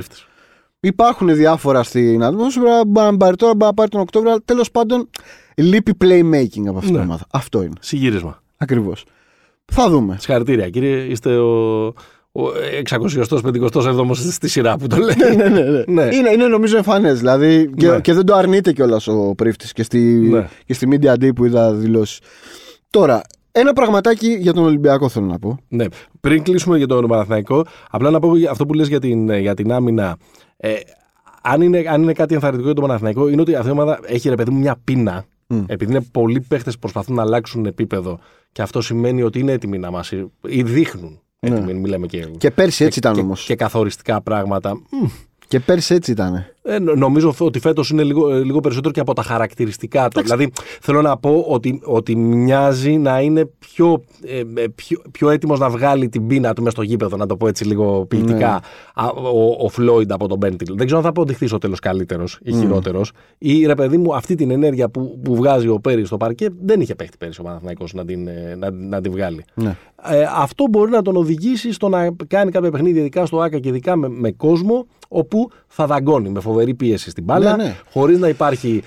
Υπάρχουν 0.79 1.35
διάφορα 1.35 1.83
στην 1.83 2.23
ατμόσφαιρα. 2.23 2.85
Μπορεί 2.85 3.11
να 3.11 3.17
πάρει 3.17 3.35
τώρα, 3.35 3.55
μπορεί 3.55 3.65
να 3.65 3.73
πάρει 3.73 3.89
τον 3.89 4.01
Οκτώβριο. 4.01 4.41
Τέλος 4.41 4.71
πάντων, 4.71 5.09
λείπει 5.55 5.93
playmaking 6.01 6.67
από 6.67 6.77
αυτή 6.77 6.91
ναι. 6.91 6.99
ομάδα. 6.99 7.25
Αυτό 7.31 7.61
είναι. 7.61 7.75
Συγύρισμα. 7.79 8.41
Ακριβώς. 8.57 9.05
Θα 9.65 9.89
δούμε. 9.89 10.17
Συγχαρητήρια, 10.19 10.69
κύριε. 10.69 11.03
Είστε 11.03 11.37
ο 11.37 11.85
ο 11.87 11.93
657ο 12.85 14.11
στη 14.13 14.49
σειρά 14.49 14.77
που 14.77 14.87
το 14.87 14.97
λέει. 14.97 15.15
ναι, 15.17 15.43
ναι, 15.43 15.49
ναι. 15.49 15.69
ναι. 15.69 15.83
ναι. 15.87 16.15
Είναι, 16.15 16.29
είναι 16.29 16.47
νομίζω 16.47 16.77
εμφανές. 16.77 17.17
Δηλαδή 17.17 17.69
και, 17.77 17.87
ναι. 17.87 17.99
και 17.99 18.13
δεν 18.13 18.25
το 18.25 18.35
αρνείται 18.35 18.71
κιόλας 18.71 19.07
ο 19.07 19.33
πρίφτης 19.35 19.73
και, 19.73 19.83
στη, 19.83 19.99
ναι. 19.99 20.47
και 20.65 20.73
στη 20.73 20.87
Media 20.91 21.13
Day 21.13 21.35
που 21.35 21.45
είδα 21.45 21.73
δηλώσεις. 21.73 22.19
Τώρα, 22.89 23.21
ένα 23.51 23.73
πραγματάκι 23.73 24.37
για 24.39 24.53
τον 24.53 24.63
Ολυμπιακό 24.63 25.09
θέλω 25.09 25.25
να 25.25 25.39
πω. 25.39 25.57
Ναι. 25.67 25.85
Πριν 26.19 26.43
κλείσουμε 26.43 26.77
για 26.77 26.87
τον 26.87 27.07
Παναθηναϊκό, 27.07 27.65
απλά 27.89 28.09
να 28.09 28.19
πω 28.19 28.31
αυτό 28.49 28.65
που 28.65 28.73
λες 28.73 28.87
για 28.87 28.99
την, 28.99 29.29
για 29.29 29.53
την 29.53 29.71
άμυνα. 29.71 30.17
Ε, 30.57 30.73
αν, 31.41 31.61
είναι, 31.61 31.83
αν 31.87 32.01
είναι 32.01 32.13
κάτι 32.13 32.33
ενθαρρυντικό 32.33 32.65
για 32.65 32.75
τον 32.75 32.85
Παναθηναϊκό, 32.85 33.27
είναι 33.27 33.41
ότι 33.41 33.55
αυτή 33.55 33.67
η 33.67 33.71
ομάδα 33.71 33.99
έχει 34.05 34.29
ρε 34.29 34.35
παιδί 34.35 34.51
μου 34.51 34.59
μια 34.59 34.75
πείνα. 34.83 35.25
Mm. 35.47 35.63
Επειδή 35.67 35.91
είναι 35.91 36.05
πολλοί 36.11 36.41
παίχτε 36.47 36.71
που 36.71 36.79
προσπαθούν 36.79 37.15
να 37.15 37.21
αλλάξουν 37.21 37.65
επίπεδο. 37.65 38.19
Και 38.51 38.61
αυτό 38.61 38.81
σημαίνει 38.81 39.21
ότι 39.23 39.39
είναι 39.39 39.51
έτοιμοι 39.51 39.77
να 39.77 39.91
μας. 39.91 40.11
ή 40.47 40.63
δείχνουν 40.63 41.19
ναι. 41.39 41.73
Μιλάμε 41.73 42.07
και, 42.07 42.25
και 42.37 42.51
πέρσι 42.51 42.85
έτσι 42.85 42.99
ήταν 42.99 43.19
όμως. 43.19 43.45
Και 43.45 43.55
καθοριστικά 43.55 44.21
πράγματα. 44.21 44.81
Και 45.47 45.59
πέρσι 45.59 45.93
έτσι 45.93 46.11
ήταν. 46.11 46.45
Ε, 46.69 46.79
νομίζω 46.79 47.33
ότι 47.39 47.59
φέτος 47.59 47.89
είναι 47.89 48.03
λίγο, 48.03 48.29
ε, 48.29 48.43
λίγο 48.43 48.59
περισσότερο 48.59 48.93
και 48.93 48.99
από 48.99 49.13
τα 49.13 49.21
χαρακτηριστικά 49.21 50.07
του. 50.07 50.21
Δηλαδή, 50.21 50.51
θέλω 50.81 51.01
να 51.01 51.17
πω 51.17 51.45
ότι, 51.47 51.81
ότι 51.83 52.15
μοιάζει 52.15 52.97
να 52.97 53.21
είναι 53.21 53.49
πιο, 53.59 54.03
ε, 54.25 54.61
ε 54.61 54.67
πιο, 54.75 55.01
πιο 55.11 55.29
έτοιμος 55.29 55.59
να 55.59 55.69
βγάλει 55.69 56.09
την 56.09 56.27
πείνα 56.27 56.53
του 56.53 56.61
μέσα 56.61 56.75
στο 56.75 56.81
γήπεδο, 56.81 57.17
να 57.17 57.25
το 57.25 57.37
πω 57.37 57.47
έτσι 57.47 57.65
λίγο 57.65 58.05
ποιητικά, 58.05 58.61
ναι. 59.01 59.05
ο, 59.31 59.65
ο 59.65 59.69
Φλόιντ 59.69 60.11
από 60.11 60.27
τον 60.27 60.37
Μπέντιλ. 60.37 60.75
Δεν 60.75 60.85
ξέρω 60.85 60.97
αν 60.97 61.03
θα 61.03 61.09
αποδειχθείς 61.09 61.49
στο 61.49 61.57
τέλος 61.57 61.79
καλύτερος 61.79 62.39
ή 62.43 62.51
mm. 62.53 62.59
χειρότερος. 62.59 63.11
Ή 63.37 63.65
ρε 63.65 63.75
παιδί 63.75 63.97
μου, 63.97 64.15
αυτή 64.15 64.35
την 64.35 64.51
ενέργεια 64.51 64.89
που, 64.89 65.19
που 65.23 65.35
βγάζει 65.35 65.67
ο 65.67 65.79
Πέρι 65.79 66.05
στο 66.05 66.17
παρκέ 66.17 66.47
δεν 66.61 66.81
είχε 66.81 66.95
παίχτη 66.95 67.17
πέρυσι 67.17 67.39
ο 67.39 67.43
Παναθυναϊκό 67.43 67.85
να, 67.93 68.05
την, 68.05 68.27
ε, 68.27 68.55
να, 68.57 68.71
να 68.71 69.01
την 69.01 69.11
βγάλει. 69.11 69.45
Ναι. 69.53 69.77
Ε, 70.03 70.25
αυτό 70.35 70.65
μπορεί 70.69 70.91
να 70.91 71.01
τον 71.01 71.15
οδηγήσει 71.15 71.73
στο 71.73 71.89
να 71.89 72.15
κάνει 72.27 72.51
κάποια 72.51 72.71
παιχνίδια, 72.71 73.01
ειδικά 73.01 73.25
στο 73.25 73.41
ΑΚΑ 73.41 73.59
και 73.59 73.69
ειδικά 73.69 73.95
με, 73.95 74.09
με 74.09 74.31
κόσμο, 74.31 74.85
όπου 75.07 75.49
θα 75.67 75.85
δαγκώνει 75.85 76.29
με 76.29 76.39
φοβερή 76.39 76.58
πίεση 76.73 77.09
στην 77.09 77.23
μπάλα, 77.23 77.55
ναι, 77.55 77.63
ναι. 77.63 77.75
χωρίς 77.91 78.19
να 78.19 78.27
υπάρχει 78.27 78.83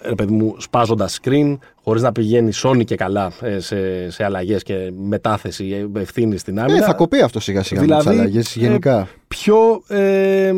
ρε 0.00 0.14
παιδί 0.14 0.32
μου, 0.32 0.54
σπάζοντας 0.58 1.18
screen, 1.22 1.56
χωρίς 1.82 2.02
να 2.02 2.12
πηγαίνει 2.12 2.52
σόνι 2.52 2.84
και 2.84 2.96
καλά 2.96 3.32
ε, 3.40 3.58
σε, 3.58 4.10
σε 4.10 4.24
αλλαγές 4.24 4.62
και 4.62 4.92
μετάθεση 4.96 5.88
ε, 5.94 6.00
ευθύνη 6.00 6.36
στην 6.36 6.60
άμυνα. 6.60 6.78
Ναι, 6.78 6.84
θα 6.84 6.94
κοπεί 6.94 7.20
αυτό 7.20 7.40
σιγά 7.40 7.62
σιγά 7.62 7.80
δηλαδή, 7.80 8.06
με 8.06 8.12
τις 8.12 8.20
αλλαγές 8.20 8.56
γενικά. 8.56 8.98
Ε, 8.98 9.08
πιο 9.28 9.82
ε, 9.88 10.52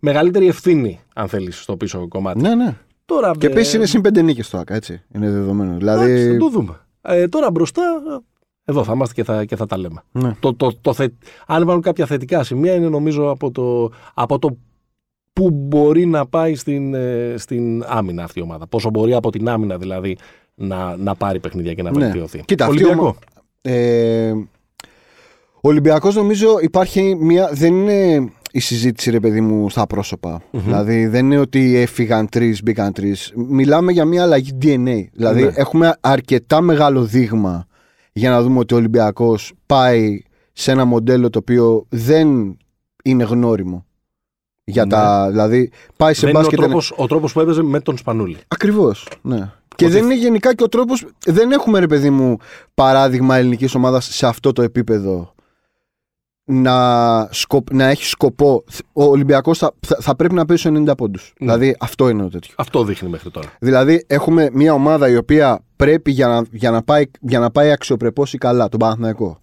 μεγαλύτερη 0.00 0.46
ευθύνη, 0.46 1.00
αν 1.14 1.28
θέλεις, 1.28 1.62
στο 1.62 1.76
πίσω 1.76 2.08
κομμάτι. 2.08 2.40
Ναι, 2.40 2.54
ναι. 2.54 2.76
Τώρα, 3.04 3.30
και 3.38 3.46
επίσης 3.46 3.74
είναι 3.74 3.86
συν 3.86 4.00
πέντε 4.00 4.22
νίκες 4.22 4.50
το 4.50 4.58
ΑΚΑ, 4.58 4.74
έτσι. 4.74 5.02
Είναι 5.14 5.30
δεδομένο. 5.30 5.76
Δηλαδή... 5.76 6.32
θα 6.32 6.36
το 6.36 6.48
δούμε. 6.48 6.80
Ε, 7.02 7.28
τώρα 7.28 7.50
μπροστά, 7.50 7.82
εδώ 8.64 8.84
θα 8.84 8.92
είμαστε 8.92 9.14
και 9.14 9.24
θα, 9.24 9.44
και 9.44 9.56
θα 9.56 9.66
τα 9.66 9.78
λέμε. 9.78 10.02
Ναι. 10.12 10.32
Το, 10.40 10.54
το, 10.54 10.72
το, 10.80 10.92
θε... 10.92 11.08
Αν 11.46 11.62
υπάρχουν 11.62 11.82
κάποια 11.82 12.06
θετικά 12.06 12.44
σημεία, 12.44 12.74
είναι 12.74 12.88
νομίζω 12.88 13.30
από 13.30 13.50
το, 13.50 13.92
από 14.14 14.38
το 14.38 14.56
που 15.34 15.50
μπορεί 15.50 16.06
να 16.06 16.26
πάει 16.26 16.54
στην, 16.54 16.94
ε, 16.94 17.34
στην 17.36 17.84
άμυνα 17.86 18.24
αυτή 18.24 18.38
η 18.38 18.42
ομάδα. 18.42 18.66
Πόσο 18.66 18.90
μπορεί 18.90 19.14
από 19.14 19.30
την 19.30 19.48
άμυνα 19.48 19.78
δηλαδή 19.78 20.16
να, 20.54 20.96
να 20.96 21.14
πάρει 21.14 21.40
παιχνίδια 21.40 21.74
και 21.74 21.82
να 21.82 21.90
ναι. 21.90 21.98
βελτιωθεί. 21.98 22.42
Κοίτα, 22.44 22.66
Ολυμπιακό. 22.66 23.16
Ε, 23.60 24.32
Ολυμπιακός 25.60 26.14
νομίζω 26.14 26.58
υπάρχει 26.60 27.14
μια. 27.14 27.50
Δεν 27.52 27.74
είναι 27.74 28.32
η 28.50 28.60
συζήτηση, 28.60 29.10
ρε 29.10 29.20
παιδί 29.20 29.40
μου, 29.40 29.70
στα 29.70 29.86
προσωπα 29.86 30.42
Δηλαδή 30.50 31.06
δεν 31.06 31.24
είναι 31.24 31.38
ότι 31.38 31.76
έφυγαν 31.76 32.28
τρεις, 32.28 32.62
μπήκαν 32.62 32.92
τρεις. 32.92 33.32
Μιλάμε 33.34 33.92
για 33.92 34.04
μια 34.04 34.22
αλλαγή 34.22 34.58
DNA. 34.62 35.04
Δηλαδή 35.12 35.42
ναι. 35.42 35.50
έχουμε 35.54 35.96
αρκετά 36.00 36.60
μεγάλο 36.60 37.04
δείγμα 37.04 37.66
για 38.12 38.30
να 38.30 38.42
δούμε 38.42 38.58
ότι 38.58 38.74
ο 38.74 38.76
Ολυμπιακός 38.76 39.52
πάει 39.66 40.22
σε 40.52 40.70
ένα 40.70 40.84
μοντέλο 40.84 41.30
το 41.30 41.38
οποίο 41.38 41.86
δεν 41.88 42.56
είναι 43.04 43.24
γνώριμο 43.24 43.86
Για 44.64 44.84
Ναι. 44.84 44.90
τα, 44.90 45.28
δηλαδή, 45.30 45.70
πάει 45.96 46.14
σε 46.14 46.20
Δεν 46.20 46.28
είναι 46.28 46.38
ο 46.38 46.42
μπάσκετ. 46.42 46.60
τρόπος, 46.60 46.92
ο 46.96 47.06
τρόπος 47.06 47.32
που 47.32 47.40
έπαιζε 47.40 47.62
με 47.62 47.80
τον 47.80 47.96
Σπανούλη. 47.96 48.36
Ακριβώς. 48.48 49.08
Ναι. 49.22 49.50
Και 49.76 49.84
Ότι- 49.84 49.94
δεν 49.94 50.04
είναι 50.04 50.14
γενικά 50.16 50.54
και 50.54 50.62
ο 50.62 50.68
τρόπο. 50.68 50.94
Δεν 51.26 51.52
έχουμε, 51.52 51.78
ρε 51.78 51.86
παιδί 51.86 52.10
μου, 52.10 52.36
παράδειγμα 52.74 53.36
ελληνικής 53.36 53.74
ομάδας 53.74 54.04
σε 54.04 54.26
αυτό 54.26 54.52
το 54.52 54.62
επίπεδο 54.62 55.34
να, 56.44 57.28
σκοπ, 57.30 57.72
να 57.72 57.84
έχει 57.84 58.04
σκοπό. 58.04 58.64
Ο 58.92 59.04
Ολυμπιακός 59.04 59.58
θα, 59.58 59.72
θα, 59.86 59.96
θα 60.00 60.16
πρέπει 60.16 60.34
να 60.34 60.44
παίζει 60.44 60.62
στους 60.62 60.74
90 60.88 60.94
πόντους. 60.96 61.32
Ναι. 61.38 61.46
Δηλαδή, 61.46 61.76
αυτό 61.80 62.08
είναι 62.08 62.22
το 62.22 62.28
τέτοιο. 62.28 62.54
Αυτό 62.56 62.84
δείχνει 62.84 63.08
μέχρι 63.08 63.30
τώρα. 63.30 63.48
Δηλαδή, 63.60 64.04
έχουμε 64.06 64.50
μια 64.52 64.72
ομάδα 64.72 65.08
η 65.08 65.16
οποία 65.16 65.60
πρέπει 65.76 66.10
για 66.10 66.28
να, 66.28 66.42
για 66.50 66.70
να 66.70 66.82
πάει, 66.82 67.04
για 67.20 67.38
να 67.38 67.50
πάει 67.50 67.70
αξιοπρεπώς 67.70 68.32
ή 68.32 68.38
καλά, 68.38 68.68
τον 68.68 68.78
Παναθηναϊκό, 68.78 69.40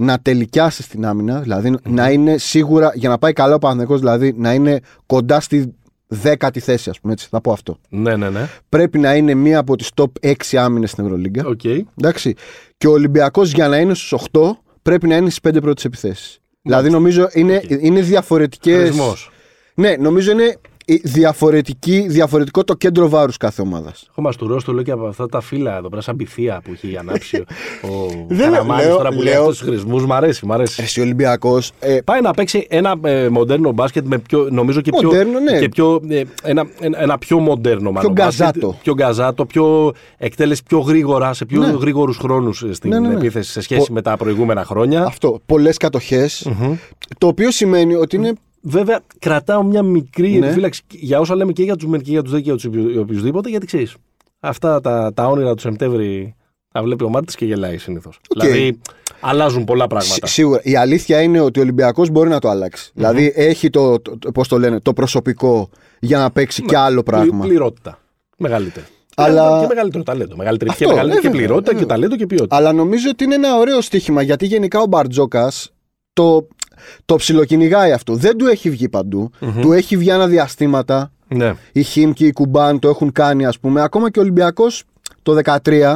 να 0.00 0.18
τελικιάσεις 0.18 0.84
στην 0.84 1.06
άμυνα, 1.06 1.40
δηλαδή 1.40 1.76
να 1.88 2.10
είναι 2.10 2.38
σίγουρα, 2.38 2.92
για 2.94 3.08
να 3.08 3.18
πάει 3.18 3.32
καλά 3.32 3.54
ο 3.54 3.58
Παναθηναϊκός, 3.58 3.98
δηλαδή 3.98 4.34
να 4.36 4.54
είναι 4.54 4.80
κοντά 5.06 5.40
στη 5.40 5.74
δέκατη 6.06 6.60
θέση, 6.60 6.90
ας 6.90 7.00
πούμε 7.00 7.12
έτσι, 7.12 7.26
θα 7.30 7.40
πω 7.40 7.52
αυτό. 7.52 7.76
Ναι, 7.88 8.16
ναι, 8.16 8.30
ναι. 8.30 8.48
Πρέπει 8.68 8.98
να 8.98 9.14
είναι 9.14 9.34
μία 9.34 9.58
από 9.58 9.76
τις 9.76 9.90
top 9.94 10.06
6 10.22 10.56
άμυνες 10.56 10.90
στην 10.90 11.04
Ευρωλίγκα. 11.04 11.46
Οκ. 11.46 11.64
Εντάξει. 11.64 12.34
Και 12.76 12.86
ο 12.86 12.90
Ολυμπιακός 12.90 13.52
για 13.52 13.68
να 13.68 13.76
είναι 13.76 13.94
στους 13.94 14.24
8 14.32 14.40
πρέπει 14.82 15.06
να 15.08 15.16
είναι 15.16 15.30
στις 15.30 15.52
5 15.52 15.60
πρώτες 15.60 15.84
επιθέσεις. 15.84 16.38
Δηλαδή 16.62 16.90
νομίζω 16.90 17.28
είναι, 17.32 17.56
Οκ. 17.64 17.70
είναι 17.70 18.00
διαφορετικές. 18.00 18.76
Χρησμός. 18.76 19.30
Ναι, 19.74 19.96
νομίζω 19.98 20.30
είναι 20.30 20.44
η 20.44 20.58
διαφορετική, 20.96 22.04
διαφορετικό 22.08 22.64
το 22.64 22.74
κέντρο 22.74 23.08
βάρους 23.08 23.36
κάθε 23.36 23.62
ομάδας. 23.62 24.06
Έχω 24.10 24.20
μαστουρώσει 24.22 24.66
το 24.66 24.72
λέω 24.72 24.82
και 24.82 24.90
από 24.90 25.06
αυτά 25.06 25.26
τα 25.28 25.40
φύλλα 25.40 25.76
εδώ 25.76 25.88
πέρα, 25.88 26.00
σαν 26.02 26.16
Πυθία 26.16 26.60
που 26.64 26.70
έχει 26.72 26.96
ανάψει 26.96 27.36
ο, 27.36 27.44
ο 27.92 28.06
Δεν 28.28 28.50
Καραμάνης 28.52 28.84
λέω- 28.86 28.96
τώρα 28.96 29.08
που 29.08 29.22
λέει 29.22 29.32
λέω- 29.32 29.40
αυτούς 29.42 29.58
τους 29.58 29.68
χρησμούς. 29.68 30.06
Μ' 30.06 30.12
αρέσει, 30.12 30.46
μ' 30.46 30.52
αρέσει. 30.52 30.82
Εσύ 30.82 31.00
Ολυμπιακός. 31.00 31.72
Ε, 31.80 31.98
Πάει 32.04 32.20
να 32.20 32.30
παίξει 32.30 32.66
ένα 32.70 32.94
ε, 33.02 33.28
μοντέρνο 33.28 33.72
μπάσκετ 33.72 34.06
με 34.06 34.18
πιο, 34.18 34.48
νομίζω 34.50 34.80
και 34.80 34.90
πιο, 34.90 35.08
Μοντέρνο, 35.08 35.38
ναι. 35.40 35.58
και 35.58 35.68
πιο 35.68 36.00
ε, 36.08 36.22
ένα, 36.42 36.66
ένα, 36.80 37.02
ένα 37.02 37.18
πιο 37.18 37.38
μοντέρνο 37.38 37.90
μάλλον 37.92 38.12
γκαζάτο. 38.12 38.60
μπάσκετ, 38.66 38.82
πιο 38.82 38.94
γκαζάτο, 38.94 39.46
πιο 39.46 39.92
εκτέλεση 40.16 40.62
πιο 40.68 40.78
γρήγορα, 40.78 41.32
σε 41.32 41.44
πιο 41.44 41.60
Ναι. 41.60 41.70
γρήγορους 41.80 42.16
χρόνους 42.16 42.62
ε, 42.62 42.72
στην 42.72 42.90
Ναι, 42.90 42.98
ναι, 42.98 43.08
ναι. 43.08 43.14
επίθεση 43.14 43.50
σε 43.50 43.60
σχέση 43.60 43.86
Πο- 43.86 43.92
με 43.92 44.02
τα 44.02 44.16
προηγούμενα 44.16 44.64
χρόνια. 44.64 45.04
αυτό. 45.04 45.40
Πολλές 45.46 45.76
Το 47.18 47.26
οποίο 47.26 47.50
σημαίνει 47.50 47.94
ότι 47.94 48.16
είναι. 48.16 48.32
Βέβαια, 48.60 49.00
κρατάω 49.18 49.62
μια 49.62 49.82
μικρή 49.82 50.30
Ναι. 50.38 50.46
επιφύλαξη 50.46 50.82
για 50.88 51.20
όσα 51.20 51.34
λέμε 51.34 51.52
και 51.52 51.62
για 51.62 51.76
τους 51.76 51.86
μεν 51.88 52.00
και 52.00 52.10
για 52.10 52.22
τους 52.22 52.32
δε 52.32 52.36
και 52.40 52.42
για 52.42 52.54
τους 52.54 52.64
οποιουσδήποτε, 52.98 53.48
γιατί 53.48 53.66
ξέρεις. 53.66 53.94
Αυτά 54.40 54.80
τα, 54.80 55.12
τα 55.14 55.26
όνειρα 55.26 55.54
του 55.54 55.60
Σεπτέμβρη 55.60 56.34
τα 56.72 56.82
βλέπει 56.82 57.04
ο 57.04 57.08
Μάρτης 57.08 57.34
και 57.34 57.44
γελάει 57.44 57.78
συνήθως. 57.78 58.20
Δηλαδή, 58.30 58.80
αλλάζουν 59.20 59.64
πολλά 59.64 59.86
πράγματα. 59.86 60.14
Σι- 60.14 60.26
Σίγουρα. 60.26 60.60
Η 60.64 60.76
αλήθεια 60.76 61.22
είναι 61.22 61.40
ότι 61.40 61.58
ο 61.58 61.62
Ολυμπιακός 61.62 62.10
μπορεί 62.10 62.28
να 62.28 62.38
το 62.38 62.48
αλλαξει 62.48 62.90
Δηλαδή 62.94 63.32
έχει 63.34 63.70
το, 63.70 64.00
το, 64.00 64.18
το, 64.18 64.32
πώς 64.32 64.48
το, 64.48 64.58
λένε, 64.58 64.80
το 64.80 64.92
προσωπικό 64.92 65.68
για 66.00 66.18
να 66.18 66.30
παίξει 66.30 66.62
και 66.62 66.76
άλλο 66.76 67.02
πράγμα. 67.02 67.38
Πλη- 67.38 67.48
Πληρότητα. 67.48 67.98
Μεγαλύτερη. 68.36 68.86
Αλλά- 69.16 69.60
Και 69.60 69.66
μεγαλύτερο 69.66 70.02
ταλέντο. 70.02 70.36
Μεγαλύτερη 70.36 70.70
Αυτό, 70.70 70.84
και, 70.84 70.90
μεγαλύτερη 70.90 71.18
ε, 71.18 71.22
και 71.22 71.28
βέβαια, 71.28 71.46
πληρότητα 71.46 71.70
ε, 71.70 71.74
και 71.74 71.80
βέβαια. 71.80 71.94
ταλέντο 71.96 72.16
και 72.16 72.26
ποιότητα. 72.26 72.56
Αλλά 72.56 72.72
νομίζω 72.72 73.08
ότι 73.10 73.24
είναι 73.24 73.34
ένα 73.34 73.56
ωραίο 73.56 73.80
στοίχημα 73.80 74.22
γιατί 74.22 74.46
γενικά 74.46 74.80
ο 74.80 74.86
Μπαρτζόκας 74.86 75.72
το, 76.12 76.46
το 77.04 77.16
ψιλοκυνηγάει 77.16 77.92
αυτό. 77.92 78.14
Δεν 78.14 78.36
του 78.36 78.46
έχει 78.46 78.70
βγει 78.70 78.88
παντού. 78.88 79.30
Του 79.60 79.72
έχει 79.72 79.96
βγει 79.96 80.10
ένα 80.10 80.26
διαστήματα. 80.26 81.12
Ναι. 81.28 81.54
Οι 81.72 81.82
Χιμ 81.82 82.12
και 82.12 82.26
οι 82.26 82.32
Κουμπάν 82.32 82.78
το 82.78 82.88
έχουν 82.88 83.12
κάνει, 83.12 83.46
ας 83.46 83.58
πούμε. 83.58 83.82
Ακόμα 83.82 84.10
και 84.10 84.18
ο 84.18 84.22
Ολυμπιακός 84.22 84.84
το 85.22 85.38
13, 85.44 85.94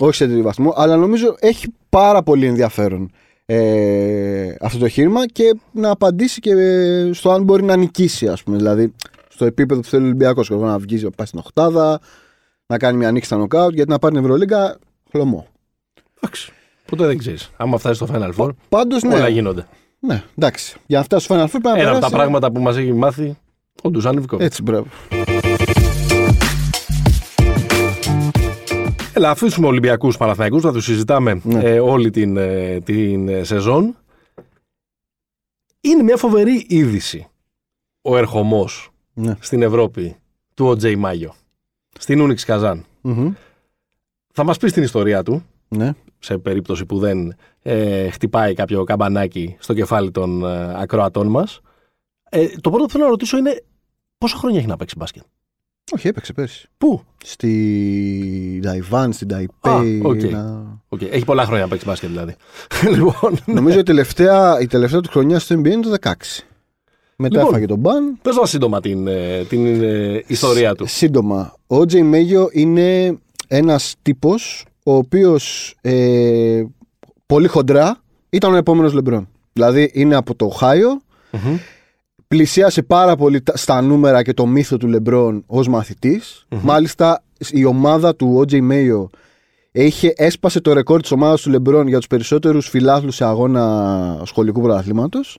όχι 0.00 0.14
σε 0.14 0.26
τέτοιο 0.26 0.42
βαθμό, 0.42 0.72
αλλά 0.76 0.96
νομίζω 0.96 1.36
έχει 1.38 1.66
πάρα 1.88 2.22
πολύ 2.22 2.46
ενδιαφέρον 2.46 3.10
ε, 3.50 4.54
αυτό 4.60 4.78
το 4.78 4.84
εγχείρημα 4.84 5.26
και 5.26 5.54
να 5.72 5.90
απαντήσει 5.90 6.40
και 6.40 6.50
ε, 6.50 7.12
στο 7.12 7.30
αν 7.30 7.42
μπορεί 7.42 7.62
να 7.62 7.76
νικήσει, 7.76 8.28
ας 8.28 8.42
πούμε. 8.42 8.56
Δηλαδή, 8.56 8.92
στο 9.28 9.44
επίπεδο 9.44 9.80
που 9.80 9.86
θέλει 9.86 10.02
ο 10.02 10.06
Ολυμπιακός. 10.06 10.50
Να 10.50 10.78
βγει, 10.78 11.02
να 11.04 11.10
πάει 11.10 11.26
στην 11.26 11.38
Οχτάδα, 11.38 12.00
να 12.66 12.78
κάνει 12.78 12.96
μια 12.96 13.10
νίκη 13.10 13.26
στα 13.26 13.36
νοκάουτ, 13.36 13.74
γιατί 13.74 13.90
να 13.90 13.98
πάρει 13.98 14.14
την 14.14 14.24
Ευρωλίγκα, 14.24 14.78
χλωμό. 15.10 15.46
Εντάξει. 16.20 16.52
Ποτέ 16.86 17.06
δεν 17.06 17.18
ξέρεις. 17.18 17.50
Άμα 17.56 17.78
φτάσει 17.78 17.94
στο 17.94 18.06
Final 18.12 18.32
Four, 18.36 18.50
Πάντως, 18.68 19.02
ναι. 19.02 19.14
όλα 19.14 19.28
γίνονται. 19.28 19.66
Ναι, 19.98 20.22
εντάξει. 20.38 20.76
Για 20.86 20.98
να 20.98 21.04
φτάσει 21.04 21.24
στο 21.24 21.34
Final 21.34 21.44
Four 21.44 21.48
πρέπει 21.50 21.66
να 21.68 21.70
Ένα 21.78 21.80
από 21.82 21.92
τα 21.92 21.94
περάσει- 21.98 22.14
πράγματα 22.16 22.52
που 22.52 22.60
μας 22.60 22.76
έχει 22.76 22.92
μάθει 22.92 23.36
ο 23.82 23.90
Ντουζάν 23.90 24.16
Ιβκόβιτ. 24.16 24.46
Έτσι, 24.46 24.62
μπράβο. 24.62 24.86
Έλα, 29.14 29.30
αφήσουμε 29.30 29.66
Ολυμπιακούς 29.66 30.16
Παναθηναϊκούς, 30.16 30.62
θα 30.62 30.72
τους 30.72 30.84
συζητάμε 30.84 31.40
Ναι. 31.44 31.60
ε, 31.64 31.80
όλη 31.80 32.10
την, 32.10 32.36
ε, 32.36 32.80
την 32.80 33.28
ε, 33.28 33.44
σεζόν. 33.44 33.96
Είναι 35.80 36.02
μια 36.02 36.16
φοβερή 36.16 36.64
είδηση 36.68 37.26
ο 38.02 38.16
ερχομός 38.16 38.90
Ναι. 39.14 39.36
στην 39.40 39.62
Ευρώπη 39.62 40.16
του 40.54 40.66
Οτζέι 40.66 40.96
Μάγιο. 40.96 41.34
Στην 41.98 42.20
Ούνιξ 42.20 42.44
Καζάν. 42.44 42.84
Μμμ. 43.00 43.32
Θα 43.32 43.34
Θα 44.32 44.44
μας 44.44 44.56
πεις 44.58 44.72
την 44.72 44.82
ιστορία 44.82 45.22
του, 45.22 45.44
Ναι. 45.68 45.92
Σε 46.18 46.38
περίπτωση 46.38 46.84
που 46.86 46.98
δεν 46.98 47.34
ε, 47.62 48.10
χτυπάει 48.10 48.54
κάποιο 48.54 48.84
καμπανάκι 48.84 49.56
στο 49.58 49.74
κεφάλι 49.74 50.10
των 50.10 50.44
ε, 50.44 50.80
ακροατών 50.82 51.26
μας. 51.26 51.60
Ε, 52.30 52.46
το 52.60 52.70
πρώτο 52.70 52.84
που 52.84 52.90
θέλω 52.90 53.04
να 53.04 53.10
ρωτήσω 53.10 53.36
είναι 53.36 53.62
πόσα 54.18 54.36
χρόνια 54.36 54.58
έχει 54.58 54.68
να 54.68 54.76
παίξει 54.76 54.94
μπάσκετ; 54.98 55.22
Όχι, 55.94 56.08
έπαιξε 56.08 56.32
πέρσι. 56.32 56.68
Πού; 56.78 57.02
Στη 57.24 58.60
Ταϊβάν, 58.62 59.12
στην 59.12 59.28
Ταϊπέη. 59.28 60.00
οκ. 60.04 60.22
να- 60.22 60.76
Okay. 60.90 61.10
Έχει 61.10 61.24
πολλά 61.24 61.44
χρόνια 61.44 61.62
να 61.64 61.68
παίξει 61.70 61.84
μπάσκετ 61.86 62.08
δηλαδή. 62.08 62.34
λοιπόν, 62.94 63.38
Νομίζω 63.44 63.78
η 63.78 63.82
τελευταία, 63.82 64.60
η 64.60 64.66
τελευταία 64.66 65.00
του 65.00 65.08
χρονιά 65.10 65.38
στο 65.38 65.54
NBA 65.60 65.66
είναι 65.70 65.82
το 65.82 65.94
16. 66.00 66.12
Μετά 67.16 67.36
Λοιπόν. 67.36 67.50
έφαγε 67.52 67.66
τον 67.66 67.78
ban. 67.78 68.18
πες 68.22 68.36
μας 68.36 68.50
σύντομα 68.50 68.80
την, 68.80 69.06
ε, 69.06 69.44
την 69.44 69.82
ε, 69.82 70.22
ιστορία 70.26 70.74
του. 70.74 70.86
Σύντομα. 70.86 71.54
Ο 71.66 71.84
Τζέι 71.86 72.02
Μέγιο 72.02 72.48
είναι 72.52 73.18
ένας 73.48 73.94
τύπος 74.02 74.64
ο 74.88 74.96
οποίος 74.96 75.74
ε, 75.80 76.62
πολύ 77.26 77.46
χοντρά 77.48 77.96
ήταν 78.30 78.52
ο 78.52 78.56
επόμενος 78.56 78.92
Λεμπρόν. 78.92 79.28
Δηλαδή 79.52 79.90
είναι 79.94 80.14
από 80.14 80.34
το 80.34 80.44
Οχάιο, 80.44 81.00
Μμμ. 81.30 81.56
πλησίασε 82.28 82.82
πάρα 82.82 83.16
πολύ 83.16 83.42
τα- 83.42 83.56
στα 83.56 83.80
νούμερα 83.80 84.22
και 84.22 84.34
το 84.34 84.46
μύθο 84.46 84.76
του 84.76 84.86
Λεμπρόν 84.86 85.42
ως 85.46 85.68
μαθητης 85.68 86.46
Μάλιστα 86.62 87.22
η 87.50 87.64
ομάδα 87.64 88.16
του 88.16 88.44
OJ 88.48 88.52
Mayo 88.70 89.06
είχε, 89.72 90.12
έσπασε 90.16 90.60
το 90.60 90.72
ρεκόρ 90.72 91.00
της 91.00 91.10
ομάδας 91.10 91.40
του 91.40 91.50
Λεμπρόν 91.50 91.86
για 91.88 91.96
τους 91.98 92.06
περισσότερους 92.06 92.68
φιλάθλους 92.68 93.14
σε 93.14 93.24
αγώνα 93.24 94.22
σχολικού 94.24 94.60
πρωταθλήματος. 94.60 95.38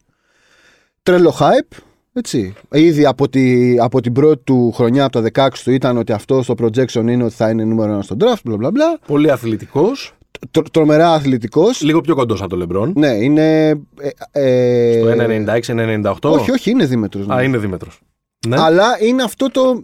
Τρελό 1.03 1.35
hype, 1.39 1.77
έτσι. 2.13 2.53
Ήδη 2.71 3.05
από, 3.05 3.29
τη, 3.29 3.75
από 3.79 4.01
την 4.01 4.13
πρώτη 4.13 4.41
του 4.43 4.71
χρονιά, 4.71 5.03
από 5.03 5.21
το 5.21 5.27
16 5.33 5.47
του, 5.63 5.71
ήταν 5.71 5.97
ότι 5.97 6.11
αυτός 6.11 6.43
στο 6.43 6.55
projection 6.61 7.07
είναι 7.07 7.23
ότι 7.23 7.33
θα 7.33 7.49
είναι 7.49 7.63
νούμερο 7.63 7.91
ένα 7.91 8.01
στο 8.01 8.15
draft, 8.19 8.39
μπλα 8.43 8.57
μπλα 8.57 8.71
μπλα. 8.71 8.99
Πολύ 9.07 9.31
αθλητικός, 9.31 10.13
Τρο- 10.51 10.69
τρομερά 10.71 11.13
αθλητικός. 11.13 11.81
λίγο 11.81 12.01
πιο 12.01 12.15
κοντός 12.15 12.39
από 12.39 12.49
τον 12.49 12.59
Λεμπρόν. 12.59 12.93
Ναι, 12.95 13.07
είναι... 13.07 13.67
Ε, 13.99 14.09
ε, 14.31 14.99
Το 15.01 15.11
1,96-1,98. 15.11 16.13
όχι, 16.21 16.51
όχι, 16.51 16.69
είναι 16.71 16.85
δίμετρος. 16.85 17.27
ναι. 17.27 17.35
Α, 17.35 17.43
είναι 17.43 17.57
δίμετρος. 17.57 17.99
Ναι. 18.47 18.55
Αλλά 18.59 18.85
είναι 19.01 19.23
αυτό 19.23 19.51
το... 19.51 19.83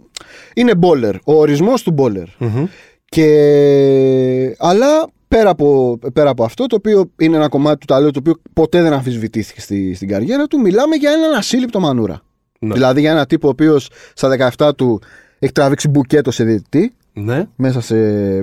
Είναι 0.54 0.74
μπόλερ. 0.74 1.14
Ο 1.14 1.34
ορισμός 1.34 1.82
του 1.82 1.90
μπόλερ. 1.90 2.24
Μμμ. 2.38 2.64
Και... 3.04 4.56
Αλλά 4.58 5.08
πέρα 5.28 5.50
από, 5.50 5.98
πέρα 6.12 6.30
από 6.30 6.44
αυτό, 6.44 6.66
το 6.66 6.76
οποίο 6.76 7.10
είναι 7.18 7.36
ένα 7.36 7.48
κομμάτι 7.48 7.78
του 7.78 7.86
ταλέντου 7.86 8.10
το 8.10 8.18
οποίο 8.18 8.40
ποτέ 8.52 8.82
δεν 8.82 8.92
αμφισβητήθηκε 8.92 9.60
στη, 9.60 9.94
στην 9.94 10.08
καριέρα 10.08 10.46
του, 10.46 10.60
μιλάμε 10.60 10.96
για 10.96 11.10
έναν 11.10 11.34
ασύλληπτο 11.34 11.80
μανούρα. 11.80 12.20
Ναι. 12.58 12.72
Δηλαδή 12.72 13.00
για 13.00 13.10
ένα 13.10 13.26
τύπο 13.26 13.46
ο 13.46 13.50
οποίος 13.50 13.88
στα 14.14 14.52
17 14.56 14.70
του 14.76 15.00
έχει 15.38 15.52
τραβήξει 15.52 15.88
μπουκέτο 15.88 16.30
σε 16.30 16.44
διαιτητή 16.44 16.92
ναι. 17.12 17.46
μέσα 17.56 17.80
σε, 17.80 17.94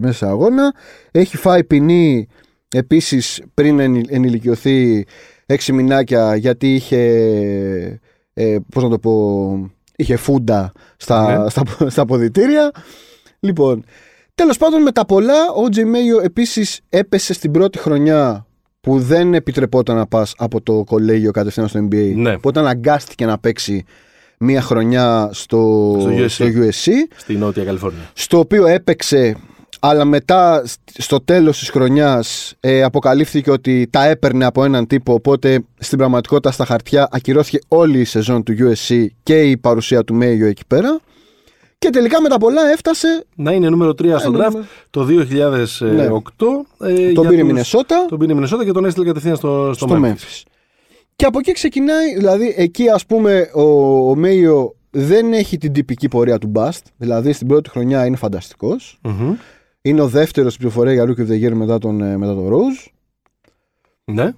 μέσα 0.02 0.14
σε 0.14 0.26
αγώνα. 0.26 0.74
Έχει 1.12 1.38
φάει 1.38 1.64
ποινή 1.64 2.28
επίσης 2.70 3.42
πριν 3.54 3.80
ενη- 3.80 4.08
ενηλικιωθεί 4.12 5.06
έξι 5.46 5.74
μηνάκια 5.74 6.36
γιατί 6.36 6.74
είχε. 6.74 7.00
Ε, 8.34 8.58
πώς 8.70 8.84
να 8.84 8.90
το 8.90 9.00
πω. 9.00 9.72
Είχε 9.96 10.16
φούντα 10.16 10.72
στα, 10.98 11.38
Ναι. 11.44 11.50
στα, 11.50 11.64
στα 11.90 12.02
αποδητήρια. 12.02 12.72
Λοιπόν, 13.40 13.84
τέλος 14.36 14.58
πάντων 14.58 14.82
με 14.82 14.92
τα 14.92 15.06
πολλά, 15.06 15.52
ο 15.56 15.70
Τζι 15.70 15.86
Μέιο 15.86 16.20
επίσης 16.22 16.80
έπεσε 16.90 17.34
στην 17.34 17.52
πρώτη 17.52 17.78
χρονιά 17.78 18.46
που 18.82 19.00
δεν 19.00 19.34
επιτρεπόταν 19.34 19.96
να 19.96 20.06
πας 20.08 20.34
από 20.38 20.62
το 20.62 20.84
κολέγιο 20.84 21.32
κατευθείαν 21.32 21.68
στο 21.68 21.88
NBA. 21.92 22.12
Ναι. 22.16 22.34
Οπότε 22.34 22.60
αναγκάστηκε 22.60 23.26
να 23.26 23.38
παίξει 23.38 23.86
μία 24.40 24.62
χρονιά 24.62 25.30
στο, 25.34 25.96
Στο 26.00 26.10
USC. 26.10 26.26
στο 26.30 26.46
USC 26.46 26.92
Στη 27.16 27.34
Νότια 27.36 27.64
Καλιφόρνια. 27.64 28.10
στο 28.14 28.40
οποίο 28.40 28.66
έπαιξε 28.68 29.36
αλλά 29.80 30.06
μετά 30.06 30.64
σ- 30.66 30.80
στο 30.98 31.22
τέλος 31.22 31.60
της 31.60 31.70
χρονιάς 31.70 32.54
ε, 32.60 32.84
αποκαλύφθηκε 32.84 33.52
ότι 33.52 33.88
τα 33.90 34.06
έπαιρνε 34.06 34.46
από 34.46 34.64
έναν 34.64 34.88
τύπο 34.88 35.14
οπότε 35.14 35.60
στην 35.80 35.98
πραγματικότητα 35.98 36.52
στα 36.52 36.66
χαρτιά 36.66 37.08
ακυρώθηκε 37.12 37.60
όλη 37.68 38.00
η 38.00 38.04
σεζόν 38.04 38.44
του 38.44 38.54
USC 38.60 39.06
και 39.24 39.42
η 39.42 39.58
παρουσία 39.58 40.04
του 40.04 40.14
Μέγιο 40.14 40.48
εκεί 40.48 40.64
πέρα 40.68 41.00
και 41.84 41.90
τελικά 41.90 42.22
με 42.22 42.30
τα 42.30 42.38
πολλά 42.38 42.72
έφτασε 42.72 43.26
Να 43.36 43.52
είναι 43.52 43.70
νούμερο 43.70 43.92
3 43.92 43.96
στο 43.96 44.08
Ε, 44.14 44.18
draft 44.18 44.52
νούμερο- 44.52 44.64
το 44.90 45.04
2008. 45.04 46.66
ε, 46.80 47.12
τον 47.12 47.12
για 47.12 47.22
πήρε 47.22 47.36
η 47.36 47.38
τους- 47.38 47.48
Μινεσότα 47.48 48.06
Τον 48.10 48.20
πήρε 48.20 48.32
η 48.32 48.36
Μινεσότα 48.36 48.66
και 48.66 48.72
τον 48.72 48.86
έστειλε 48.86 49.06
κατευθείαν 49.06 49.36
στο, 49.36 49.72
στο, 49.74 49.88
στο 49.88 50.00
Memphis. 50.02 50.08
Memphis. 50.08 50.44
Και 51.16 51.26
από 51.26 51.40
εκεί 51.40 51.52
ξεκινάει, 51.52 52.16
δηλαδή 52.18 52.54
εκεί 52.58 52.90
ας 52.90 53.06
πούμε 53.06 53.50
ο, 53.54 53.62
ο 54.10 54.16
Μέιο 54.16 54.76
δεν 54.90 55.34
έχει 55.34 55.58
την 55.58 55.74
τυπική 55.74 56.08
πορεία 56.08 56.38
του 56.38 56.52
Bust. 56.56 56.82
Δηλαδή 56.98 57.32
στην 57.34 57.48
πρώτη 57.48 57.70
χρονιά 57.70 58.06
είναι 58.06 58.16
φανταστικός. 58.16 59.00
Μμμ. 59.04 59.34
Είναι 59.82 60.02
ο 60.02 60.08
δεύτερος 60.08 60.54
στην 60.54 60.68
πληροφορία 60.68 60.94
για 60.94 61.04
Rookie 61.04 61.20
of 61.30 61.32
the 61.32 61.48
Year 61.50 61.54
μετά 61.54 61.78
τον, 61.78 62.02
ε, 62.02 62.18
μετά 62.18 62.34
τον 62.34 62.50
Rose. 62.50 62.88
Ναι. 64.06 64.32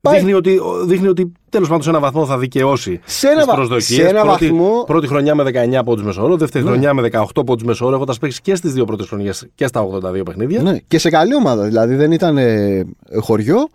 Πάει- 0.00 0.14
Δείχνει 0.16 0.32
ότι, 0.32 0.60
δείχνει 0.86 1.08
ότι 1.08 1.32
τέλος 1.50 1.68
πάντων 1.68 1.82
σε 1.82 1.88
έναν 1.88 2.00
βαθμό 2.00 2.26
θα 2.26 2.38
δικαιώσει 2.38 3.00
Σε 3.04 3.26
ένα, 3.26 3.36
τις 3.36 3.46
βα- 3.46 3.54
προσδοκίες. 3.54 3.84
σε 3.84 4.06
ένα 4.08 4.22
πρώτη, 4.22 4.48
βαθμό. 4.50 4.84
πρώτη 4.86 5.06
χρονιά 5.06 5.34
με 5.34 5.42
19 5.42 5.84
πόντους 5.84 6.04
μεσόωρο, 6.04 6.36
δεύτερη 6.36 6.64
Ναι. 6.64 6.70
χρονιά 6.70 6.94
με 6.94 7.02
18 7.02 7.44
πόντους 7.46 7.64
μεσόωρο, 7.64 7.94
έχοντας 7.96 8.18
παίξει 8.18 8.40
και 8.40 8.54
στις 8.54 8.72
δύο 8.72 8.84
πρώτες 8.84 9.08
χρονιές 9.08 9.46
και 9.54 9.66
στα 9.66 9.80
82 9.80 10.22
παιχνίδια. 10.24 10.62
Ναι, 10.62 10.78
και 10.88 10.98
σε 10.98 11.10
καλή 11.10 11.34
ομάδα. 11.34 11.64
Δηλαδή 11.64 11.94
δεν 11.94 12.12
ήταν 12.12 12.38
ε, 12.38 12.84
χωριό. 13.20 13.68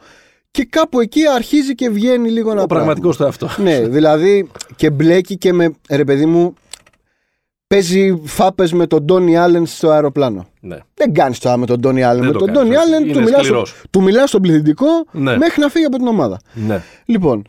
Και 0.52 0.64
κάπου 0.70 1.00
εκεί 1.00 1.22
αρχίζει 1.36 1.76
και 1.76 1.90
βγαίνει 1.90 2.30
λίγο 2.30 2.52
ένα 2.52 2.62
Ο 2.62 2.66
πραγματικός 2.66 3.18
του 3.18 3.26
αυτό. 3.26 3.50
Ναι, 3.58 3.80
δηλαδή 3.88 4.48
και 4.76 4.90
μπλέκει 4.90 5.38
και 5.38 5.54
με. 5.54 5.74
Ρε 5.90 6.04
παιδί 6.04 6.26
μου, 6.26 6.54
παίζει 7.68 8.22
φάπες 8.24 8.74
με 8.74 8.88
τον 8.88 9.06
Τόνι 9.06 9.38
Άλεν 9.38 9.66
στο 9.66 9.90
αεροπλάνο. 9.90 10.46
Ναι. 10.60 10.78
Δεν 10.94 11.14
κάνεις 11.14 11.40
τώρα 11.40 11.58
με 11.58 11.66
τον 11.66 11.82
Τόνι 11.82 12.04
Άλεν. 12.04 12.18
Δεν 12.24 12.28
Με 12.28 12.32
το 12.34 12.40
τον 12.40 12.48
κάνεις, 12.48 12.62
Τόνι 12.62 12.76
έτσι. 12.76 12.88
Άλεν 12.88 13.04
Είναι 13.04 13.14
του 13.14 13.20
μιλάς, 13.20 13.34
στο, 13.36 13.44
σκληρός. 13.46 13.76
του 13.90 14.02
μιλάς 14.02 14.30
στον 14.30 14.42
πληθυντικό 14.42 14.88
Ναι. 15.12 15.38
μέχρι 15.38 15.62
να 15.62 15.70
φύγει 15.70 15.86
από 15.86 15.98
την 15.98 16.08
ομάδα. 16.08 16.40
ναι. 16.54 16.82
Λοιπόν, 17.06 17.42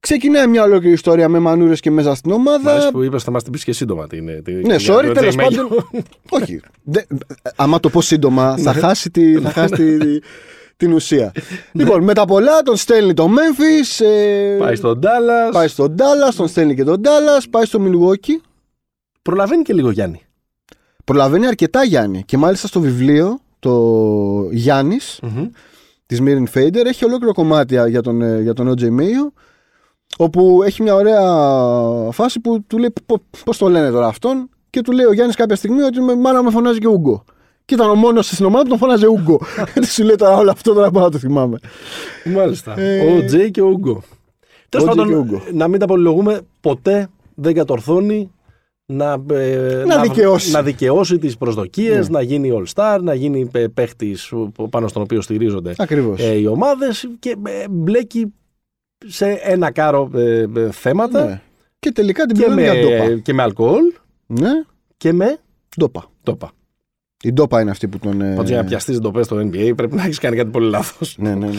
ξεκινάει 0.00 0.46
μια 0.46 0.62
ολόκληρη 0.62 0.92
ιστορία 0.94 1.28
με 1.28 1.38
μανούρες 1.38 1.80
και 1.80 1.90
μέσα 1.90 2.14
στην 2.14 2.30
Μ' 2.30 2.34
ομάδα. 2.34 2.72
αρέσει 2.72 2.90
που 2.90 3.02
είπες, 3.02 3.22
θα 3.22 3.30
μας 3.30 3.42
την 3.42 3.52
πεις 3.52 3.64
και 3.64 3.72
σύντομα. 3.72 4.06
Τι 4.06 4.16
είναι, 4.16 4.32
τι, 4.44 4.52
Ναι, 4.52 4.76
για 4.76 4.94
sorry, 4.94 5.04
το 5.06 5.12
τέλος 5.12 5.34
Jay 5.34 5.38
πάντων. 5.42 5.68
Mayo. 5.92 6.00
Όχι. 6.40 6.60
Δε, 6.82 7.00
άμα 7.56 7.80
το 7.80 7.90
πω 7.90 8.00
σύντομα, 8.00 8.56
θα 8.56 8.72
χάσει, 8.72 9.10
τη, 9.10 9.40
θα 9.40 9.50
χάσει 9.50 9.74
τη- 9.74 10.18
την 10.76 10.92
ουσία. 10.92 11.32
λοιπόν, 11.72 12.04
με 12.04 12.14
τα 12.14 12.24
πολλά 12.24 12.62
τον 12.62 12.76
στέλνει 12.76 13.14
το 13.14 13.28
Memphis. 13.28 14.04
Ε, 14.06 14.56
Πάει 14.58 14.74
στον 14.76 15.00
Dallas. 15.02 15.52
πάει 15.52 15.68
στον 15.68 15.94
Dallas, 15.98 16.34
τον 16.36 16.48
στέλνει 16.48 16.74
και 16.74 16.84
τον 16.84 17.00
Dallas, 17.04 17.44
πάει 17.50 17.64
στο 17.64 17.78
Milwaukee. 17.82 18.40
Προλαβαίνει 19.22 19.62
και 19.62 19.72
λίγο 19.72 19.90
Γιάννη. 19.90 20.22
Προλαβαίνει 21.04 21.46
αρκετά 21.46 21.84
Γιάννη. 21.84 22.22
Και 22.26 22.36
μάλιστα 22.36 22.66
στο 22.66 22.80
βιβλίο, 22.80 23.38
το 23.58 24.48
Γιάννης 24.50 25.18
Μμμ. 25.22 25.46
της 26.06 26.20
Μίριν 26.20 26.46
Φέιντερ 26.46 26.86
έχει 26.86 27.04
ολόκληρο 27.04 27.32
κομμάτι 27.34 27.78
για 27.88 28.02
τον, 28.02 28.22
ε, 28.22 28.40
για 28.40 28.52
τον 28.52 28.68
OJ 28.68 28.82
Mayo. 28.82 29.32
Όπου 30.16 30.62
έχει 30.64 30.82
μια 30.82 30.94
ωραία 30.94 31.20
φάση 32.12 32.40
που 32.40 32.64
του 32.66 32.78
λέει 32.78 32.92
πώς 33.44 33.58
το 33.58 33.68
λένε 33.68 33.90
τώρα 33.90 34.06
αυτόν. 34.06 34.48
Και 34.70 34.80
του 34.80 34.92
λέει 34.92 35.04
ο 35.06 35.12
Γιάννης 35.12 35.36
κάποια 35.36 35.56
στιγμή 35.56 35.82
ότι 35.82 36.00
με 36.00 36.16
μάνα 36.16 36.42
με 36.42 36.50
φωνάζει 36.50 36.78
και 36.78 36.88
Ούγκο. 36.88 37.24
Και 37.64 37.74
ήταν 37.74 37.90
ο 37.90 37.94
μόνος 37.94 38.26
στην 38.26 38.44
ομάδα 38.46 38.62
που 38.62 38.68
τον 38.68 38.78
φώναζε 38.78 39.06
Ούγκο. 39.06 39.40
Τι 39.80 39.86
σου 39.86 40.04
λέει 40.04 40.16
τώρα 40.16 40.36
όλο 40.36 40.50
αυτό 40.50 40.72
τώρα 40.72 40.90
πάω 40.90 41.02
να 41.04 41.10
το 41.10 41.18
θυμάμαι. 41.18 41.58
Μάλιστα. 42.24 42.80
Ε, 42.80 43.12
Ο 43.16 43.24
Τζέι 43.24 43.50
και 43.50 43.60
ο 43.60 43.66
Ούγκο. 43.66 44.02
Τέλος 44.68 44.86
Jay 44.88 44.90
και 44.92 44.96
πάντων, 45.00 45.14
Ούγκο. 45.14 45.42
να 45.52 45.68
μην 45.68 45.80
τα 45.80 45.86
πολυλογούμε, 45.86 46.40
ποτέ 46.60 47.08
δεν 47.34 47.54
κατορθώνει 47.54 48.30
να, 48.86 49.16
ε, 49.32 49.82
Να 49.86 50.00
δικαιώσει. 50.00 50.50
να 50.50 50.62
δικαιώσει 50.62 51.18
τις 51.18 51.36
προσδοκίες, 51.36 52.08
Ναι. 52.08 52.18
να 52.18 52.22
γίνει 52.22 52.50
all-star, 52.62 52.98
να 53.02 53.14
γίνει 53.14 53.48
ε, 53.52 53.66
παίχτης 53.66 54.32
πάνω 54.70 54.88
στον 54.88 55.02
οποίο 55.02 55.20
στηρίζονται 55.20 55.74
Ακριβώς. 55.78 56.20
ε, 56.20 56.34
οι 56.38 56.46
ομάδες 56.46 57.08
και 57.18 57.36
ε, 57.46 57.68
μπλέκει 57.70 58.32
σε 59.06 59.26
ένα 59.42 59.70
κάρο 59.70 60.10
ε, 60.14 60.44
ε, 60.56 60.70
θέματα 60.70 61.24
ναι. 61.24 61.40
Και 61.78 61.92
τελικά 61.92 62.24
την 62.24 62.36
και, 62.36 62.44
πληρώνει 62.44 62.66
με, 62.68 62.72
για 62.74 62.82
ντόπα. 63.06 63.20
και 63.20 63.32
με 63.32 63.42
αλκοόλ 63.42 63.82
Ναι, 64.26 64.50
και 64.96 65.12
με 65.12 65.38
ντόπα. 65.78 66.04
τόπα. 66.22 66.50
Η 67.22 67.32
ντόπα 67.32 67.60
είναι 67.60 67.70
αυτή 67.70 67.88
που 67.88 67.98
τον. 67.98 68.20
ε, 68.20 68.34
Πάντως 68.34 68.48
για 68.50 68.56
να 68.56 68.64
πιαστείς 68.64 68.98
ντοπές 69.00 69.24
στο 69.26 69.36
NBA 69.36 69.72
πρέπει 69.76 69.94
να 69.96 70.02
έχεις 70.02 70.18
κάνει 70.18 70.36
κάτι 70.36 70.50
πολύ 70.50 70.68
λάθος. 70.70 71.16
Ναι, 71.18 71.34
ναι, 71.34 71.46
ναι. 71.46 71.52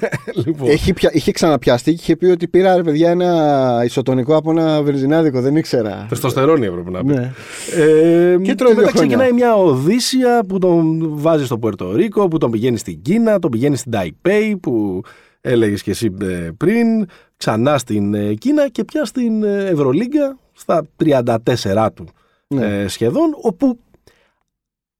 λοιπόν, 0.44 0.68
Έχει 0.68 0.92
πια, 0.92 1.10
είχε 1.12 1.32
ξαναπιαστεί 1.32 1.90
και 1.94 2.00
είχε 2.00 2.16
πει 2.16 2.26
ότι 2.26 2.48
πήρα 2.48 2.76
ρε 2.76 2.82
παιδιά 2.82 3.10
ένα 3.10 3.82
ισοτονικό 3.84 4.36
από 4.36 4.50
ένα 4.50 4.82
βενζινάδικο, 4.82 5.40
δεν 5.40 5.56
ήξερα. 5.56 6.06
τεστοστερόνη 6.08 6.66
έπρεπε 6.66 6.90
να 6.90 7.04
πει. 7.04 7.14
Ναι. 7.14 7.32
Ε, 7.76 8.36
Και 8.42 8.54
τρώει 8.54 8.72
δύο 8.72 8.80
μετά 8.80 8.90
χρόνια. 8.90 8.92
ξεκινάει 8.92 9.32
μια 9.32 9.54
οδύσσια 9.54 10.44
που 10.48 10.58
τον 10.58 11.08
βάζει 11.12 11.44
στο 11.44 11.58
Πουερτορίκο, 11.58 12.28
που 12.28 12.38
τον 12.38 12.50
πηγαίνει 12.50 12.76
στην 12.78 13.02
Κίνα, 13.02 13.38
τον 13.38 13.50
πηγαίνει 13.50 13.76
στην 13.76 13.92
Ταϊπέη 13.92 14.56
που 14.56 15.00
έλεγες 15.44 15.82
και 15.82 15.90
εσύ 15.90 16.14
ε, 16.20 16.50
πριν, 16.56 17.06
ξανά 17.36 17.78
στην 17.78 18.14
ε, 18.14 18.34
Κίνα 18.34 18.68
και 18.68 18.84
πια 18.84 19.04
στην 19.04 19.42
ε, 19.42 19.64
Ευρωλίγκα 19.66 20.38
στα 20.52 20.86
34 21.04 21.88
του 21.94 22.06
Ναι. 22.48 22.82
ε, 22.82 22.88
σχεδόν, 22.88 23.34
όπου 23.42 23.78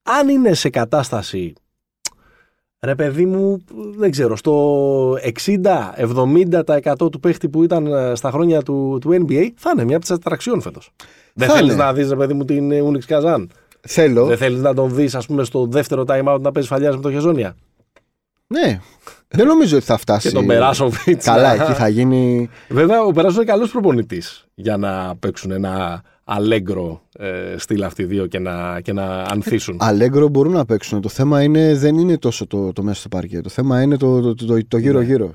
αν 0.03 0.29
είναι 0.29 0.55
σε 0.55 0.71
κατάσταση 0.71 1.53
Ρε 2.85 2.95
παιδί 2.95 3.27
μου, 3.27 3.65
δεν 3.97 4.11
ξέρω, 4.11 4.37
στο 4.37 5.17
60-70% 5.57 6.95
του 6.97 7.21
παίχτη 7.21 7.49
που 7.49 7.63
ήταν 7.63 7.87
ε, 7.87 8.15
στα 8.15 8.31
χρόνια 8.31 8.63
του, 8.63 8.99
του 9.01 9.11
NBA 9.11 9.49
θα 9.57 9.71
είναι 9.75 9.85
μια 9.85 9.97
από 9.97 10.05
τις 10.05 10.15
ατραξιών 10.15 10.61
φέτος. 10.61 10.91
Δεν 11.35 11.49
Θα 11.49 11.55
θέλεις 11.55 11.73
είναι. 11.73 11.83
να 11.83 11.93
δεις, 11.93 12.09
ρε 12.09 12.17
παιδί 12.17 12.35
μου, 12.35 12.45
την 12.45 12.73
Ούνιξ 12.73 13.07
Καζάν. 13.07 13.51
Θέλω. 13.81 14.27
Δεν 14.27 14.37
θέλεις 14.37 14.61
να 14.61 14.75
τον 14.75 14.95
δεις, 14.95 15.15
ας 15.15 15.27
πούμε, 15.27 15.45
στο 15.45 15.67
δεύτερο 15.67 16.05
time 16.09 16.25
out 16.35 16.41
να 16.41 16.53
παίζει 16.53 16.69
φαλιάς 16.69 16.97
με 16.97 17.03
το 17.03 17.11
Χεζόνια. 17.11 17.57
Ναι. 18.61 18.81
δεν 19.29 19.47
νομίζω 19.47 19.77
ότι 19.77 19.85
θα 19.85 19.97
φτάσει. 19.97 20.29
Και 20.29 20.35
τον 20.35 20.47
Περάσοβιτς. 20.47 21.25
Καλά, 21.25 21.55
εκεί 21.55 21.73
θα 21.73 21.89
γίνει. 21.89 22.49
Βέβαια, 22.69 23.03
ο 23.03 23.11
Περάσοβιτς 23.11 23.37
είναι 23.43 23.53
καλός 23.53 23.71
προπονητής 23.71 24.45
για 24.55 24.77
να 24.77 25.15
παίξουν 25.21 25.51
ένα 25.51 26.03
αλέγκρο 26.25 27.03
ε, 27.19 27.27
στυλ 27.57 27.83
αυτοί 27.83 28.03
οι 28.03 28.05
δύο 28.05 28.27
και 28.27 28.39
να, 28.39 28.81
και 28.81 28.93
να 28.93 29.05
ανθίσουν. 29.23 29.77
Αλέγκρο 29.81 30.29
μπορούν 30.29 30.53
να 30.53 30.65
παίξουν. 30.65 31.01
Το 31.01 31.09
θέμα 31.09 31.43
είναι, 31.43 31.75
δεν 31.75 31.99
είναι 31.99 32.19
τόσο 32.19 32.47
το, 32.47 32.73
το 32.73 32.83
μέσα 32.83 33.01
στο 33.01 33.09
παρκέ. 33.09 33.41
Το 33.41 33.49
θέμα 33.49 33.83
είναι 33.83 33.97
το, 33.97 34.21
το, 34.21 34.35
το, 34.47 34.59
το 34.69 34.77
γύρω-γύρω. 34.77 35.31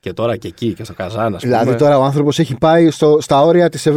Και 0.00 0.12
τώρα 0.12 0.36
και 0.36 0.48
εκεί 0.48 0.72
και 0.74 0.84
στο 0.84 0.94
Καζάν, 0.94 1.34
ας 1.34 1.42
πούμε. 1.42 1.56
Δηλαδή 1.58 1.78
τώρα 1.78 1.98
ο 1.98 2.02
άνθρωπος 2.02 2.38
έχει 2.38 2.54
πάει 2.58 2.90
στο, 2.90 3.18
στα 3.20 3.42
όρια 3.42 3.68
της 3.68 3.88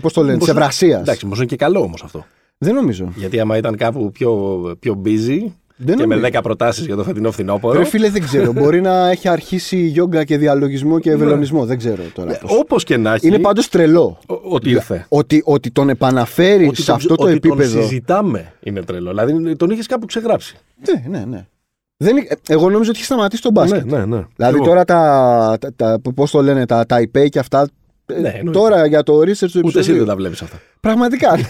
πώς 0.00 0.12
το 0.12 0.20
λένε, 0.20 0.38
της 0.38 0.46
Μήπως- 0.46 0.48
ευρασίας. 0.48 1.00
Εντάξει, 1.00 1.24
όμω 1.24 1.34
είναι 1.36 1.44
και 1.44 1.56
καλό 1.56 1.80
όμως 1.80 2.02
αυτό. 2.02 2.24
Δεν 2.58 2.74
νομίζω. 2.74 3.12
Γιατί 3.16 3.40
άμα 3.40 3.56
ήταν 3.56 3.76
κάπου 3.76 4.10
πιο, 4.10 4.32
πιο 4.80 5.02
busy 5.04 5.38
Δεν 5.84 5.96
και 5.96 6.02
νομίζω. 6.02 6.20
με 6.20 6.28
10 6.32 6.40
προτάσεις 6.42 6.86
για 6.86 6.96
το 6.96 7.04
φετινό 7.04 7.30
φθινόπωρο. 7.30 7.78
Ρε 7.78 7.84
φίλε, 7.84 8.08
δεν 8.10 8.22
ξέρω. 8.22 8.52
Μπορεί 8.52 8.80
να 8.80 9.08
έχει 9.10 9.28
αρχίσει 9.28 9.76
γιόγκα 9.76 10.24
και 10.24 10.38
διαλογισμό 10.38 10.98
και 10.98 11.10
ευελονισμό. 11.10 11.64
Δεν 11.64 11.78
ξέρω 11.78 12.02
τώρα. 12.14 12.38
πώς. 12.38 12.58
Όπως 12.58 12.84
και 12.84 12.96
να 12.96 13.14
έχει. 13.14 13.26
Είναι 13.26 13.38
πάντως 13.38 13.68
τρελό. 13.68 14.18
ο- 14.26 14.34
Ότι 14.54 14.70
ήρθε. 14.70 15.06
Ότι, 15.08 15.42
ότι 15.44 15.70
τον 15.70 15.88
επαναφέρει 15.88 16.66
Ότι 16.66 16.76
σε 16.80 16.86
τον- 16.86 16.94
αυτό 16.94 17.14
το 17.14 17.22
ότι 17.24 17.32
επίπεδο. 17.32 17.72
Τον 17.74 17.82
συζητάμε 17.82 18.52
είναι 18.62 18.82
τρελό. 18.82 19.08
Δηλαδή 19.10 19.56
τον 19.56 19.70
είχες 19.70 19.86
κάπου 19.86 20.06
ξεγράψει. 20.06 20.56
Ναι, 21.08 21.18
ναι, 21.18 21.24
ναι. 21.24 21.46
Δεν, 21.96 22.16
είναι- 22.16 22.28
εγώ 22.48 22.70
νόμιζα 22.70 22.90
ότι 22.90 22.98
έχει 22.98 23.04
σταματήσει 23.06 23.42
τον 23.42 23.52
μπάσκετ. 23.52 23.84
Ναι, 23.84 23.98
ναι, 23.98 24.04
ναι. 24.16 24.24
Δηλαδή 24.36 24.56
Εγώ. 24.56 24.64
τώρα 24.64 24.84
τα, 24.84 25.56
τα, 25.60 25.72
τα 25.76 26.00
πώς 26.14 26.30
το 26.30 26.42
λένε, 26.42 26.66
τα, 26.66 26.86
τα 26.86 26.96
IP 27.00 27.28
και 27.28 27.38
αυτά. 27.38 27.68
ε, 28.06 28.20
Ναι, 28.20 28.28
εννοείται. 28.28 28.50
τώρα 28.58 28.86
για 28.86 29.02
το 29.02 29.18
research 29.18 29.22
του 29.22 29.32
Ούτε 29.34 29.58
εσύ 29.58 29.60
επεισοδίου. 29.68 29.96
δεν 29.98 30.06
τα 30.06 30.16
βλέπεις 30.16 30.42
αυτά. 30.42 30.60
Πραγματικά. 30.80 31.38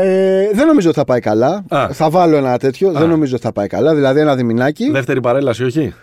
ναι. 0.00 0.40
ε, 0.42 0.50
δεν 0.52 0.66
νομίζω 0.66 0.88
ότι 0.88 0.98
θα 0.98 1.04
πάει 1.04 1.20
καλά. 1.20 1.64
Α. 1.68 1.88
Θα 1.92 2.10
βάλω 2.10 2.36
ένα 2.36 2.58
τέτοιο. 2.58 2.92
Δεν 2.92 3.08
νομίζω 3.08 3.34
ότι 3.34 3.44
θα 3.44 3.52
πάει 3.52 3.66
καλά. 3.66 3.94
Δηλαδή 3.94 4.20
ένα 4.20 4.36
διμηνάκι. 4.36 4.90
Δεύτερη 4.90 5.20
παρέλαση, 5.20 5.64
όχι; 5.64 5.94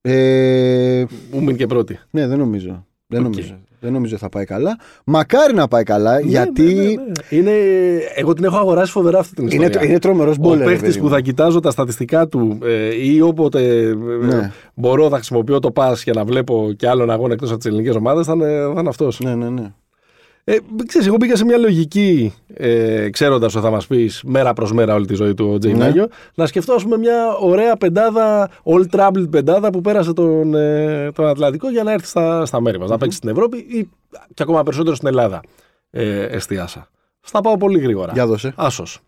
Ε, 0.00 1.04
Ούμιν 1.32 1.56
και 1.56 1.66
πρώτη. 1.66 1.98
ναι, 2.10 2.26
δεν 2.26 2.38
νομίζω. 2.38 2.86
Δεν 3.06 3.20
Οκ. 3.24 3.30
νομίζω. 3.30 3.54
Δεν 3.80 3.92
νομίζω 3.92 4.16
θα 4.16 4.28
πάει 4.28 4.44
καλά. 4.44 4.76
Μακάρι 5.04 5.54
να 5.54 5.68
πάει 5.68 5.82
καλά, 5.82 6.20
γιατί 6.20 6.62
Ναι, 6.62 6.72
ναι, 6.72 6.82
ναι, 6.82 6.92
ναι. 6.94 7.36
Είναι... 7.38 7.50
Εγώ 8.14 8.32
την 8.32 8.44
έχω 8.44 8.56
αγοράσει 8.56 8.90
φοβερά 8.92 9.18
αυτή 9.18 9.34
την 9.34 9.46
είναι, 9.50 9.64
ιστορία. 9.64 9.88
είναι 9.88 9.98
τρομερός 9.98 10.36
Ο 10.36 10.40
baller. 10.40 10.64
παίχτης 10.66 10.80
παιδί 10.88 10.98
που 10.98 11.04
μου. 11.04 11.10
θα 11.10 11.20
κοιτάζω 11.20 11.60
τα 11.60 11.70
στατιστικά 11.70 12.28
του 12.28 12.58
ε, 12.64 13.04
ή 13.06 13.20
όποτε 13.20 13.78
ε, 13.78 13.94
Ναι. 14.26 14.52
μπορώ 14.74 15.08
θα 15.08 15.14
χρησιμοποιώ 15.16 15.58
το 15.58 15.72
pass 15.74 15.94
για 16.04 16.12
να 16.16 16.24
βλέπω 16.24 16.72
και 16.76 16.88
άλλον 16.88 17.10
αγώνα 17.10 17.32
εκτός 17.32 17.48
από 17.48 17.58
τις 17.58 17.66
ελληνικές 17.66 17.94
ομάδες, 17.94 18.26
θα 18.26 18.32
είναι, 18.32 18.46
θα 18.74 18.80
είναι 18.80 18.88
αυτός. 18.88 19.20
Ναι, 19.20 19.34
ναι, 19.34 19.48
ναι. 19.48 19.72
Ε, 20.46 20.56
ξέρεις, 20.86 21.06
εγώ 21.06 21.16
μπήκα 21.16 21.36
σε 21.36 21.44
μια 21.44 21.56
λογική, 21.56 22.34
ε, 22.54 23.10
ξέροντας 23.10 23.54
ότι 23.54 23.64
θα 23.64 23.70
μας 23.70 23.86
πεις 23.86 24.22
μέρα 24.24 24.52
προς 24.52 24.72
μέρα 24.72 24.94
όλη 24.94 25.06
τη 25.06 25.14
ζωή 25.14 25.34
του 25.34 25.50
ο 25.54 25.58
Τζέι 25.58 25.72
Ναι. 25.72 25.78
Μάγιο, 25.78 26.08
να 26.34 26.46
σκεφτώ 26.46 26.74
ας 26.74 26.82
πούμε, 26.82 26.96
μια 26.98 27.36
ωραία 27.40 27.76
πεντάδα, 27.76 28.50
all 28.64 28.84
troubled 28.90 29.30
πεντάδα 29.30 29.70
που 29.70 29.80
πέρασε 29.80 30.12
τον, 30.12 30.54
ε, 30.54 31.12
τον 31.12 31.26
Ατλαντικό 31.26 31.70
για 31.70 31.82
να 31.82 31.92
έρθει 31.92 32.06
στα, 32.06 32.46
στα 32.46 32.60
μέρη 32.60 32.78
μας. 32.78 32.90
Να 32.90 32.98
παίξει 32.98 33.16
στην 33.16 33.28
Ευρώπη 33.28 33.56
ή 33.56 33.88
και 34.34 34.42
ακόμα 34.42 34.62
περισσότερο 34.62 34.94
στην 34.94 35.08
Ελλάδα. 35.08 35.40
Ε, 35.90 36.22
εστίασα. 36.22 36.88
Στα 37.20 37.40
πάω 37.40 37.56
πολύ 37.56 37.78
γρήγορα. 37.78 38.12
Για 38.12 38.26
δώσε. 38.26 38.52
Άσος. 38.56 39.00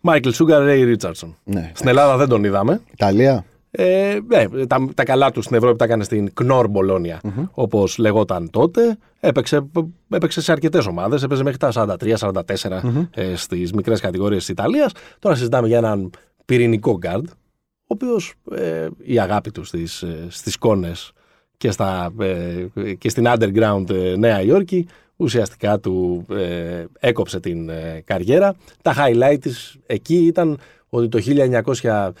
Μάικλ 0.00 0.30
Σούγκαρ, 0.30 0.62
Ρέι 0.62 0.84
Ρίτσαρdsον. 0.84 1.36
Ναι. 1.44 1.70
Στην 1.74 1.88
Ελλάδα 1.88 2.16
δεν 2.16 2.28
τον 2.28 2.44
είδαμε. 2.44 2.80
Ιταλία. 2.92 3.44
Ε, 3.76 4.18
ναι, 4.26 4.66
τα, 4.66 4.88
τα 4.94 5.04
καλά 5.04 5.30
τους 5.30 5.44
στην 5.44 5.56
Ευρώπη 5.56 5.78
τα 5.78 5.84
έκανε 5.84 6.04
στην 6.04 6.34
Κνορ 6.34 6.68
Μπολόνια, 6.68 7.20
όπως 7.50 7.98
λεγόταν 7.98 8.50
τότε. 8.50 8.98
Έπαιξε, 9.20 9.66
έπαιξε 10.08 10.40
σε 10.40 10.52
αρκετές 10.52 10.86
ομάδες. 10.86 11.22
Έπαιζε 11.22 11.42
μέχρι 11.42 11.58
τα 11.58 11.72
43-44 11.74 13.06
ε, 13.10 13.36
στις 13.36 13.72
μικρές 13.72 14.00
κατηγορίες 14.00 14.40
της 14.40 14.48
Ιταλίας. 14.48 14.92
Τώρα 15.18 15.34
συζητάμε 15.34 15.68
για 15.68 15.78
έναν 15.78 16.10
πυρηνικό 16.44 16.96
γκαρντ, 16.96 17.26
ο 17.26 17.86
οποίος 17.86 18.34
ε, 18.50 18.88
η 18.98 19.18
αγάπη 19.18 19.50
του 19.50 19.64
στις 19.64 20.04
στις 20.28 20.56
κόνες 20.56 21.12
και, 21.56 21.70
στα, 21.70 22.12
ε, 22.20 22.94
και 22.94 23.08
στην 23.08 23.24
underground 23.26 23.90
ε, 23.90 24.16
Νέα 24.16 24.42
Υόρκη 24.42 24.86
ουσιαστικά 25.16 25.80
του 25.80 26.26
ε, 26.30 26.84
έκοψε 26.98 27.40
την 27.40 27.68
ε, 27.68 28.02
καριέρα. 28.04 28.54
Τα 28.82 28.94
highlight 28.96 29.38
της 29.40 29.76
εκεί 29.86 30.16
ήταν 30.16 30.58
ότι 30.94 31.08
το 31.08 31.18
1984 31.18 32.12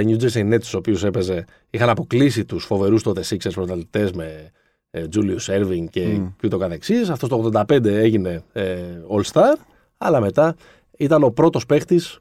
οι 0.00 0.06
New 0.08 0.22
Jersey 0.22 0.52
Nets, 0.52 0.60
τους 0.60 0.74
οποίους 0.74 1.04
έπαιζε, 1.04 1.44
είχαν 1.70 1.88
αποκλείσει 1.88 2.44
τους 2.44 2.64
φοβερούς 2.64 3.02
τότε 3.02 3.22
Sixers 3.28 3.52
πρωταθλητές 3.54 4.12
με 4.12 4.50
ε, 4.90 5.04
Julius 5.14 5.60
Erving 5.60 5.84
και, 5.90 6.16
mm. 6.16 6.32
και 6.36 6.46
ούτω 6.46 6.58
καθεξής. 6.58 7.08
Αυτός 7.08 7.28
το 7.28 7.50
85 7.68 7.84
έγινε 7.84 8.42
ε, 8.52 8.76
All 9.10 9.32
Star, 9.32 9.54
αλλά 9.98 10.20
μετά 10.20 10.56
ήταν 10.96 11.22
ο 11.22 11.30
πρώτος 11.30 11.66
παίχτης 11.66 12.20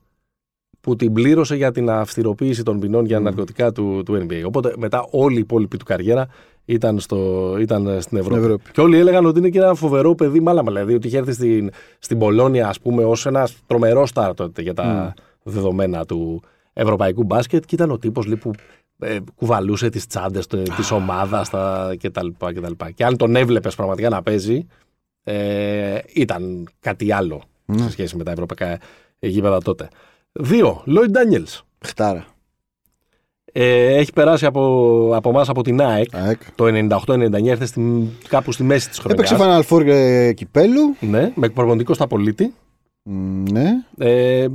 που 0.82 0.96
την 0.96 1.14
πλήρωσε 1.14 1.56
για 1.56 1.72
την 1.72 1.90
αυστηροποίηση 1.90 2.64
των 2.64 2.80
ποινών 2.80 3.06
για 3.06 3.20
ναρκωτικά 3.20 3.72
του, 3.72 4.04
του 4.06 4.26
NBA. 4.28 4.42
Οπότε 4.46 4.74
μετά 4.78 5.08
όλη 5.10 5.36
η 5.36 5.40
υπόλοιπη 5.40 5.78
του 5.78 5.86
καριέρα 5.86 6.28
ήταν, 6.66 7.00
στο, 7.00 7.52
ήταν 7.60 8.02
στην 8.02 8.18
Ευρώπη. 8.18 8.40
Ευρώπη. 8.40 8.72
Και 8.72 8.82
όλοι 8.82 8.98
έλεγαν 8.98 9.26
ότι 9.26 9.40
είναι 9.40 9.50
και 9.50 9.60
ένα 9.60 9.74
φοβερό 9.74 10.16
παιδί, 10.16 10.40
μάλαμα 10.40 10.72
δηλαδή, 10.72 10.94
ότι 10.94 11.08
είχε 11.08 11.18
έρθει 11.18 11.32
στην, 11.32 11.70
στην 12.00 12.18
Πολώνια, 12.18 12.68
ας 12.68 12.80
πούμε, 12.80 13.04
ως 13.04 13.26
ένας 13.26 13.58
τρομερός 13.68 14.10
στάρ 14.10 14.34
τότε 14.34 14.62
για 14.62 14.74
τα 14.74 15.14
δεδομένα 15.46 16.06
του 16.06 16.42
ευρωπαϊκού 16.74 17.24
μπάσκετ 17.24 17.66
και 17.66 17.76
ήταν 17.76 17.92
ο 17.92 17.98
τύπος 17.98 18.28
που 18.40 18.52
ε, 19.00 19.18
κουβαλούσε 19.36 19.90
τις 19.90 20.08
τσάντες 20.08 20.48
της 20.48 20.92
ομάδας 20.92 21.50
κτλ. 21.98 22.28
Και, 22.38 22.92
και 22.96 23.06
αν 23.06 23.18
τον 23.18 23.36
έβλεπες 23.36 23.76
πραγματικά 23.76 24.10
να 24.10 24.22
παίζει, 24.24 24.68
ε, 25.24 26.00
ήταν 26.14 26.68
κάτι 26.80 27.12
άλλο 27.12 27.42
σε 27.76 27.92
σχέση 27.92 28.16
με 28.16 28.24
τα 28.24 28.32
ευρωπαϊκά 28.32 28.80
γήπεδα 29.20 29.62
τότε. 29.62 29.90
Δύο, 30.32 30.82
Λόιντ 30.86 31.12
Ντάνιελ. 31.12 31.48
Χτάρα. 31.80 32.26
Ε, 33.58 33.96
έχει 33.96 34.14
περάσει 34.14 34.46
από, 34.46 35.12
από 35.16 35.30
εμάς 35.30 35.50
από 35.50 35.62
την 35.62 35.82
ΑΕΚ, 35.82 36.12
το 36.56 36.66
98-99, 37.08 37.46
έρθε 37.46 37.66
στη, 37.66 38.10
κάπου 38.28 38.52
στη 38.52 38.64
μέση 38.64 38.90
της 38.90 39.00
χρονιάς. 39.00 39.20
Έπαιξε 39.20 39.44
Φαναλφόρ 39.44 39.88
ε, 39.88 40.34
κυπέλου. 40.34 40.96
Ναι, 41.00 41.32
με 41.36 41.50
προπονητικό 41.50 41.94
στα 41.94 42.08
πολίτη. 42.08 42.54
Ναι. 43.52 43.70
Ε, 43.98 44.48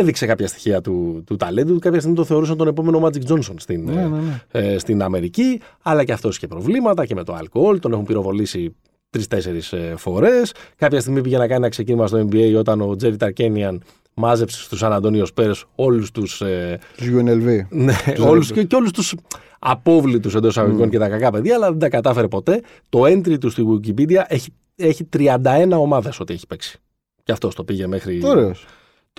έδειξε 0.00 0.26
κάποια 0.26 0.46
στοιχεία 0.46 0.80
του, 0.80 1.22
του 1.26 1.36
ταλέντου. 1.36 1.78
Κάποια 1.78 1.98
στιγμή 2.00 2.16
το 2.16 2.24
θεωρούσαν 2.24 2.56
τον 2.56 2.68
επόμενο 2.68 3.00
Magic 3.04 3.32
Johnson 3.32 3.54
στην, 3.56 3.84
ναι, 3.84 3.92
ναι, 3.92 4.18
ναι. 4.18 4.42
Ε, 4.50 4.78
στην 4.78 5.02
Αμερική. 5.02 5.60
Αλλά 5.82 6.04
και 6.04 6.12
αυτός 6.12 6.36
είχε 6.36 6.46
προβλήματα 6.46 7.06
και 7.06 7.14
με 7.14 7.24
το 7.24 7.34
αλκοόλ. 7.34 7.78
Τον 7.78 7.92
έχουν 7.92 8.04
πυροβολήσει 8.04 8.74
τρει-τέσσερι 9.10 9.60
ε, 9.70 9.96
φορές. 9.96 10.54
Κάποια 10.76 11.00
στιγμή 11.00 11.20
πήγε 11.20 11.36
να 11.36 11.46
κάνει 11.46 11.60
ένα 11.60 11.68
ξεκίνημα 11.68 12.06
στο 12.06 12.28
NBA 12.30 12.54
όταν 12.58 12.80
ο 12.80 12.96
Τζέρι 12.96 13.16
Ταρκένιαν 13.16 13.82
μάζεψε 14.14 14.62
στους 14.62 14.78
Σαν 14.78 14.92
Αντώνιο 14.92 15.26
Πέρε 15.34 15.52
όλους 15.74 16.10
τους. 16.10 16.40
Ε, 16.40 16.78
UNLV. 16.98 17.60
Ναι, 17.68 17.94
όλους, 18.26 18.52
και, 18.52 18.64
και 18.64 18.76
όλους 18.76 18.90
τους 18.90 19.14
απόβλητους 19.58 20.34
εντός 20.34 20.58
αγωγικών 20.58 20.86
mm. 20.86 20.90
και 20.90 20.98
τα 20.98 21.08
κακά 21.08 21.30
παιδιά, 21.30 21.54
αλλά 21.54 21.68
δεν 21.70 21.78
τα 21.78 21.88
κατάφερε 21.88 22.28
ποτέ. 22.28 22.62
Το 22.88 23.02
entry 23.02 23.38
του 23.40 23.50
στη 23.50 23.62
Wikipedia 23.68 24.22
έχει, 24.26 24.52
έχει 24.76 25.08
31 25.16 25.68
ομάδες 25.70 26.20
ότι 26.20 26.32
έχει 26.32 26.46
παίξει. 26.46 26.78
Και 27.22 27.32
αυτός 27.32 27.54
το 27.54 27.64
πήγε 27.64 27.86
μέχρι. 27.86 28.20
Ωραίος. 28.24 28.66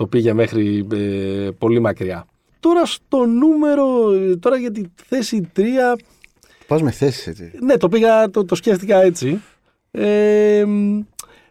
Το 0.00 0.06
πήγε 0.06 0.32
μέχρι 0.32 0.86
ε, 0.92 1.48
πολύ 1.58 1.80
μακριά. 1.80 2.26
Τώρα 2.60 2.86
στο 2.86 3.26
νούμερο, 3.26 3.84
τώρα 4.38 4.56
για 4.56 4.70
τη 4.70 4.82
θέση 5.06 5.50
3. 5.56 5.60
Πας 6.66 6.82
με 6.82 6.90
θέση 6.90 7.30
έτσι. 7.30 7.52
Ναι, 7.60 7.76
το 7.76 7.88
πήγα, 7.88 8.30
το, 8.30 8.44
το 8.44 8.54
σκέφτηκα 8.54 9.02
έτσι. 9.02 9.40
Ε, 9.90 10.64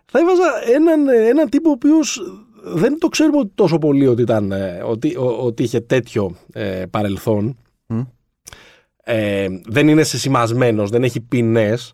θα 0.06 0.20
έβαζα 0.20 0.44
έναν, 0.76 1.08
έναν 1.10 1.50
τύπο 1.50 1.70
ο 1.70 1.72
οποίος 1.72 2.22
δεν 2.64 3.00
το 3.00 3.08
ξέρουμε 3.08 3.50
τόσο 3.56 3.78
πολύ 3.78 4.08
ότι, 4.08 4.22
ήταν, 4.22 4.52
ε, 4.52 4.82
ότι, 4.86 5.16
ότι 5.40 5.64
είχε 5.64 5.80
τέτοιο 5.80 6.36
ε, 6.54 6.84
παρελθόν. 6.90 7.58
Ε, 9.04 9.48
δεν 9.66 9.88
είναι 9.88 10.04
σεσημασμένο, 10.04 10.88
δεν 10.88 11.04
έχει 11.04 11.20
ποινές. 11.20 11.94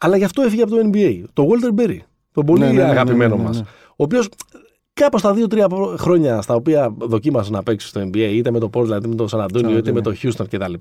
Αλλά 0.00 0.16
γι' 0.16 0.24
αυτό 0.24 0.42
έφυγε 0.42 0.62
από 0.62 0.76
το 0.76 0.90
NBA. 0.92 1.22
Το 1.32 1.46
Walter 1.48 1.80
Berry. 1.80 1.98
Το 2.32 2.44
πολύ 2.44 2.60
ναι, 2.60 2.66
ναι, 2.66 2.72
ναι, 2.72 2.88
αγαπημένο 2.88 3.36
ναι, 3.36 3.42
ναι, 3.42 3.48
μας. 3.48 3.62
Ο 3.96 4.04
οποίος 4.04 4.28
κάπω 5.02 5.18
στα 5.18 5.32
δύο-τρία 5.34 5.68
χρόνια 5.96 6.42
στα 6.42 6.54
οποία 6.54 6.94
δοκίμασε 6.98 7.50
να 7.50 7.62
παίξει 7.62 7.86
στο 7.86 8.00
NBA, 8.00 8.16
είτε 8.16 8.50
με 8.50 8.58
το 8.58 8.70
Portland, 8.72 8.96
είτε 8.96 9.08
με 9.08 9.14
το 9.14 9.28
San 9.30 9.44
Antonio, 9.44 9.76
είτε 9.76 9.92
με 9.92 10.00
το 10.00 10.14
Houston 10.22 10.44
κτλ. 10.50 10.72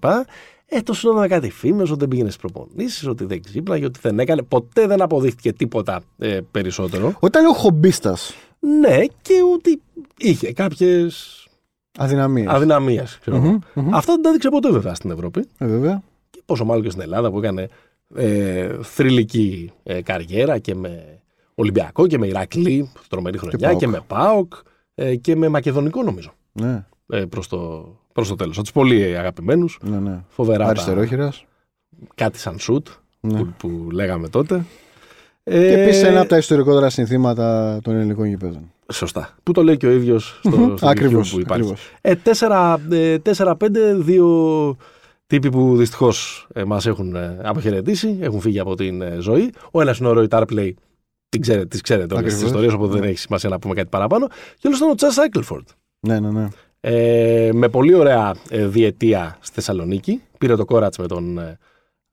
Ε, 0.65 0.81
το 0.81 0.93
συνόδευε 0.93 1.27
κάτι 1.27 1.49
φήμες 1.49 1.89
ότι 1.89 1.99
δεν 1.99 2.07
πήγαινε 2.07 2.29
στις 2.29 2.41
προπονήσεις, 2.41 3.07
ότι 3.07 3.25
δεν 3.25 3.41
ξύπναγε, 3.43 3.85
ότι 3.85 3.99
δεν 4.01 4.19
έκανε. 4.19 4.41
Ποτέ 4.41 4.87
δεν 4.87 5.01
αποδείχτηκε 5.01 5.53
τίποτα 5.53 6.01
ε, 6.17 6.39
περισσότερο. 6.51 7.13
Όταν 7.19 7.41
είναι 7.41 7.51
ο 7.51 7.55
χομπίστας. 7.55 8.33
Ναι, 8.59 9.05
και 9.21 9.33
ότι 9.53 9.81
είχε 10.17 10.53
κάποιες. 10.53 11.35
Αδυναμίες. 11.97 12.47
Αδυναμίες, 12.47 13.19
Αυτά 13.91 14.13
δεν 14.13 14.21
τα 14.21 14.29
έδειξε 14.29 14.49
ποτέ 14.49 14.71
βέβαια 14.71 14.93
στην 14.93 15.11
Ευρώπη. 15.11 15.47
Ε, 15.57 15.65
βέβαια. 15.65 16.03
Και 16.29 16.41
πόσο 16.45 16.65
μάλλον 16.65 16.83
και 16.83 16.89
στην 16.89 17.01
Ελλάδα 17.01 17.31
που 17.31 17.37
έκανε 17.37 17.67
ε, 18.15 18.69
θρηλυκή 18.81 19.71
ε, 19.83 20.01
καριέρα 20.01 20.57
και 20.57 20.75
με 20.75 21.20
Ολυμπιακό 21.55 22.07
και 22.07 22.17
με 22.17 22.27
Ηρακλή, 22.27 22.91
τρομερή 23.07 23.37
χρονιά, 23.37 23.69
και, 23.69 23.75
και 23.75 23.87
με 23.87 24.03
ΠΑΟΚ 24.07 24.53
ε, 24.95 25.15
και 25.15 25.35
με 25.35 25.47
Μακεδονικό 25.47 26.03
νομίζω. 26.03 26.33
Ναι. 26.51 26.85
Ε, 27.07 27.25
προς 27.25 27.47
το, 27.47 27.89
προς 28.13 28.27
το 28.27 28.35
τέλος. 28.35 28.55
Από 28.55 28.63
τους 28.63 28.73
πολύ 28.73 29.17
αγαπημένους. 29.17 29.79
Ναι, 29.81 29.99
ναι. 29.99 30.23
Φοβερά. 30.27 30.67
Αριστερόχειρας. 30.67 31.45
Κάτι 32.15 32.37
σαν 32.37 32.59
σουτ 32.59 32.87
ναι. 33.19 33.39
που, 33.39 33.53
που 33.57 33.87
λέγαμε 33.91 34.29
τότε. 34.29 34.65
Και 35.43 35.57
ε, 35.57 35.81
επίσης 35.81 36.03
ένα 36.03 36.19
από 36.19 36.29
τα 36.29 36.37
ιστορικότερα 36.37 36.89
συνθήματα 36.89 37.79
των 37.83 37.95
ελληνικών 37.95 38.25
γηπέδων. 38.25 38.71
Σωστά. 38.91 39.35
Που 39.43 39.51
το 39.51 39.63
λέει 39.63 39.77
και 39.77 39.87
ο 39.87 39.91
ίδιος 39.91 40.39
στο, 40.43 40.73
στο 40.77 40.87
ακριβώς, 40.87 41.31
που 41.31 41.39
υπάρχει. 41.39 41.73
Ε, 42.01 42.13
4-5, 43.37 43.75
ε, 43.75 43.95
δύο 43.95 44.27
τύποι 45.27 45.49
που 45.49 45.77
δυστυχώς 45.77 46.47
ε, 46.53 46.63
μας 46.63 46.85
έχουν 46.85 47.15
ε, 47.15 47.37
αποχαιρετήσει, 47.43 48.17
έχουν 48.21 48.39
φύγει 48.39 48.59
από 48.59 48.75
την 48.75 49.01
ε, 49.01 49.17
ζωή. 49.19 49.51
Ο 49.71 49.81
ένας 49.81 49.97
είναι 49.97 50.07
ο 50.07 50.11
Ρόι 50.11 50.27
Τάρπλεϊ, 50.27 50.77
την 51.31 51.41
ξέρετε, 51.41 51.65
τις 51.65 51.81
ξέρετε 51.81 52.15
όλες 52.15 52.33
τις 52.33 52.43
ιστορίες, 52.43 52.73
οπότε 52.73 52.99
δεν 52.99 53.09
έχει 53.09 53.17
σημασία 53.17 53.49
να 53.49 53.59
πούμε 53.59 53.73
κάτι 53.73 53.87
παραπάνω. 53.89 54.27
Και 54.27 54.67
άλλο 54.67 54.75
ήταν 54.75 54.89
ο 54.89 54.95
Τσάρ 54.95 55.11
Σάικλφορντ. 55.11 55.67
Ναι, 55.99 56.19
ναι, 56.19 56.31
ναι. 56.31 56.47
Ε, 56.79 57.49
με 57.53 57.69
πολύ 57.69 57.93
ωραία 57.93 58.35
ε, 58.49 58.67
διετία 58.67 59.37
στη 59.39 59.53
Θεσσαλονίκη. 59.53 60.21
Πήρε 60.37 60.55
το 60.55 60.65
κόρατς 60.65 60.97
με 60.97 61.07
τον 61.07 61.37
ε, 61.37 61.57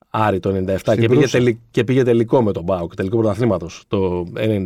Άρη 0.09 0.39
το 0.39 0.49
97 0.49 0.97
και 0.99 1.07
πήγε, 1.07 1.27
τελι, 1.27 1.59
και 1.71 1.83
πήγε 1.83 2.03
τελικό 2.03 2.43
με 2.43 2.51
τον 2.51 2.63
Μπάουκ, 2.63 2.95
τελικό 2.95 3.17
πρωταθλήματος 3.17 3.83
το 3.87 4.25
98. 4.35 4.65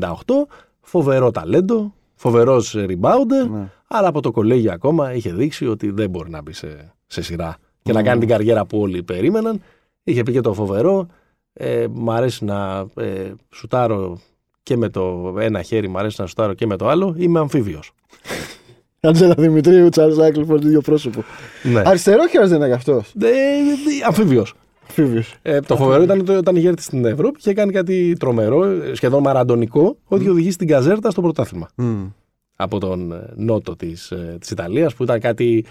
Φοβερό 0.81 1.31
ταλέντο, 1.31 1.93
φοβερός 2.15 2.75
rebounder, 2.77 3.49
ναι. 3.51 3.69
αλλά 3.87 4.07
από 4.07 4.21
το 4.21 4.31
κολέγιο 4.31 4.71
ακόμα 4.71 5.13
είχε 5.13 5.33
δείξει 5.33 5.67
ότι 5.67 5.89
δεν 5.89 6.09
μπορεί 6.09 6.29
να 6.29 6.41
μπει 6.41 6.53
σε, 6.53 6.93
σε 7.07 7.21
σειρά 7.21 7.57
και 7.81 7.91
να 7.91 8.01
ναι. 8.01 8.07
κάνει 8.07 8.19
την 8.19 8.29
καριέρα 8.29 8.65
που 8.65 8.79
όλοι 8.79 9.03
περίμεναν. 9.03 9.61
Είχε 10.03 10.23
πει 10.23 10.31
και 10.31 10.41
το 10.41 10.53
φοβερό. 10.53 11.07
Ε, 11.53 11.85
μ' 11.93 12.11
αρέσει 12.11 12.45
να 12.45 12.85
ε, 12.95 13.31
σουτάρω 13.53 14.19
και 14.73 14.79
με 14.79 14.89
το 14.89 15.35
ένα 15.39 15.61
χέρι, 15.61 15.87
μ' 15.87 15.97
αρέσει 15.97 16.21
να 16.21 16.27
σουτάρω 16.27 16.53
και 16.53 16.65
με 16.65 16.75
το 16.77 16.87
άλλο. 16.87 17.15
Είμαι 17.17 17.39
αμφίβιος. 17.39 17.91
Άντζελα 19.01 19.33
Δημητρίου, 19.37 19.89
Τσάρλς 19.89 20.17
Άικλφορντ, 20.17 20.61
το 20.61 20.67
ίδιο 20.67 20.81
πρόσωπο. 20.81 21.23
Ναι. 21.63 21.81
Αριστερό 21.85 22.27
χέρι 22.27 22.47
δεν 22.47 22.57
είναι 22.57 22.67
γι' 22.67 22.73
αυτός. 22.73 23.13
Ε, 23.21 24.05
αμφίβιος. 24.07 24.53
Ε, 25.41 25.59
το 25.59 25.75
φοβερό 25.75 26.03
ήταν 26.03 26.19
ότι 26.19 26.31
όταν 26.31 26.55
είχε 26.55 26.67
έρθει 26.67 26.81
στην 26.81 27.05
Ευρώπη 27.05 27.37
είχε 27.39 27.53
κάνει 27.53 27.71
κάτι 27.71 28.15
τρομερό, 28.19 28.65
σχεδόν 28.93 29.21
μαραντονικό, 29.21 29.97
ότι 30.05 30.29
οδηγεί 30.29 30.51
στην 30.51 30.67
Καζέρτα 30.67 31.11
στο 31.11 31.21
πρωτάθλημα. 31.21 31.69
Από 32.55 32.79
τον 32.79 33.11
ε, 33.11 33.33
νότο 33.35 33.75
της 33.75 34.13
της 34.39 34.51
ε, 34.51 34.53
Ιταλίας, 34.53 34.93
που 34.95 35.03
ήταν 35.03 35.19
κάτι 35.19 35.65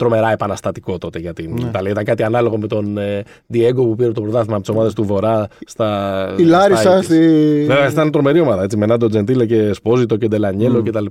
τρομερά 0.00 0.32
επαναστατικό 0.32 0.98
τότε 0.98 1.18
για 1.18 1.32
την 1.32 1.52
ναι. 1.52 1.68
Ιταλία. 1.68 1.90
Ήταν 1.90 2.04
κάτι 2.04 2.22
ανάλογο 2.22 2.58
με 2.58 2.66
τον 2.66 2.98
ε, 2.98 3.24
Diego 3.52 3.74
που 3.74 3.94
πήρε 3.96 4.12
το 4.12 4.20
πρωτάθλημα 4.20 4.56
από 4.56 4.60
τις 4.60 4.74
ομάδες 4.74 4.94
του 4.94 5.04
Βορρά 5.04 5.48
στα. 5.66 6.34
Η 6.38 6.42
Λάρισα 6.42 7.02
στη. 7.02 7.18
Βέβαια, 7.66 7.88
ήταν 7.88 8.10
τρομερή 8.10 8.40
ομάδα. 8.40 8.62
Έτσι, 8.62 8.76
με 8.76 8.86
Νάντο 8.86 9.08
Τζεντήλε 9.08 9.46
και 9.46 9.72
Σπόζιτο 9.72 10.16
και 10.16 10.28
Ντελανιέλο 10.28 10.78
mm. 10.78 10.88
κτλ. 10.88 11.06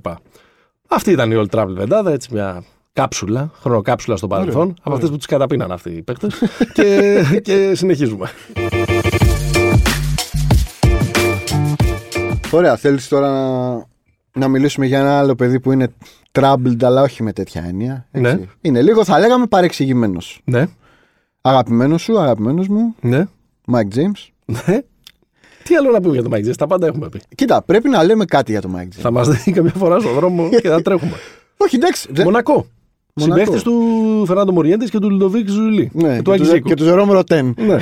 Αυτή 0.88 1.10
ήταν 1.10 1.30
η 1.30 1.34
Old 1.38 1.58
Travel 1.58 1.74
Βεντάδα, 1.76 2.12
έτσι 2.12 2.28
μια 2.32 2.64
κάψουλα, 2.92 3.50
χρονοκάψουλα 3.60 4.16
στο 4.16 4.26
παρελθόν, 4.26 4.74
από 4.82 4.94
αυτές 4.94 5.10
που 5.10 5.16
τις 5.16 5.26
καταπίναν 5.26 5.72
αυτοί 5.72 5.90
οι 5.90 6.02
παίκτες. 6.02 6.42
και, 6.74 7.22
και 7.42 7.72
συνεχίζουμε. 7.74 8.30
Ωραία, 12.50 12.76
θέλεις 12.76 13.08
τώρα 13.08 13.30
να, 13.30 13.86
να 14.32 14.48
μιλήσουμε 14.48 14.86
για 14.86 14.98
ένα 14.98 15.18
άλλο 15.18 15.34
παιδί 15.34 15.60
που 15.60 15.72
είναι 15.72 15.88
troubled, 16.32 16.82
αλλά 16.82 17.02
όχι 17.02 17.22
με 17.22 17.32
τέτοια 17.32 17.64
έννοια. 17.68 18.06
Ναι. 18.10 18.38
Είναι 18.60 18.82
λίγο, 18.82 19.04
θα 19.04 19.18
λέγαμε, 19.18 19.46
παρεξηγημένος. 19.46 20.40
Ναι. 20.44 20.66
Αγαπημένος 21.40 22.02
σου, 22.02 22.18
αγαπημένος 22.18 22.68
μου. 22.68 22.94
Ναι. 23.00 23.26
Mike 23.72 23.96
James. 23.98 24.28
Ναι. 24.44 24.78
Τι 25.62 25.76
άλλο 25.76 25.90
να 25.90 26.00
πούμε 26.00 26.12
για 26.14 26.22
τον 26.22 26.32
Mike 26.34 26.48
James, 26.48 26.56
τα 26.56 26.66
πάντα 26.66 26.86
έχουμε 26.86 27.08
πει. 27.08 27.20
Κοίτα, 27.34 27.62
πρέπει 27.62 27.88
να 27.88 28.04
λέμε 28.04 28.24
κάτι 28.24 28.50
για 28.52 28.60
τον 28.60 28.74
Mike 28.76 28.80
James. 28.80 29.00
Θα 29.00 29.10
μας 29.10 29.28
δει 29.28 29.52
καμιά 29.52 29.72
φορά 29.76 30.00
στον 30.00 30.14
δρόμο 30.14 30.48
και 30.48 30.68
θα 30.68 30.82
τρέχουμε. 30.82 31.12
όχι, 31.64 31.76
εντάξει. 31.76 32.08
Μονακό. 32.24 32.66
Συμπαίχτη 33.14 33.62
του 33.62 34.24
Φερνάντο 34.26 34.52
Μοριέντες 34.52 34.86
και 34.86 34.98
του 34.98 35.10
Λουδοβίκ 35.10 35.48
Ζουλί. 35.48 35.90
Ναι, 35.92 36.16
και, 36.16 36.22
του 36.22 36.60
και 36.60 36.74
του 36.74 36.84
Ζερόμ 36.84 37.10
Ροτέν. 37.10 37.54
Ναι. 37.58 37.76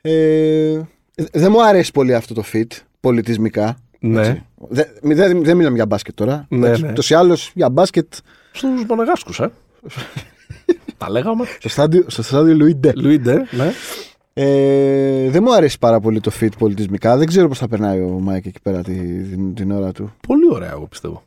Ε, 0.00 0.80
δεν 1.32 1.50
μου 1.50 1.64
αρέσει 1.64 1.92
πολύ 1.92 2.14
αυτό 2.14 2.34
το 2.34 2.42
fit 2.52 2.66
πολιτισμικά. 3.00 3.76
Ναι. 3.98 4.44
Δεν 4.68 4.86
δε, 5.02 5.34
δε 5.34 5.54
μιλάμε 5.54 5.74
για 5.74 5.86
μπάσκετ 5.86 6.14
τώρα. 6.14 6.46
Ναι, 6.48 6.76
ναι. 6.76 6.92
Τόσο 6.92 7.14
ή 7.14 7.16
άλλω 7.16 7.36
για 7.54 7.70
μπάσκετ. 7.70 8.12
Στους 8.52 8.86
Παναγάσκου, 8.86 9.42
ε. 9.42 9.48
Τα 10.98 11.10
λέγαμε. 11.10 11.44
Στο 11.58 11.68
στάδιο, 11.68 12.04
στο 12.06 12.22
στάδιο 12.22 12.54
Λουί 12.54 12.73
Ντε. 12.73 12.92
Λουί 12.96 13.21
Ντε, 13.21 13.46
ναι. 13.50 13.72
Ε, 14.32 15.30
δεν 15.30 15.42
μου 15.42 15.54
αρέσει 15.54 15.78
πάρα 15.78 16.00
πολύ 16.00 16.20
το 16.20 16.30
fit 16.40 16.48
πολιτισμικά. 16.58 17.16
Δεν 17.16 17.26
ξέρω 17.26 17.48
πώς 17.48 17.58
θα 17.58 17.68
περνάει 17.68 18.00
ο 18.00 18.08
Μάικ 18.08 18.46
εκεί 18.46 18.60
πέρα 18.62 18.82
την, 18.82 19.30
την, 19.30 19.54
την 19.54 19.70
ώρα 19.70 19.92
του. 19.92 20.12
Πολύ 20.26 20.52
ωραία, 20.52 20.70
εγώ 20.70 20.86
πιστεύω. 20.86 21.22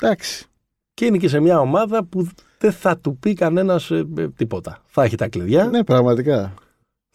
Εντάξει. 0.00 0.46
και 0.94 1.04
είναι 1.04 1.16
και 1.18 1.28
σε 1.28 1.40
μια 1.40 1.60
ομάδα 1.60 2.04
που 2.04 2.28
δεν 2.58 2.72
θα 2.72 2.98
του 2.98 3.16
πει 3.16 3.34
κανένας 3.34 3.90
ε, 3.90 4.06
ε, 4.18 4.28
τίποτα. 4.28 4.82
Θα 4.86 5.02
έχει 5.04 5.16
τα 5.16 5.28
κλειδιά, 5.28 5.64
Ναι, 5.64 5.84
πραγματικά. 5.84 6.54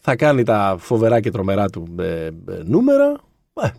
θα 0.01 0.15
κάνει 0.15 0.43
τα 0.43 0.75
φοβερά 0.79 1.19
και 1.19 1.31
τρομερά 1.31 1.69
του 1.69 1.95
ε, 1.99 2.25
ε, 2.25 2.31
νούμερα 2.65 3.05
ε, 3.09 3.15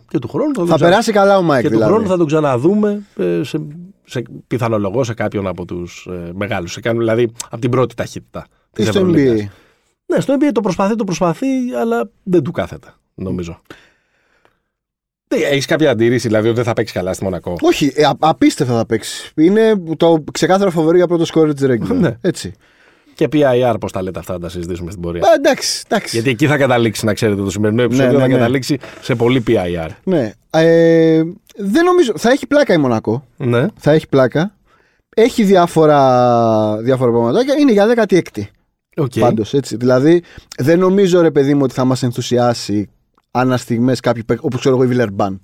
και 0.07 0.19
του 0.19 0.27
χρόνου 0.27 0.47
θα, 0.53 0.59
τον 0.59 0.67
Θα 0.67 0.75
ξα- 0.75 0.85
περάσει 0.87 1.11
καλά 1.11 1.37
ο 1.37 1.41
Μάικ 1.41 1.61
και 1.63 1.67
του 1.69 1.73
δηλαδή. 1.75 1.91
χρόνου 1.93 2.07
θα 2.09 2.17
τον 2.17 2.25
ξαναδούμε 2.27 3.01
ε, 3.17 3.43
σε, 3.43 3.61
σε, 4.05 4.23
πιθανολογώ 4.47 5.03
σε 5.03 5.13
κάποιον 5.13 5.47
από 5.47 5.65
τους 5.65 6.07
ε, 6.11 6.31
μεγάλους. 6.33 6.71
Σε 6.71 6.79
κάποιον, 6.79 7.01
δηλαδή 7.01 7.31
από 7.49 7.61
την 7.61 7.69
πρώτη 7.71 7.95
ταχύτητα. 7.95 8.45
Τι 8.71 8.81
της 8.81 8.87
στο 8.87 8.99
Ευρωλίγκας. 8.99 9.41
NBA. 9.41 9.49
Ναι, 10.05 10.19
στο 10.19 10.33
NBA 10.39 10.49
το 10.53 10.61
προσπαθεί, 10.61 10.95
το 10.95 11.03
προσπαθεί, 11.03 11.47
αλλά 11.79 12.09
δεν 12.23 12.43
του 12.43 12.51
κάθεται, 12.51 12.87
νομίζω. 13.15 13.61
Έχεις 15.27 15.65
κάποια 15.65 15.91
αντίρρηση, 15.91 16.27
δηλαδή 16.27 16.47
ότι 16.47 16.55
δεν 16.55 16.65
θα 16.65 16.73
παίξει 16.73 16.93
καλά 16.93 17.13
στη 17.13 17.23
Μονακό; 17.23 17.55
Όχι, 17.61 17.91
ε, 17.95 18.03
α- 18.05 18.15
απίστευτα 18.19 18.73
θα 18.77 18.85
παίξει. 18.85 19.31
Είναι 19.35 19.75
το 19.97 20.23
ξεκάθαρο 20.31 20.71
φοβερό 20.71 20.97
για 20.97 21.07
πρώτο 21.07 21.25
σκόρ 21.25 21.53
της 21.53 21.65
regular. 21.69 21.95
Ναι. 21.99 22.17
Έτσι. 22.21 22.53
Και 23.15 23.27
PIR, 23.31 23.75
πώς 23.79 23.91
τα 23.91 24.01
λέτε 24.01 24.19
αυτά, 24.19 24.33
να 24.33 24.39
τα 24.39 24.49
συζητήσουμε 24.49 24.91
στην 24.91 25.01
πορεία. 25.03 25.21
Α, 25.21 25.33
εντάξει, 25.35 25.83
εντάξει. 25.87 26.15
Γιατί 26.15 26.29
εκεί 26.29 26.47
θα 26.47 26.57
καταλήξει, 26.57 27.05
να 27.05 27.13
ξέρετε, 27.13 27.41
το 27.41 27.49
σημερινό 27.49 27.81
επεισόδιο 27.81 28.11
ναι, 28.11 28.19
θα 28.19 28.27
ναι. 28.27 28.33
καταλήξει 28.33 28.77
σε 29.01 29.15
πολύ 29.15 29.43
PIR. 29.47 29.87
Ναι. 30.03 30.31
Ε, 30.49 31.23
δεν 31.55 31.83
νομίζω. 31.85 32.13
Θα 32.15 32.29
έχει 32.29 32.47
πλάκα 32.47 32.73
η 32.73 32.77
Μονακό. 32.77 33.27
Ναι. 33.37 33.65
Θα 33.75 33.91
έχει 33.91 34.07
πλάκα. 34.07 34.55
Έχει 35.15 35.43
διάφορα, 35.43 36.77
διάφορα 36.81 37.11
πραγματάκια. 37.11 37.55
Είναι 37.57 37.71
για 37.71 38.05
16η. 38.07 38.43
Okay. 38.95 39.19
Πάντως, 39.19 39.53
έτσι. 39.53 39.75
Δηλαδή, 39.75 40.23
δεν 40.57 40.79
νομίζω 40.79 41.21
ρε 41.21 41.31
παιδί 41.31 41.53
μου 41.53 41.61
ότι 41.63 41.73
θα 41.73 41.85
μας 41.85 42.03
ενθουσιάσει 42.03 42.89
αναστιγμέ 43.31 43.95
κάποιοι 44.01 44.23
παίκτε, 44.23 44.45
όπως 44.45 44.59
ξέρω 44.59 44.75
εγώ 44.75 44.83
η 44.83 44.87
Βιλερμπάν. 44.87 45.41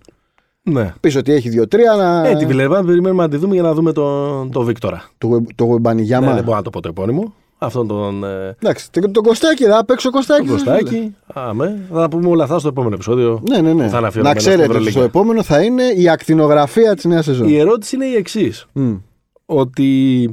Ναι. 0.63 0.93
Πεις 0.99 1.15
ότι 1.15 1.31
έχει 1.31 1.49
δύο-τρία 1.49 1.93
να. 1.93 2.27
Ε, 2.27 2.36
τη 2.36 2.45
Βιλερμπάν 2.45 2.86
περιμένουμε 2.86 3.23
να 3.23 3.29
τη 3.29 3.38
δούμε 3.38 3.53
για 3.53 3.63
να 3.63 3.73
δούμε 3.73 3.93
τον 3.93 4.51
το 4.51 4.62
Βίκτορα. 4.62 5.10
Το, 5.17 5.43
το 5.55 5.63
Γουεμπανιγιάμα. 5.63 6.27
Ναι, 6.27 6.34
δεν 6.34 6.43
μπορώ 6.43 6.57
να 6.57 6.63
το 6.63 6.69
πω 6.69 6.81
το 6.81 6.89
επώνυμο. 6.89 7.34
Αυτόν 7.63 7.88
τον. 7.88 8.24
Ε, 8.24 8.56
Εντάξει, 8.62 8.91
το, 8.91 9.12
το 9.12 9.21
Κωστάκι, 9.21 9.63
θα 9.65 9.86
παίξω 9.86 10.10
Κωστάκι. 10.10 10.47
τον 10.47 10.58
σας 10.58 10.67
λέω. 10.67 10.78
Κωστάκη. 10.80 11.15
Αμέ. 11.34 11.86
Θα 11.91 12.00
τα 12.00 12.10
πούμε 12.10 12.28
όλα 12.28 12.43
αυτά 12.43 12.60
στο 12.60 12.67
επόμενο 12.67 12.95
επεισόδιο. 12.95 13.41
Ναι, 13.50 13.62
ναι, 13.62 13.74
ναι. 13.74 13.84
που 13.84 13.89
θα 13.89 13.97
είναι 13.97 14.00
Να 14.02 14.08
αφιερωμένο 14.08 14.39
στην 14.39 14.52
ξέρετε 14.52 14.62
ότι 14.62 14.69
Ευρωλίγκα. 14.71 14.91
στο 14.91 15.02
επόμενο 15.04 15.43
θα 15.43 15.62
είναι 15.63 15.84
η 15.84 16.10
ακτινογραφία 16.10 16.95
της 16.95 17.06
νέας 17.06 17.26
σεζόν. 17.26 17.47
Η 17.47 17.58
ερώτηση 17.58 17.95
είναι 17.95 18.06
η 18.06 18.15
εξής. 18.15 18.65
Μμ. 18.74 18.93
Ότι 19.45 20.30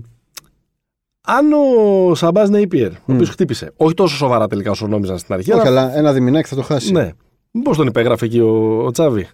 αν 1.27 1.53
ο 1.53 2.15
Σαμπάς 2.15 2.49
Νέιπιερ, 2.51 2.91
ο 2.91 2.97
οποίος 3.07 3.29
χτύπησε, 3.31 3.73
όχι 3.77 3.95
τόσο 3.95 4.17
σοβαρά 4.17 4.47
τελικά 4.47 4.71
όσο 4.71 4.87
νόμιζαν 4.87 5.19
στην 5.19 5.35
αρχή, 5.35 5.53
Όχι, 5.53 5.67
αλλά. 5.67 5.81
αλλά 5.81 5.97
ένα 5.99 6.13
διμηνάκι 6.13 6.49
θα 6.49 6.57
το 6.57 6.63
χάσει. 6.63 6.93
Ναι. 6.93 7.11
Μήπως 7.51 7.77
τον 7.77 7.87
υπέγραφε 7.87 8.25
εκεί 8.25 8.41
ο, 8.41 8.83
ο 8.85 8.91
Τσάβη; 8.91 9.29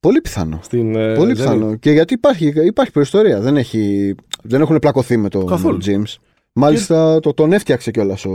Πολύ 0.00 0.20
πιθανό. 0.20 0.58
στην. 0.62 0.94
ε, 0.96 1.14
Πολύ 1.14 1.30
Zenit. 1.32 1.36
πιθανό. 1.36 1.74
Και 1.74 1.90
γιατί 1.90 2.14
υπάρχει, 2.14 2.52
υπάρχει 2.66 2.92
προϊστορία. 2.92 3.40
Δεν, 3.40 3.56
έχει, 3.56 4.14
δεν 4.42 4.60
έχουν 4.60 4.78
πλακωθεί 4.78 5.16
με 5.16 5.28
τον 5.28 5.46
Καθόλου. 5.46 5.78
James. 5.84 6.16
Μάλιστα 6.58 7.20
το, 7.20 7.34
τον 7.34 7.52
έφτιαξε 7.52 7.90
κιόλας 7.90 8.24
ο. 8.24 8.30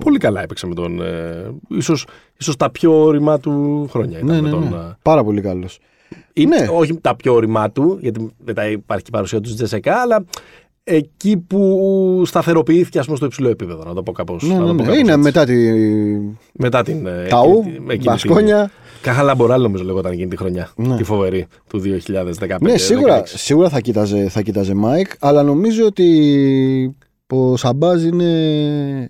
Πολύ 0.00 0.18
καλά 0.18 0.42
έπαιξε 0.42 0.66
με 0.66 0.74
τον. 0.74 1.02
Ε, 1.02 1.50
ίσως, 1.68 2.06
ίσως 2.40 2.56
τα 2.56 2.70
πιο 2.70 3.02
όρημα 3.04 3.38
του 3.38 3.86
χρόνια 3.90 4.18
ήταν 4.18 4.28
Ναι, 4.34 4.40
με 4.40 4.40
ναι, 4.40 4.50
τον. 4.50 4.60
ναι. 4.62 4.76
ε, 4.76 4.96
Πάρα 5.02 5.24
πολύ 5.24 5.40
καλός. 5.40 5.78
ή- 6.32 6.46
Ναι. 6.46 6.66
Όχι 6.70 6.98
τα 7.00 7.16
πιο 7.16 7.34
ώριμά 7.34 7.70
του, 7.70 7.98
γιατί 8.00 8.30
μετά 8.44 8.70
υπάρχει 8.70 9.02
και 9.04 9.10
η 9.12 9.16
παρουσία 9.16 9.40
του 9.40 9.48
στη 9.48 9.56
ΤΣΣΚΑ, 9.56 9.94
αλλά 9.96 10.24
εκεί 10.84 11.36
που 11.36 12.22
σταθεροποιήθηκε 12.26 12.98
ας 12.98 13.04
πούμε, 13.04 13.16
στο 13.16 13.26
υψηλό 13.26 13.48
επίπεδο, 13.48 13.84
να 13.86 13.94
το 13.94 14.02
πω 14.02 14.12
κάπως. 14.12 14.42
Ναι, 14.42 14.54
να 14.54 14.60
το 14.60 14.64
ναι, 14.64 14.68
πω 14.68 14.74
ναι. 14.74 14.82
κάπως 14.82 14.98
Είναι 14.98 15.10
έτσι. 15.12 15.22
μετά 15.22 15.44
τη. 15.44 15.54
Μετά 16.52 16.82
την. 16.82 17.06
ε, 17.06 17.26
Ταού, 17.28 17.58
εκείνη 17.58 17.62
τη- 17.72 17.82
εκείνη 17.84 17.98
τη- 17.98 18.04
Βασκόνια. 18.08 18.70
Κάχα 19.02 19.34
Λαμποράλ 19.34 19.62
νομίζω 19.62 19.84
λεγόταν 19.84 20.12
εκείνη 20.12 20.28
τη 20.28 20.36
χρονιά. 20.36 20.70
Ναι. 20.76 20.96
Τη 20.96 21.04
φοβερή 21.04 21.46
του 21.68 21.78
2015. 21.80 22.56
Ναι, 22.60 22.76
σίγουρα, 22.76 23.20
16. 23.22 23.22
σίγουρα 23.26 23.68
θα 23.68 23.80
κοίταζε, 23.80 24.28
θα 24.28 24.42
κοίταζε 24.42 24.74
Μάικ, 24.74 25.06
αλλά 25.18 25.42
νομίζω 25.42 25.84
ότι 25.86 26.96
ο 27.32 27.56
Σαμπάζ 27.56 28.04
είναι, 28.04 28.24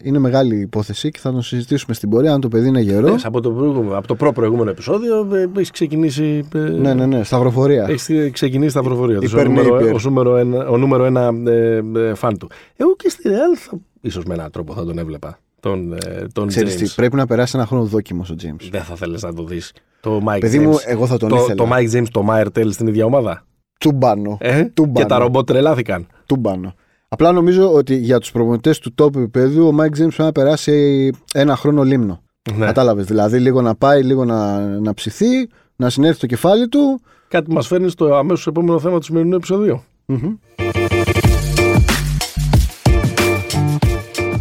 είναι 0.03 0.19
μεγάλη 0.19 0.61
υπόθεση 0.61 1.11
και 1.11 1.19
θα 1.19 1.33
τον 1.33 1.43
συζητήσουμε 1.43 1.95
στην 1.95 2.09
πορεία. 2.09 2.33
Αν 2.33 2.41
το 2.41 2.49
παιδί 2.49 2.69
είναι 2.69 2.81
γερό. 2.81 3.09
Ναι, 3.09 3.15
από 3.25 3.41
το, 3.41 3.51
προηγούμενο, 3.53 3.99
από 3.99 4.07
το 4.07 4.15
προ-προηγούμενο 4.15 4.71
επεισόδιο 4.71 5.29
ε, 5.35 5.49
έχεις 5.57 5.71
ξεκινήσει. 5.71 6.49
ε, 6.55 6.59
Ναι, 6.59 6.95
ναι, 6.95 7.07
ναι, 7.07 7.23
σταυροφορία. 7.23 7.87
Έχεις 7.89 8.31
ξεκινήσει 8.33 8.75
σταυροφορία 8.75 9.19
του. 9.21 9.29
Ο 9.35 9.39
Υπέρ 9.41 9.47
νούμερο, 9.49 9.77
Napier. 9.77 9.95
ο 9.95 9.99
νούμερο 10.03 10.37
ένα, 10.37 10.69
ο 10.69 10.77
νούμερο 10.77 11.05
ένα 11.05 11.31
ε, 11.47 11.83
ε, 11.97 12.15
φαν 12.15 12.39
του. 12.39 12.49
Εγώ 12.77 12.97
και 12.97 13.09
στη 13.09 13.23
Real 13.27 13.57
θα, 13.59 13.79
ίσως 14.01 14.25
με 14.25 14.35
έναν 14.35 14.51
τρόπο 14.51 14.75
θα 14.75 14.85
τον 14.85 14.99
έβλεπα. 14.99 15.39
Τον, 15.61 15.93
ε, 15.93 16.27
τον 16.33 16.47
Ξέρεις 16.49 16.77
τι, 16.77 16.85
James. 16.89 16.93
πρέπει 16.97 17.17
να 17.17 17.27
περάσει 17.27 17.53
ένα 17.57 17.67
χρόνο 17.67 17.85
δόκιμος 17.85 18.31
ο 18.31 18.35
James. 18.43 18.69
Δεν 18.71 18.83
θα 18.83 18.95
θέλεις 18.97 19.23
να 19.23 19.35
το 19.35 19.45
δεις. 19.45 19.73
Το 20.01 20.21
Mike 20.29 20.41
Παιδί 20.41 20.59
James. 20.59 20.67
μου, 20.67 20.77
εγώ 20.87 21.07
θα 21.07 21.17
τον 21.17 21.29
το, 21.29 21.37
ήθελα. 21.37 21.55
το 21.55 21.69
Mike 21.73 21.93
James, 21.99 22.07
το 22.11 22.27
Mayer 22.31 22.47
Tell 22.59 22.69
στην 22.73 22.87
ίδια 22.87 23.05
ομάδα. 23.05 23.45
Τούμπανο. 23.81 24.37
Ε; 24.41 24.65
Τούμπανο. 24.65 24.99
Και 24.99 25.05
τα 25.05 25.19
ρομπότ 25.19 25.47
τρελάθηκαν. 25.47 26.07
Τούμπανο. 26.27 26.75
Απλά 27.15 27.33
νομίζω 27.33 27.73
ότι 27.73 27.97
για 27.97 28.19
τους 28.19 28.31
προπονητές 28.31 28.75
του 28.81 28.95
top 28.99 29.17
επίπεδου 29.17 29.67
ο 29.67 29.73
Μάικ 29.73 29.95
James 29.95 29.97
πρέπει 29.97 30.23
να 30.23 30.33
περάσει 30.33 31.11
ένα 31.35 31.57
χρόνο 31.57 31.83
Λήμνο. 31.83 32.23
Ναι. 32.57 32.67
Κατάλαβες. 32.67 33.05
Δηλαδή 33.05 33.39
λίγο 33.39 33.63
να 33.63 33.75
πάει, 33.75 34.03
λίγο 34.03 34.25
να, 34.25 34.59
να 34.59 34.95
ψηθεί, 34.95 35.49
να 35.77 35.91
συνέρθει 35.91 36.21
το 36.21 36.27
κεφάλι 36.27 36.69
του. 36.69 37.01
Κάτι 37.29 37.53
μας 37.53 37.67
φέρνει 37.67 37.89
στο 37.89 38.15
αμέσως 38.15 38.47
επόμενο 38.47 38.79
θέμα 38.79 38.99
του 38.99 39.05
σημερινού 39.05 39.35
επεισοδίου. 39.37 39.83
Μμμ. 40.07 40.35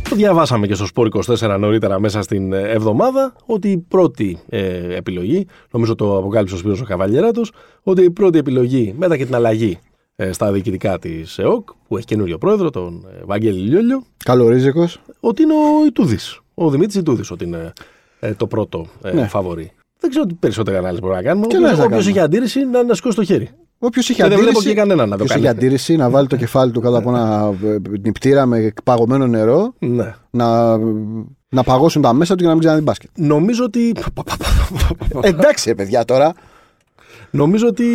Το 0.10 0.16
διαβάσαμε 0.16 0.68
και 0.68 0.74
στο 0.74 0.86
Σπόρ 0.86 1.08
24 1.40 1.56
νωρίτερα 1.60 2.00
μέσα 2.00 2.22
στην 2.22 2.54
ε, 2.54 2.70
εβδομάδα 2.70 3.34
ότι 3.46 3.72
η 3.72 3.78
πρώτη 3.78 4.40
ε, 4.50 4.96
επιλογή, 4.96 5.48
νομίζω 5.72 5.96
το 5.96 6.18
αποκάλυψε 6.18 6.56
ο 6.56 6.58
Σπύρος 6.58 6.82
ο 6.82 6.86
Καβαλιεράτος, 6.86 7.52
ότι 7.84 8.04
η 8.04 8.12
πρώτη 8.12 8.38
επιλογή 8.38 8.96
μετά 8.98 9.18
και 9.18 9.26
την 9.26 9.36
αλλαγή 9.36 9.72
ε, 9.72 9.93
στα 10.32 10.52
διοικητικά 10.52 11.00
της 11.00 11.38
ΕΟΚ, 11.38 11.70
που 11.88 11.98
έχει 11.98 12.06
καινούριο 12.06 12.38
πρόεδρο, 12.38 12.70
τον 12.70 13.06
ε, 13.20 13.22
Βαγγέλη 13.26 13.60
Λιόλιο, 13.70 14.04
Καλορίζικος. 14.26 15.02
ότι 15.20 15.42
είναι 15.42 15.54
ο 15.54 15.86
Ιτούδης, 15.88 16.40
ο 16.54 16.70
Δημήτρης 16.70 16.96
Ιτούδης, 16.96 17.32
ότι 17.32 17.44
είναι 17.44 17.74
ε, 18.20 18.34
το 18.34 18.48
πρώτο 18.48 18.86
ε, 19.04 19.14
Ναι. 19.14 19.28
φαβορή. 19.28 19.72
Δεν 20.00 20.10
ξέρω 20.10 20.26
τι 20.26 20.34
περισσότερη 20.34 20.78
ανάλυση 20.78 21.02
μπορούμε 21.02 21.20
να 21.22 21.26
κάνουμε. 21.28 21.48
Τι 21.48 21.56
ανάλυση 21.56 21.80
να 21.80 21.86
Όποιος 21.86 22.00
κάνουμε. 22.04 22.18
έχει 22.20 22.26
αντίρρηση 22.26 22.66
να, 22.66 22.84
να 22.84 22.94
σηκώσει 22.94 23.16
το 23.16 23.24
χέρι. 23.24 23.50
Όποιος 23.80 24.10
είχε 24.10 24.22
Και 24.22 24.28
δεν 24.30 24.38
αντίρρηση. 24.38 24.60
βλέπω 24.60 24.70
και 24.74 24.80
κανέναν 24.80 25.10
να 25.10 25.18
το 25.18 25.24
όποιος 25.24 25.30
κάνει. 25.30 25.42
είχε 25.42 25.50
αντίρρηση 25.52 25.96
να 25.96 26.10
βάλει 26.10 26.28
το 26.28 26.36
κεφάλι 26.36 26.72
του 26.72 26.82
κάτω 26.82 26.98
από 26.98 27.10
ένα 27.10 27.54
ε, 27.64 27.76
νηπτήρα 28.02 28.46
με 28.46 28.74
παγωμένο 28.84 29.28
νερό, 29.28 29.74
Ναι. 29.80 30.16
να, 30.30 30.78
να 31.50 31.64
παγώσουν 31.64 32.02
τα 32.02 32.14
μέσα 32.14 32.34
του 32.36 32.40
για 32.40 32.48
να 32.48 32.54
μην 32.54 32.64
ξαναδεί 32.64 32.84
μπάσκετ. 32.84 33.10
Νομίζω 33.16 33.64
ότι. 33.64 33.94
Εντάξει, 35.22 35.70
ρε 35.70 35.76
παιδιά 35.76 36.06
τώρα. 36.06 36.34
Νομίζω 37.32 37.68
ότι 37.68 37.86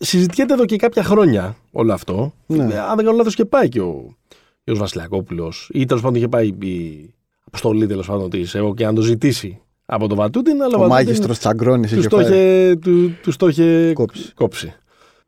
συζητιέται 0.00 0.52
εδώ 0.54 0.64
και 0.64 0.76
κάποια 0.76 1.02
χρόνια 1.02 1.56
όλο 1.72 1.92
αυτό. 1.92 2.32
Ναι. 2.46 2.74
Ε, 2.74 2.78
Αν 2.78 2.96
δεν 2.96 3.04
κάνω 3.04 3.16
λάθος 3.16 3.34
και 3.34 3.44
πάει 3.44 3.68
και 3.68 3.80
ο 3.80 4.16
Ιω 4.64 4.76
Βασιλιακόπουλος, 4.76 5.70
ή 5.72 5.84
τέλος 5.84 6.02
πάντων 6.02 6.16
είχε 6.16 6.28
πάει 6.28 6.46
η 6.46 7.10
αποστολή 7.44 7.86
τέλος 7.86 8.06
πάντων 8.06 8.30
της 8.30 8.54
ΕΟ 8.54 8.74
και 8.74 8.86
αν 8.86 8.94
το 8.94 9.00
ζητήσει 9.00 9.60
από 9.86 10.06
τον 10.08 10.16
Βατούτιν. 10.16 10.54
Αλλά 10.54 10.66
Ο 10.66 10.70
Βατούτιν 10.70 10.88
μάγιστρος 10.92 11.38
Τσαγκρόνης 11.38 11.90
Τους 11.90 11.98
είχε 11.98 12.08
το 12.08 12.16
φέρει. 12.16 12.34
είχε, 12.34 12.76
του, 12.76 13.12
τους 13.22 13.36
το 13.36 13.48
είχε 13.48 13.92
Κόψει. 13.92 14.32
κόψει. 14.34 14.74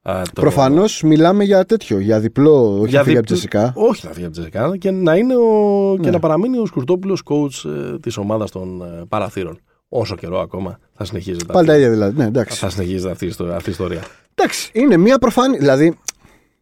Α, 0.03 0.23
το- 0.33 0.41
Προφανώς 0.41 1.03
μιλάμε 1.03 1.45
για 1.45 1.65
τέτοιο, 1.65 1.99
για 1.99 2.21
διπλό, 2.21 2.79
όχι 2.81 2.89
για 2.91 3.03
φύγει 3.03 3.17
από 3.17 3.27
διπλ- 3.27 3.27
τη 3.27 3.33
Τζεσικά. 3.33 3.73
Όχι 3.77 4.07
να 4.07 4.13
φύγει 4.13 4.25
από 4.27 4.35
τη 4.35 4.41
Τζεσικά 4.41 4.77
και 4.77 4.91
να, 4.91 5.17
είναι 5.17 5.37
ο, 5.37 5.95
και 5.97 6.05
Ναι. 6.07 6.11
να 6.11 6.19
παραμείνει 6.19 6.59
ο 6.59 6.67
Σκουρτόπουλος 6.67 7.23
coach 7.25 7.71
ε, 7.71 7.99
της 7.99 8.17
ομάδας 8.17 8.51
των 8.51 8.83
ε, 8.83 9.05
παραθύρων. 9.09 9.59
Όσο 9.89 10.17
καιρό 10.17 10.41
ακόμα 10.41 10.79
θα 10.93 11.05
συνεχίζεται, 11.05 11.53
Πάλι 11.53 11.67
τα 11.67 11.73
αυτή, 11.73 11.85
ίδια 11.85 11.95
δηλαδή. 11.95 12.17
Ναι, 12.19 12.25
εντάξει. 12.25 12.59
θα 12.59 12.71
συνεχίζεται 12.71 13.11
αυτή, 13.13 13.25
η 13.25 13.29
ιστο- 13.29 13.45
αυτή 13.53 13.69
η 13.69 13.73
ιστορία. 13.73 14.03
Εντάξει, 14.41 14.71
είναι 14.73 14.97
μια 14.97 15.19
προφανή. 15.19 15.57
Δηλαδή, 15.59 15.99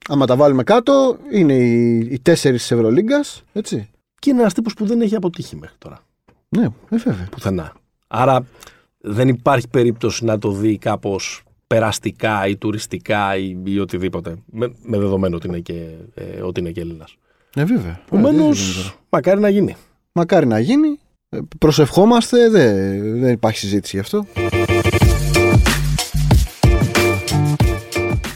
άμα 0.09 0.27
τα 0.27 0.37
βάλουμε 0.37 0.63
κάτω, 0.63 1.19
είναι 1.33 1.53
οι, 1.55 1.99
οι 1.99 2.19
τέσσερις 2.23 2.61
της 2.61 2.71
Ευρωλίγκας. 2.71 3.43
Έτσι. 3.53 3.89
Και 4.19 4.31
είναι 4.31 4.41
ένας 4.41 4.55
τύπος 4.55 4.75
που 4.75 4.87
δεν 4.87 5.01
έχει 5.01 5.15
αποτύχει 5.15 5.57
μέχρι 5.57 5.77
τώρα. 5.79 5.99
Ναι, 6.49 6.65
ε, 6.65 6.97
βέβαια. 6.97 7.27
Πουθενά. 7.31 7.73
Άρα 8.09 8.47
δεν 9.01 9.29
υπάρχει 9.29 9.69
περίπτωση 9.69 10.25
να 10.25 10.39
το 10.39 10.51
δει 10.51 10.79
κάπως 10.79 11.43
περαστικά 11.67 12.47
ή 12.47 12.57
τουριστικά 12.57 13.37
ή, 13.37 13.57
ή 13.65 13.79
οτιδήποτε. 13.79 14.35
Με, 14.47 14.73
με 14.83 14.99
δεδομένο 14.99 15.37
ότι 15.37 15.47
είναι 15.47 15.59
και, 15.59 15.83
ε, 16.15 16.41
ότι 16.43 16.61
είναι 16.61 16.71
και 16.71 16.81
Έλληνας. 16.81 17.17
Ναι, 17.57 17.65
βέβαια. 17.65 18.01
Επομένως, 18.07 18.59
Ε, 18.59 18.63
τι 18.63 18.71
γίνεται 18.71 18.83
τώρα. 18.83 18.95
μακάρι 19.11 19.41
να 19.41 19.49
γίνει. 19.49 19.77
Μακάρι 20.13 20.47
να 20.47 20.59
γίνει. 20.59 20.99
Ε, 21.29 21.39
Προσευχόμαστε, 21.59 22.49
δεν, 22.51 22.75
δεν 23.21 23.33
υπάρχει 23.33 23.59
συζήτηση 23.59 23.97
γι' 23.97 24.03
αυτό. 24.03 24.27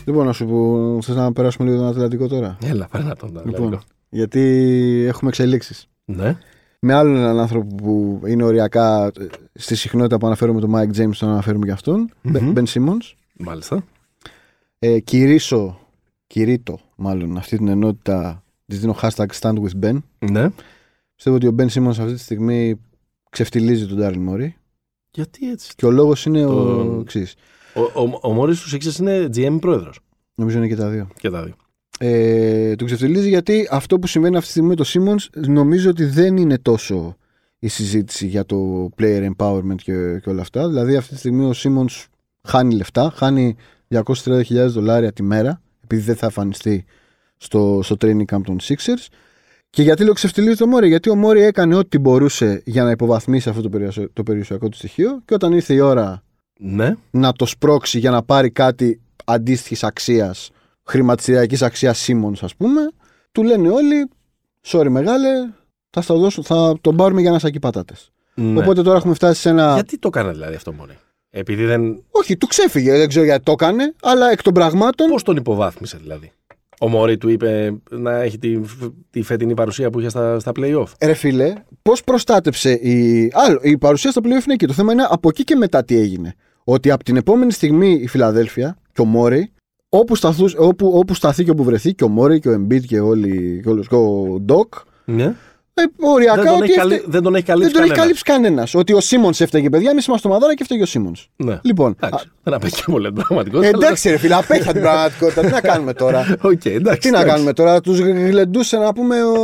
Λοιπόν, 0.04 0.26
να 0.26 0.32
σου 0.32 0.46
πω, 0.46 0.98
θες 1.02 1.14
να 1.16 1.32
περάσουμε 1.32 1.68
λίγο 1.68 1.80
τον 1.80 1.88
Ατλαντικό 1.90 2.28
τώρα; 2.28 2.58
Έλα, 2.64 2.86
παίρνα 2.90 3.16
τον. 3.16 3.28
Λοιπόν, 3.28 3.50
Λοιπόν. 3.50 3.80
γιατί 4.08 4.40
έχουμε 5.08 5.30
εξελίξεις. 5.30 5.88
Ναι. 6.04 6.36
Με 6.80 6.92
άλλον 6.94 7.16
έναν 7.16 7.38
άνθρωπο 7.38 7.74
που 7.74 8.20
είναι 8.26 8.42
οριακά 8.44 9.06
ε, 9.06 9.10
στη 9.54 9.74
συχνότητα 9.76 10.18
που 10.18 10.26
αναφέρουμε 10.26 10.60
τον 10.60 10.72
Mike 10.74 10.96
James, 11.00 11.16
τον 11.18 11.28
αναφέρουμε 11.28 11.66
και 11.66 11.72
αυτόν, 11.72 12.10
Μμμ. 12.22 12.52
Ben 12.56 12.62
Simmons. 12.66 13.12
Μάλιστα. 13.38 13.84
Ε, 14.78 14.98
κηρύσω, 15.00 15.78
κηρύττω 16.26 16.78
μάλλον 16.96 17.36
αυτή 17.36 17.56
την 17.56 17.68
ενότητα, 17.68 18.42
της 18.66 18.80
δίνω 18.80 18.96
hashtag 19.02 19.26
stand 19.40 19.54
with 19.54 19.84
Ben. 19.84 19.98
Ναι. 20.18 20.50
Πιστεύω 21.14 21.36
ότι 21.36 21.46
ο 21.46 21.54
Ben 21.58 21.66
Simmons 21.68 21.88
αυτή 21.88 22.12
τη 22.12 22.18
στιγμή 22.20 22.80
ξεφτιλίζει 23.30 23.86
τον 23.86 23.98
Daryl 24.00 24.28
Morey. 24.30 24.48
Γιατί 25.10 25.50
έτσι; 25.50 25.72
Και 25.76 25.86
ο 25.86 25.90
λόγος 25.90 26.24
είναι 26.26 26.44
ο 26.44 26.50
Το- 26.54 26.98
εξής. 27.00 27.34
Ο, 27.74 27.80
ο, 27.80 28.18
ο 28.22 28.32
Μόρις 28.32 28.60
του 28.60 28.76
Sixers 28.76 28.98
είναι 28.98 29.28
GM 29.34 29.58
πρόεδρος. 29.60 30.00
Νομίζω 30.34 30.58
είναι 30.58 30.68
και 30.68 30.76
τα 30.76 30.88
δύο. 30.88 31.08
Και 31.16 31.30
τα 31.30 31.42
δύο. 31.42 31.54
Ε, 31.98 32.74
τον 32.74 32.86
ξεφτιλίζει 32.86 33.28
γιατί 33.28 33.68
αυτό 33.70 33.98
που 33.98 34.06
συμβαίνει 34.06 34.36
αυτή 34.36 34.46
τη 34.46 34.52
στιγμή 34.52 34.68
με 34.68 34.74
το 34.74 34.84
Simmons 34.86 35.42
νομίζω 35.46 35.90
ότι 35.90 36.04
δεν 36.04 36.36
είναι 36.36 36.58
τόσο 36.58 37.16
η 37.58 37.68
συζήτηση 37.68 38.26
για 38.26 38.44
το 38.44 38.88
player 38.98 39.30
empowerment 39.36 39.76
και, 39.76 40.18
και 40.22 40.30
όλα 40.30 40.40
αυτά. 40.40 40.68
Δηλαδή 40.68 40.96
αυτή 40.96 41.12
τη 41.12 41.18
στιγμή 41.18 41.44
ο 41.44 41.52
Simmons 41.56 42.04
χάνει 42.42 42.74
λεφτά, 42.74 43.12
χάνει 43.14 43.56
230.000 43.88 44.66
δολάρια 44.68 45.12
τη 45.12 45.22
μέρα 45.22 45.60
επειδή 45.84 46.02
δεν 46.02 46.16
θα 46.16 46.26
εμφανιστεί 46.26 46.84
στο, 47.36 47.80
στο 47.82 47.96
training 48.00 48.24
camp 48.24 48.40
των 48.44 48.58
Sixers. 48.62 49.06
Και 49.70 49.82
γιατί 49.82 50.04
λέω 50.04 50.12
ξεφτιλίζει 50.12 50.56
το 50.56 50.66
Μόρι, 50.66 50.88
γιατί 50.88 51.10
ο 51.10 51.14
Μόρι 51.14 51.42
έκανε 51.42 51.74
ό,τι 51.74 51.98
μπορούσε 51.98 52.62
για 52.64 52.84
να 52.84 52.90
υποβαθμίσει 52.90 53.48
αυτό 53.48 53.62
το, 53.62 53.68
περιουσιακό, 53.68 54.10
το 54.12 54.22
περιουσιακό 54.22 54.68
του 54.68 54.76
στοιχείο 54.76 55.22
και 55.24 55.34
όταν 55.34 55.52
ήρθε 55.52 55.74
η 55.74 55.78
ώρα 55.78 56.22
Ναι. 56.64 56.94
να 57.10 57.32
το 57.32 57.46
σπρώξει 57.46 57.98
για 57.98 58.10
να 58.10 58.22
πάρει 58.22 58.50
κάτι 58.50 59.00
αντίστοιχης 59.24 59.84
αξίας, 59.84 60.50
χρηματιστηριακής 60.84 61.62
αξίας 61.62 62.06
Simmons, 62.08 62.38
ας 62.40 62.56
πούμε, 62.56 62.80
του 63.32 63.42
λένε 63.42 63.68
όλοι, 63.68 64.08
sorry 64.66 64.88
μεγάλε, 64.88 65.28
θα, 65.90 66.00
στα 66.00 66.14
δώσω, 66.14 66.42
θα 66.42 66.74
τον 66.80 66.96
πάρουμε 66.96 67.20
για 67.20 67.30
να 67.30 67.38
σακί 67.38 67.58
πατάτες. 67.58 68.12
ναι. 68.34 68.60
Οπότε 68.60 68.82
τώρα 68.82 68.96
έχουμε 68.96 69.14
φτάσει 69.14 69.40
σε 69.40 69.48
ένα. 69.48 69.74
Γιατί 69.74 69.98
το 69.98 70.08
έκανε 70.08 70.32
δηλαδή 70.32 70.54
αυτό 70.54 70.72
μόνο. 70.72 70.92
Επειδή 71.30 71.64
δεν. 71.64 72.04
Όχι, 72.10 72.36
του 72.36 72.46
ξέφυγε, 72.46 72.96
δεν 72.96 73.08
ξέρω 73.08 73.24
γιατί 73.24 73.42
το 73.42 73.52
έκανε, 73.52 73.94
αλλά 74.02 74.30
εκ 74.30 74.42
των 74.42 74.52
πραγμάτων. 74.54 75.08
Πώς 75.08 75.22
τον 75.22 75.36
υποβάθμισε 75.36 75.98
δηλαδή; 76.02 76.32
Ο 76.80 76.88
Μωρή 76.88 77.18
του 77.18 77.28
είπε 77.28 77.74
να 77.90 78.12
έχει 78.12 78.38
τη, 78.38 78.60
τη 79.10 79.22
φετινή 79.22 79.54
παρουσία 79.54 79.90
που 79.90 80.00
είχε 80.00 80.08
στα, 80.08 80.38
στα 80.38 80.52
playoff. 80.56 80.86
Ρε 81.00 81.14
φίλε, 81.14 81.52
πώς 81.82 82.04
προστάτεψε 82.04 82.72
η. 82.72 83.30
Άλλο, 83.34 83.58
η 83.62 83.78
παρουσία 83.78 84.10
στο 84.10 84.20
playoff 84.24 84.44
είναι 84.44 84.52
εκεί. 84.52 84.66
Το 84.66 84.72
θέμα 84.72 84.92
είναι 84.92 85.06
από 85.08 85.28
εκεί 85.28 85.44
και 85.44 85.56
μετά 85.56 85.84
τι 85.84 85.96
έγινε. 85.96 86.34
Ότι 86.64 86.90
από 86.90 87.04
την 87.04 87.16
επόμενη 87.16 87.52
στιγμή 87.52 87.92
η 88.02 88.06
Φιλαδέλφια 88.06 88.76
και 88.92 89.00
ο 89.00 89.04
Μόρι, 89.04 89.52
όπου, 89.88 90.14
σταθούς, 90.16 90.54
όπου, 90.58 90.92
όπου 90.94 91.14
σταθεί 91.14 91.44
και 91.44 91.50
όπου 91.50 91.64
βρεθεί, 91.64 91.94
και 91.94 92.04
ο 92.04 92.08
Μόρι 92.08 92.40
και 92.40 92.48
ο 92.48 92.52
Embiid 92.66 92.80
και 92.86 93.00
όλοι, 93.00 93.60
και 93.62 93.68
όλος, 93.68 93.88
και 93.88 93.94
ο 93.94 94.38
Ντοκ, 94.44 94.74
Ναι. 95.04 95.34
ε, 95.74 95.82
οριακά 96.00 96.34
Δεν, 96.34 96.44
τον 96.44 96.54
ότι 96.54 96.62
έχει, 96.64 96.72
έφτε- 96.72 96.88
καλύ... 96.98 97.04
δεν 97.06 97.22
τον 97.22 97.34
έχει 97.34 97.44
δεν 97.44 97.54
καλύψει 97.54 97.72
τον 97.72 97.82
έχει 97.82 97.90
κανένας. 97.92 97.98
καλύψει 97.98 98.22
κανένας. 98.22 98.74
Ότι 98.74 98.92
ο 98.92 99.00
Σίμον 99.00 99.32
έφταιγε, 99.38 99.70
παιδιά, 99.70 99.90
εμεί 99.90 100.00
είμαστε 100.08 100.28
το 100.28 100.34
Μαδάρα 100.34 100.54
και 100.54 100.62
έφταιγε 100.62 100.82
ο 100.82 100.86
Σίμον. 100.86 101.14
Ναι. 101.36 101.58
Λοιπόν, 101.62 101.96
Εντάξει, 102.00 102.28
δεν 102.42 102.54
απέχει 102.54 102.74
και 102.74 102.82
πολύ 102.86 103.06
από 103.06 103.14
την 103.14 103.22
α, 103.24 103.26
πραγματικότητα. 103.26 103.76
εντάξει, 103.76 104.10
ρε 104.10 104.16
φίλε, 104.16 104.34
απέχει 104.34 104.62
από 104.62 104.72
την 104.72 104.80
πραγματικότητα. 104.82 105.40
Τι 105.40 105.50
να 105.50 105.60
κάνουμε 105.60 105.92
τώρα; 105.92 106.18
αλλά- 106.18 106.36
Οκ, 106.52 106.64
εντάξει. 106.64 107.00
Τι 107.00 107.10
να 107.10 107.16
εντάξει. 107.16 107.32
κάνουμε 107.34 107.52
τώρα, 107.52 107.80
τους 107.80 107.98
γλεντούσε 107.98 108.76
να 108.76 108.92
πούμε 108.92 109.22
ο. 109.24 109.34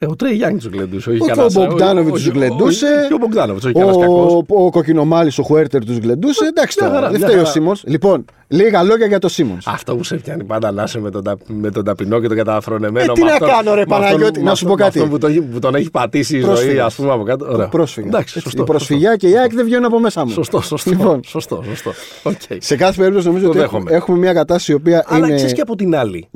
Ε, 0.00 0.06
ο 0.06 0.16
Τρέι 0.16 0.34
Γιανγκ 0.34 0.58
τους 0.58 0.66
γλεντούσε. 0.72 1.10
Όχι 1.10 1.20
Όχι 1.20 1.30
κανένας- 1.30 1.56
ο 1.56 1.64
Μπογκντάνοβιτς 1.66 2.14
όχι- 2.16 2.24
τους 2.30 2.32
γλεντούσε. 2.38 2.86
όχι- 2.86 3.06
Και 3.08 3.14
ο 3.14 3.16
Μπογκντάνοβιτς, 3.16 3.64
όχι 3.64 3.72
κανένας 3.74 3.96
κακός. 3.96 4.32
Ο, 4.32 4.44
ο 4.64 4.70
κοκκινομάλης, 4.70 5.38
ο 5.38 5.42
Χουέρτερ 5.42 5.84
τους 5.84 5.96
γλεντούσε. 5.96 6.44
Εντάξει 6.46 6.78
μια 6.80 6.88
τώρα, 6.88 7.00
χαρά, 7.00 7.10
δεν 7.10 7.18
μια 7.20 7.28
φταίει 7.28 7.40
ο 7.40 7.44
χαρά. 7.44 7.52
Σίμονς. 7.52 7.76
Λοιπόν, 7.84 8.24
λίγα 8.48 8.82
λόγια 8.82 9.06
για 9.06 9.18
το 9.18 9.28
Σίμονς. 9.28 9.58
Αυτό 9.64 9.96
που 9.96 10.04
σε 10.04 10.16
πιάνει 10.16 10.44
πάντα 10.44 10.72
να 10.72 10.82
είσαι 10.82 11.00
με 11.00 11.10
τον, 11.10 11.22
τα- 11.24 11.36
με 11.46 11.70
τον 11.70 11.84
ταπεινό 11.84 12.20
και 12.20 12.28
τον 12.28 12.36
καταφρονεμένο. 12.36 13.12
Ε, 13.12 13.14
τι 13.14 13.20
με 13.20 13.26
να 13.26 13.32
αυτόν- 13.32 13.48
κάνω, 13.48 13.74
ρε, 13.74 13.76
με 13.76 13.80
αυτόν- 13.94 14.00
Παναγιώτη, 14.00 14.38
με 14.38 14.44
να 14.44 14.54
σου 14.54 14.64
αυτόν- 14.64 14.68
πω 14.78 14.84
κάτι. 14.84 14.98
με 14.98 15.04
αυτόν 15.04 15.18
που, 15.18 15.26
το 15.26 15.26
έχει- 15.32 15.40
που 15.40 15.58
τον 15.58 15.74
έχει 15.74 15.90
πατήσει 15.90 16.36
η 16.36 16.40
ζωή, 16.40 16.48
Πρόσφυγας. 16.50 16.86
ας 16.86 16.94
πούμε 16.94 17.12
από 17.12 17.22
κάτω. 17.22 17.46
Ωραία. 17.52 17.68
Πρόσφυγα. 17.68 18.06
Εντάξει, 18.06 18.32
Έτσι, 18.36 18.40
σωστό. 18.40 18.62
η 18.62 18.64
προσφυγιά 18.66 19.16
και 19.16 19.28
η 19.28 19.38
ΑΕΚ 19.38 19.54
δεν 19.54 19.64
βγαίνουν 19.64 19.84
από 19.84 20.00
μέσα 20.00 20.24
μου. 20.24 20.30
Σωστό, 20.30 20.60
σωστό. 20.60 20.90
Λοιπόν. 20.90 21.20
Σωστό, 21.26 21.64
σωστό. 21.68 21.92
Οκ. 22.22 22.34
Σε 22.58 22.76
κάθε 22.76 23.00
περίπτωση 23.00 23.26
νομίζω 23.26 23.44
Το 23.44 23.50
ότι 23.50 23.58
έχουμε, 23.60 23.78
δέχομαι. 23.80 23.96
έχουμε 23.96 24.18
μια 24.18 24.32
κατάσταση 24.32 24.72
η 24.72 24.74
οποία 24.74 25.04
Αλλά 25.06 25.26
είναι. 25.26 25.34
ξέρεις 25.36 25.52
και 25.52 25.60
από 25.60 25.76
την 25.76 25.96
άλλη. 25.96 26.28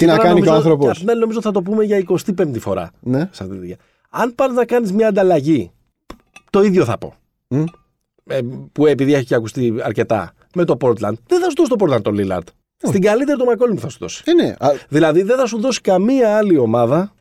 Ναι. 0.00 0.06
Τι 0.06 0.06
να 0.06 0.16
Τώρα 0.16 0.28
κάνει 0.28 0.40
και 0.40 0.48
ο 0.48 0.52
νομίζω- 0.52 0.68
άνθρωπος. 0.68 0.84
και 0.84 0.90
απ' 0.90 0.98
την 0.98 1.10
άλλη 1.10 1.20
νομίζω 1.20 1.40
θα 1.40 1.50
το 1.50 1.62
πούμε 1.62 1.84
για 1.84 1.96
25η 1.98 2.58
φορά. 2.58 2.90
Ναι. 3.00 3.18
σε 3.18 3.42
αυτή 3.42 3.48
τη 3.48 3.56
δουλειά. 3.58 3.76
Αν 4.10 4.34
πας 4.34 4.52
να 4.52 4.64
κάνεις 4.64 4.92
μια 4.92 5.08
ανταλλαγή, 5.08 5.70
το 6.50 6.62
ίδιο 6.62 6.84
θα 6.84 6.98
πω. 6.98 7.14
Μμ. 7.48 7.64
Ε, 8.30 8.38
που 8.72 8.86
επειδή 8.86 9.14
έχει 9.14 9.24
και 9.24 9.34
ακουστεί 9.34 9.74
αρκετά 9.82 10.32
με 10.54 10.64
το 10.64 10.76
Portland, 10.80 11.14
δεν 11.26 11.40
θα 11.40 11.48
σου 11.48 11.54
δώσει 11.56 11.70
το 11.70 11.76
Portland 11.78 12.02
τον 12.02 12.16
Lillard. 12.18 12.46
Στην 12.82 13.00
καλύτερη 13.02 13.38
το 13.38 13.44
McCollum 13.52 13.76
θα 13.78 13.88
σου 13.88 13.96
δώσει. 14.00 14.22
Ε, 14.26 14.32
ναι. 14.32 14.54
Α, 14.58 14.68
Δηλαδή 14.88 15.22
δεν 15.22 15.36
θα 15.36 15.46
σου 15.46 15.60
δώσει 15.60 15.80
καμία 15.80 16.36
άλλη 16.36 16.58
ομάδα. 16.58 17.12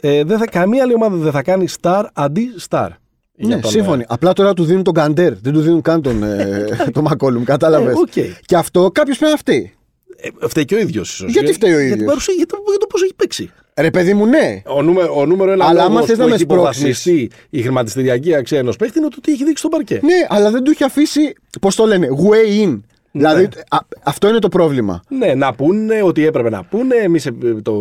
Ε, 0.00 0.24
δεν 0.24 0.38
θα, 0.38 0.46
καμία 0.46 0.82
άλλη 0.82 0.94
ομάδα 0.94 1.16
δεν 1.16 1.32
θα 1.32 1.42
κάνει 1.42 1.66
star 1.80 2.04
αντί 2.12 2.48
star. 2.68 2.88
Για 3.34 3.56
ναι, 3.56 3.62
τον, 3.62 3.70
σύμφωνοι. 3.70 4.04
Απλά 4.08 4.32
τώρα 4.32 4.54
του 4.54 4.64
δίνουν 4.64 4.82
τον 4.82 4.94
Καντέρ. 4.94 5.34
Δεν 5.38 5.52
του 5.52 5.60
δίνουν 5.60 5.80
καν 5.82 6.02
τον, 6.02 6.22
ε, 6.22 6.66
τον 6.92 7.02
Μακόλουμ. 7.04 7.42
Κατάλαβες. 7.44 7.94
Ε, 7.94 7.98
οκ. 7.98 8.40
Και 8.44 8.56
αυτό 8.56 8.90
κάποιος 8.92 9.16
πρέπει 9.18 9.32
να 9.32 9.38
φταίει. 9.38 9.72
Ε, 10.40 10.48
φταίει 10.48 10.64
και 10.64 10.74
ο 10.74 10.78
ίδιος 10.78 11.12
ίσως. 11.12 11.30
Γιατί 11.32 11.52
φταίει 11.52 11.72
ο 11.72 11.74
Για 11.76 11.82
την 11.84 11.92
ίδιος; 11.94 12.06
παρουσία, 12.08 12.34
για 12.36 12.46
το, 12.46 12.56
για 12.68 12.78
το 12.78 12.86
πώς 12.86 13.02
έχει 13.02 13.14
παίξει. 13.14 13.50
Ρε 13.76 13.90
παιδί 13.90 14.14
μου, 14.14 14.26
ναι. 14.26 14.62
Ο 14.66 14.82
νούμερο, 14.82 15.14
ο 15.16 15.26
νούμερο 15.26 15.52
ένα 15.52 15.64
Αλλά 15.64 15.82
άμα 15.84 15.92
λόγος 15.92 16.06
θες 16.06 16.16
που 16.16 16.22
να 16.22 16.28
με 16.28 16.34
έχει 16.34 16.42
σπρώξεις- 16.42 16.82
υποβαθμιστεί 16.82 17.30
η 17.50 17.62
χρηματιστηριακή 17.62 18.34
αξία 18.34 18.58
ενός 18.58 18.76
παίχτη 18.76 18.98
είναι 18.98 19.08
το 19.08 19.20
τι 19.20 19.32
έχει 19.32 19.40
δείξει 19.44 19.56
στον 19.56 19.70
παρκέ. 19.70 20.00
Ναι, 20.02 20.14
αλλά 20.28 20.50
δεν 20.50 20.62
του 20.64 20.70
έχει 20.70 20.84
αφήσει. 20.84 21.32
Πώς 21.60 21.74
το 21.74 21.86
λένε, 21.86 22.08
way 22.30 22.66
in. 22.68 22.80
Δηλαδή, 23.14 23.44
α, 23.68 23.78
αυτό 24.02 24.28
είναι 24.28 24.38
το 24.38 24.48
πρόβλημα. 24.48 25.02
Ναι, 25.08 25.34
να 25.34 25.54
πούνε 25.54 26.02
ότι 26.02 26.26
έπρεπε 26.26 26.50
να 26.50 26.64
πούνε, 26.64 26.94
εμείς 26.94 27.28
το, 27.62 27.74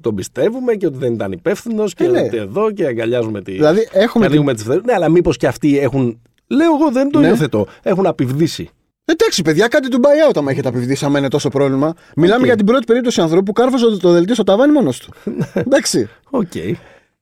τον 0.00 0.14
πιστεύουμε 0.14 0.74
και 0.74 0.86
ότι 0.86 0.98
δεν 0.98 1.12
ήταν 1.12 1.32
υπεύθυνος 1.32 1.94
και 1.94 2.04
Ε, 2.04 2.08
ναι. 2.08 2.20
ότι 2.20 2.36
εδώ 2.36 2.70
και 2.70 2.86
αγκαλιάζουμε 2.86 3.42
τη. 3.42 3.52
Δηλαδή, 3.52 3.88
έχουμε 3.92 4.24
και 4.24 4.30
ανοίγουμε 4.30 4.54
τις 4.54 4.62
φτερούγες. 4.62 4.86
Ναι, 4.86 4.92
αλλά 4.94 5.08
μήπως 5.08 5.36
και 5.36 5.46
αυτοί 5.46 5.78
έχουν. 5.78 6.20
Λέω 6.46 6.74
εγώ, 6.80 6.90
δεν 6.92 7.10
το 7.10 7.18
Ναι. 7.18 7.26
υιοθετώ. 7.28 7.66
Έχουν 7.82 8.06
απαυδήσει. 8.06 8.68
Εντάξει, 9.10 9.42
παιδιά, 9.42 9.68
κάντε 9.68 9.88
του 9.88 10.00
buyout 10.02 10.36
άμα 10.36 10.50
έχετε 10.50 10.68
απαυδήσει, 10.68 11.04
άμα 11.04 11.18
είναι 11.18 11.28
τόσο 11.28 11.48
πρόβλημα. 11.48 11.94
Μιλάμε 12.16 12.40
Οκ. 12.40 12.46
για 12.46 12.56
την 12.56 12.66
πρώτη 12.66 12.84
περίπτωση 12.84 13.20
ανθρώπου 13.20 13.42
που 13.42 13.52
κάρφωσε 13.52 13.84
το, 13.84 13.98
το 13.98 14.12
δελτίο 14.12 14.34
στο 14.34 14.44
ταβάνι 14.44 14.72
μόνος 14.72 14.98
του. 14.98 15.12
Εντάξει. 15.54 16.08
Οκ. 16.30 16.52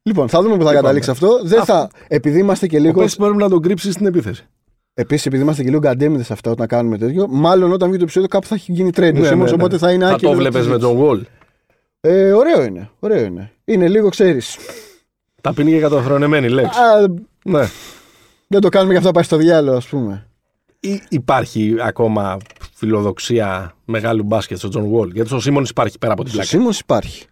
Λοιπόν, 0.03 0.29
θα 0.29 0.43
δούμε 0.43 0.57
που 0.57 0.65
θα 0.65 0.73
καταλήξει 0.73 1.11
αυτό. 1.11 1.41
Δεν 1.43 1.65
θα. 1.65 1.91
Επειδή 2.09 2.39
είμαστε 2.39 2.67
και 2.67 2.79
λίγο. 2.79 3.01
Πες 3.01 3.17
πρέπει 3.17 3.37
να 3.37 3.49
τον 3.49 3.63
κρύψεις 3.63 3.93
στην 3.95 4.07
επίθεση. 4.07 4.47
Επίσης, 4.95 5.27
επειδή 5.27 5.43
είμαστε 5.43 5.63
και 5.63 5.69
λίγο 5.69 5.81
γκαντέμιδες 5.81 6.27
σε 6.27 6.33
αυτά 6.33 6.51
όταν 6.51 6.67
κάνουμε 6.67 6.99
τέτοιο, 6.99 7.27
μάλλον 7.29 7.73
όταν 7.73 7.89
βγει 7.89 7.97
το 7.97 8.03
επεισόδιο 8.03 8.29
κάπου 8.29 8.47
θα 8.47 8.55
έχει 8.55 8.73
γίνει 8.73 8.91
trade. 8.97 9.13
Ναι, 9.13 9.21
ο 9.21 9.31
Simmons, 9.33 9.37
ναι, 9.37 9.45
ναι. 9.45 9.51
Οπότε 9.53 9.79
θα 9.79 9.93
είναι 9.93 10.05
Θα 10.05 10.11
άκυρο. 10.11 10.31
το 10.31 10.37
βλέπεις 10.37 10.67
με 10.67 10.79
τον 10.79 10.99
Wall. 11.01 11.21
Ε, 12.01 12.33
ωραίο 12.33 12.63
είναι. 12.65 12.91
Ωραίο 12.99 13.25
είναι. 13.25 13.53
Είναι 13.65 13.89
λίγο, 13.89 14.09
ξέρεις. 14.09 14.57
Ταπεινή 15.41 15.73
και 15.73 15.79
καταφρονεμένη 15.81 16.49
λέξη. 16.49 16.79
Ναι. 17.45 17.69
Δεν 18.47 18.61
το 18.61 18.69
κάνουμε 18.69 18.91
για 18.91 18.99
αυτό 18.99 19.09
να 19.09 19.15
πάει 19.15 19.25
στο 19.25 19.37
διάολο, 19.37 19.77
ας 19.77 19.87
πούμε. 19.87 20.27
Ή 20.87 21.03
υπάρχει 21.09 21.77
ακόμα 21.81 22.37
φιλοδοξία 22.75 23.75
μεγάλου 23.85 24.23
μπάσκετ 24.23 24.59
στον 24.59 24.71
Τζον 24.71 24.93
Wall. 24.95 25.13
Γιατί 25.13 25.35
ο 25.35 25.41
Σίμονς 25.41 25.71
υπάρχει 25.71 25.99
πέρα 25.99 26.13
από 26.13 26.23
την 26.23 26.31
Ο 26.31 26.35
πλάκα. 26.35 26.49
Σίμονς 26.49 26.79
υπάρχει. 26.79 27.25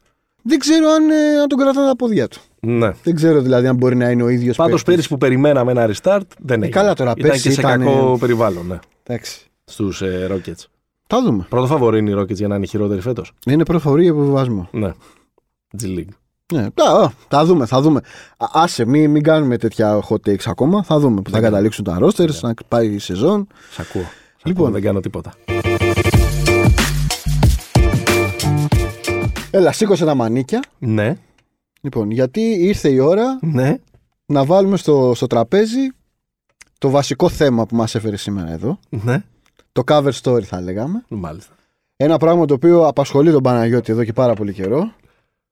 Δεν 0.42 0.59
ξέρω 0.59 0.88
αν, 0.88 1.11
ε, 1.11 1.40
αν 1.40 1.48
τον 1.48 1.59
κρατάνε 1.59 1.86
τα 1.86 1.96
πόδια 1.96 2.28
του. 2.28 2.40
Ναι. 2.61 2.92
Δεν 3.02 3.14
ξέρω 3.14 3.40
δηλαδή 3.40 3.66
αν 3.66 3.76
μπορεί 3.76 3.96
να 3.96 4.11
είναι 4.11 4.22
ο 4.22 4.28
ίδιος. 4.28 4.57
Πάντως 4.57 4.82
πέρυσι 4.82 5.09
που 5.09 5.18
περιμέναμε 5.18 5.70
ένα 5.70 5.90
restart 5.90 6.20
δεν 6.38 6.62
έγινε. 6.62 6.78
καλά 6.80 6.94
τώρα, 6.94 7.11
ήταν 7.11 7.28
πέρσι 7.28 7.42
και 7.42 7.55
σε 7.55 7.61
ήταν, 7.61 7.80
κακό 7.80 8.12
ε, 8.14 8.18
περιβάλλον, 8.18 8.66
ναι. 8.66 8.78
Εντάξει. 9.02 9.40
Στους 9.64 10.02
ε, 10.02 10.28
Rockets. 10.30 10.64
Θα 11.07 11.22
δούμε. 11.22 11.46
Πρώτο 11.48 11.66
φαβορή 11.66 11.98
είναι 11.98 12.11
οι 12.11 12.14
Rockets 12.18 12.34
για 12.34 12.48
να 12.48 12.57
είναι 12.57 12.66
χειρότεροι 12.66 13.00
φέτος. 13.00 13.32
Είναι 13.46 13.64
προφορή 13.64 14.02
για 14.02 14.11
υποβιβασμό. 14.11 14.68
Ναι. 14.72 14.92
G 15.82 15.84
League. 15.84 16.14
Ναι, 16.53 16.70
τα, 16.70 16.84
α, 16.84 17.11
θα 17.28 17.45
δούμε, 17.45 17.66
θα 17.66 17.80
δούμε. 17.80 18.01
Α, 18.36 18.47
άσε, 18.53 18.84
μην, 18.84 19.11
μην 19.11 19.22
κάνουμε 19.22 19.57
τέτοια 19.59 20.03
hot 20.09 20.28
takes 20.28 20.45
ακόμα. 20.45 20.82
Θα 20.82 20.99
δούμε 20.99 21.20
που 21.22 21.30
θα 21.30 21.40
Δεν 21.40 21.51
καταλήξουν 21.51 21.84
τα 21.84 21.99
rosters, 22.01 22.40
να 22.42 22.55
πάει 22.68 22.86
η 22.88 22.99
σεζόν. 22.99 23.47
Σ' 23.70 23.78
ακούω. 23.78 24.03
Σ' 24.36 24.45
Λοιπόν. 24.45 24.62
ακούω, 24.66 24.74
δεν 24.74 24.82
κάνω 24.82 25.01
τίποτα. 25.01 25.32
Έλα, 29.51 29.72
σήκωσε 29.72 30.05
τα 30.05 30.14
μανίκια. 30.14 30.62
Ναι. 30.78 31.16
Λοιπόν, 31.80 32.11
γιατί 32.11 32.40
ήρθε 32.40 32.88
η 32.88 32.99
ώρα 32.99 33.38
Ναι. 33.42 33.76
να 34.26 34.45
βάλουμε 34.45 34.76
στο, 34.76 35.12
στο 35.14 35.26
τραπέζι 35.26 35.88
το 36.78 36.90
βασικό 36.90 37.28
θέμα 37.28 37.66
που 37.66 37.76
μας 37.76 37.95
έφερε 37.95 38.16
σήμερα 38.16 38.51
εδώ. 38.53 38.78
Ναι. 38.88 39.22
Το 39.72 39.82
cover 39.86 40.12
story 40.22 40.42
θα 40.42 40.61
λέγαμε. 40.61 41.05
Μάλιστα. 41.09 41.55
Ένα 41.97 42.16
πράγμα 42.16 42.45
το 42.45 42.55
οποίο 42.55 42.86
απασχολεί 42.86 43.30
τον 43.32 43.42
Παναγιώτη 43.42 43.92
εδώ 43.92 44.05
και 44.05 44.12
πάρα 44.12 44.34
πολύ 44.34 44.53
καιρό. 44.53 44.92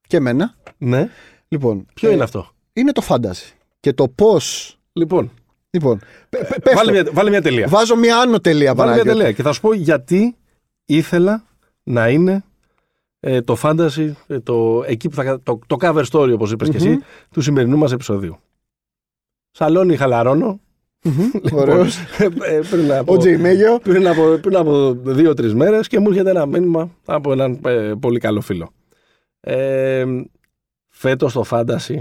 Και 0.07 0.16
εμένα. 0.16 0.55
Ναι. 0.78 1.09
Λοιπόν, 1.48 1.86
Ποιο 1.94 2.09
ε, 2.11 2.12
είναι 2.12 2.22
αυτό; 2.22 2.48
Είναι 2.72 2.92
το 2.92 3.03
fantasy. 3.09 3.53
Και 3.80 3.92
το 3.92 4.09
πώς... 4.09 4.76
Λοιπόν. 4.92 5.30
Λοιπόν, 5.70 5.98
πε- 6.28 6.48
πε- 6.48 6.61
πες 6.62 6.74
Βάλε 6.74 6.86
το. 6.92 7.03
μια, 7.03 7.11
βάλε 7.12 7.30
μια 7.30 7.42
τελεία. 7.42 7.66
Βάζω 7.68 7.96
μια 7.96 8.18
άνω 8.18 8.40
τελεία, 8.40 8.74
Βάλε 8.74 8.90
μια 8.90 8.98
Παναγιώτη. 8.98 9.18
τελεία. 9.18 9.32
Και 9.36 9.42
θα 9.42 9.53
σου 9.53 9.61
πω 9.61 9.72
γιατί 9.74 10.36
ήθελα 10.86 11.44
να 11.82 12.09
είναι 12.09 12.44
ε, 13.20 13.40
το 13.40 13.57
fantasy, 13.62 14.12
ε, 14.26 14.40
το, 14.40 14.84
εκεί 14.86 15.09
που 15.09 15.14
θα, 15.14 15.40
το, 15.42 15.59
το 15.66 15.76
cover 15.80 16.05
story, 16.11 16.32
όπως 16.32 16.53
είπες 16.53 16.68
και 16.68 16.78
Μμμ. 16.78 16.86
εσύ, 16.86 16.98
του 17.30 17.40
σημερινού 17.40 17.76
μας 17.76 17.92
επεισοδίου. 17.92 18.38
Σαλόνι 19.50 19.96
χαλαρώνω. 19.96 20.61
Μμμ, 21.05 21.30
Ωραίος. 21.61 21.96
Ε, 22.18 22.61
πριν 22.70 22.92
από, 22.92 23.12
Ο 23.12 23.16
Τζέι 23.16 23.36
Μέγιο. 23.36 23.78
πριν 23.82 24.09
από, 24.09 24.38
πριν 24.42 24.57
από 24.57 24.92
δύο-τρεις 25.05 25.55
μέρες 25.55 25.88
και 25.88 25.98
μου 25.98 26.09
έρχεται 26.11 26.30
ένα 26.30 26.46
μήνυμα 26.46 26.90
από 27.05 27.32
έναν 27.32 27.61
ε, 27.64 27.92
πολύ 28.00 28.18
καλό 28.18 28.40
φίλο. 28.40 28.72
Ε, 29.45 30.05
Φέτος 30.88 31.32
το 31.32 31.45
fantasy 31.51 32.01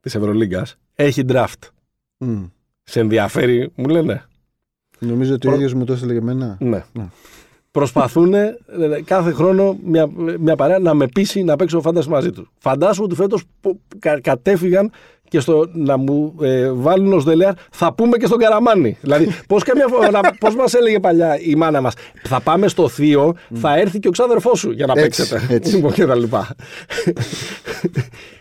της 0.00 0.14
Ευρωλίγκας 0.14 0.76
έχει 0.94 1.24
draft. 1.28 1.68
Μμ. 2.18 2.44
Σε 2.82 3.00
ενδιαφέρει, 3.00 3.72
μου 3.74 3.88
λένε. 3.88 4.24
Νομίζω 4.98 5.34
ότι 5.34 5.46
ο 5.46 5.50
Προ- 5.50 5.60
ίδιος 5.60 5.74
μου 5.74 5.84
το 5.84 5.92
έστειλε 5.92 6.12
και 6.12 6.18
εμένα. 6.18 6.56
Ναι. 6.60 6.84
Ναι. 6.92 7.06
Προσπαθούν 7.70 8.34
κάθε 9.04 9.32
χρόνο 9.32 9.78
μια, 9.84 10.06
μια 10.38 10.56
παρέα 10.56 10.78
να 10.78 10.94
με 10.94 11.06
πείσει 11.08 11.42
να 11.42 11.56
παίξω 11.56 11.80
fantasy 11.84 12.04
μαζί 12.04 12.30
τους. 12.30 12.50
Φαντάσου 12.58 13.02
ότι 13.04 13.14
φέτος 13.14 13.44
κατέφυγαν 14.20 14.90
και 15.32 15.40
στο 15.40 15.68
να 15.72 15.96
μου 15.96 16.34
ε, 16.40 16.70
βάλουν 16.72 17.12
ως 17.12 17.24
δελεάρ 17.24 17.52
θα 17.70 17.92
πούμε 17.94 18.16
και 18.16 18.26
στον 18.26 18.38
Καραμάνι. 18.38 18.96
δηλαδή, 19.00 19.28
πώς 19.46 19.62
πώς 20.38 20.54
μας 20.54 20.74
έλεγε 20.74 21.00
παλιά 21.00 21.38
η 21.40 21.54
μάνα 21.54 21.80
μας, 21.80 21.94
θα 22.22 22.40
πάμε 22.40 22.68
στο 22.68 22.88
Θείο, 22.88 23.34
θα 23.54 23.78
έρθει 23.78 23.98
και 23.98 24.08
ο 24.08 24.10
ξάδερφός 24.10 24.58
σου 24.58 24.70
για 24.70 24.86
να 24.86 24.92
Έτσι, 25.00 25.28
παίξετε. 25.28 25.54
έτσι. 25.54 25.74
Λοιπόν, 25.74 25.92
και 25.92 26.06
τα 26.06 26.14
λοιπά. 26.14 26.54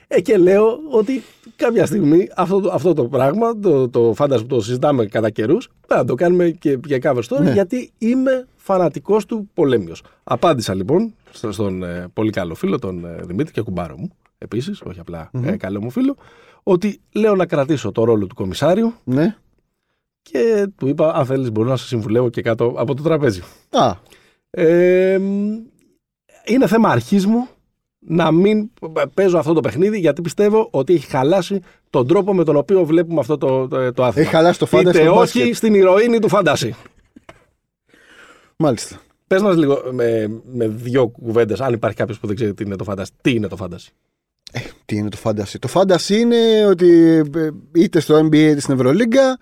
ε, 0.08 0.22
και 0.22 0.38
λέω 0.38 0.80
ότι 0.92 1.24
κάποια 1.56 1.86
στιγμή 1.86 2.28
αυτό, 2.36 2.60
το- 2.60 2.72
αυτό 2.72 2.94
το 2.94 3.04
πράγμα, 3.04 3.60
το, 3.60 3.90
το 3.90 4.14
φάντασμα 4.16 4.48
που 4.48 4.56
το 4.56 4.62
συζητάμε 4.62 5.06
κατά 5.06 5.30
καιρούς, 5.30 5.70
να 5.88 6.06
το 6.06 6.16
κάνουμε 6.16 6.50
και 6.50 6.78
για 6.86 7.00
cover 7.02 7.22
story, 7.30 7.42
Ναι. 7.42 7.52
γιατί 7.52 7.92
είμαι 7.98 8.48
φανατικός 8.56 9.26
του 9.26 9.50
πολέμιος. 9.54 10.04
Απάντησα 10.24 10.74
λοιπόν 10.76 11.14
στο- 11.32 11.52
στον 11.52 11.84
ε, 11.84 12.08
πολύ 12.14 12.30
καλό 12.30 12.56
φίλο, 12.56 12.80
τον 12.80 13.06
ε, 13.06 13.16
Δημήτρη 13.24 13.54
και 13.54 13.62
κουμπάρο 13.62 13.96
μου, 13.98 14.12
επίσης, 14.38 14.82
όχι 14.82 15.00
απλά 15.00 15.30
ε, 15.46 15.52
καλό 15.58 15.82
μου 15.82 15.90
φίλο, 15.90 16.16
ότι 16.64 17.02
λέω 17.12 17.36
να 17.36 17.46
κρατήσω 17.46 17.92
το 17.92 18.04
ρόλο 18.04 18.28
του 18.28 18.36
κομισάριου 18.36 18.94
Ναι. 19.04 19.36
και 20.22 20.68
του 20.78 20.88
είπα: 20.88 21.14
Αν 21.14 21.26
θέλεις, 21.26 21.52
μπορώ 21.52 21.70
να 21.70 21.76
σε 21.78 21.86
συμβουλεύω 21.86 22.30
και 22.30 22.42
κάτω 22.42 22.74
από 22.78 22.94
το 22.96 23.04
τραπέζι. 23.04 23.42
Α, 23.70 23.94
Ε, 24.50 25.18
μ, 25.18 25.52
είναι 26.46 26.68
θέμα 26.68 26.90
αρχής 26.90 27.26
μου 27.26 27.48
να 28.00 28.32
μην 28.32 28.70
παίζω 29.14 29.38
αυτό 29.38 29.54
το 29.54 29.60
παιχνίδι 29.60 30.00
γιατί 30.00 30.22
πιστεύω 30.22 30.68
ότι 30.72 30.94
έχει 30.94 31.06
χαλάσει 31.08 31.60
τον 31.90 32.08
τρόπο 32.08 32.34
με 32.34 32.44
τον 32.44 32.56
οποίο 32.56 32.86
βλέπουμε 32.86 33.20
αυτό 33.20 33.38
το, 33.38 33.68
το, 33.68 33.94
το 33.94 34.04
άθλημα. 34.04 34.28
έχει 34.28 34.36
χαλάσει 34.36 34.60
το 34.60 34.66
φάντασμα 34.66 35.00
Είτε 35.02 35.10
στο 35.10 35.20
όχι 35.20 35.38
μπάσκετ. 35.38 35.56
στην 35.56 35.74
ηρωίνη 35.74 36.20
του 36.20 36.30
φάνταση. 36.30 36.76
Μάλιστα. 38.58 39.02
Πες 39.28 39.42
μας 39.42 39.56
λίγο 39.56 39.82
με, 39.92 40.42
με 40.52 40.68
δύο 40.68 41.08
κουβέντες, 41.08 41.62
αν 41.62 41.74
υπάρχει 41.74 41.98
κάποιος 41.98 42.20
που 42.20 42.28
δεν 42.28 42.36
ξέρει 42.36 42.54
τι 42.54 42.64
είναι 42.64 42.76
το 42.76 42.84
φάνταση. 42.84 43.12
Τι 43.22 43.32
είναι 43.32 43.48
το 43.48 43.56
φάνταση. 43.56 43.92
Τι 44.86 44.96
είναι 44.96 45.10
το 45.10 45.18
φάντασι; 45.18 45.60
Το 45.60 45.68
φάντασι 45.68 46.20
είναι 46.20 46.66
ότι 46.70 46.90
ε, 47.36 47.50
είτε 47.74 48.00
στο 48.00 48.20
NBA 48.20 48.34
είτε 48.36 48.60
στην 48.60 48.74
Ευρωλίγκα 48.74 49.38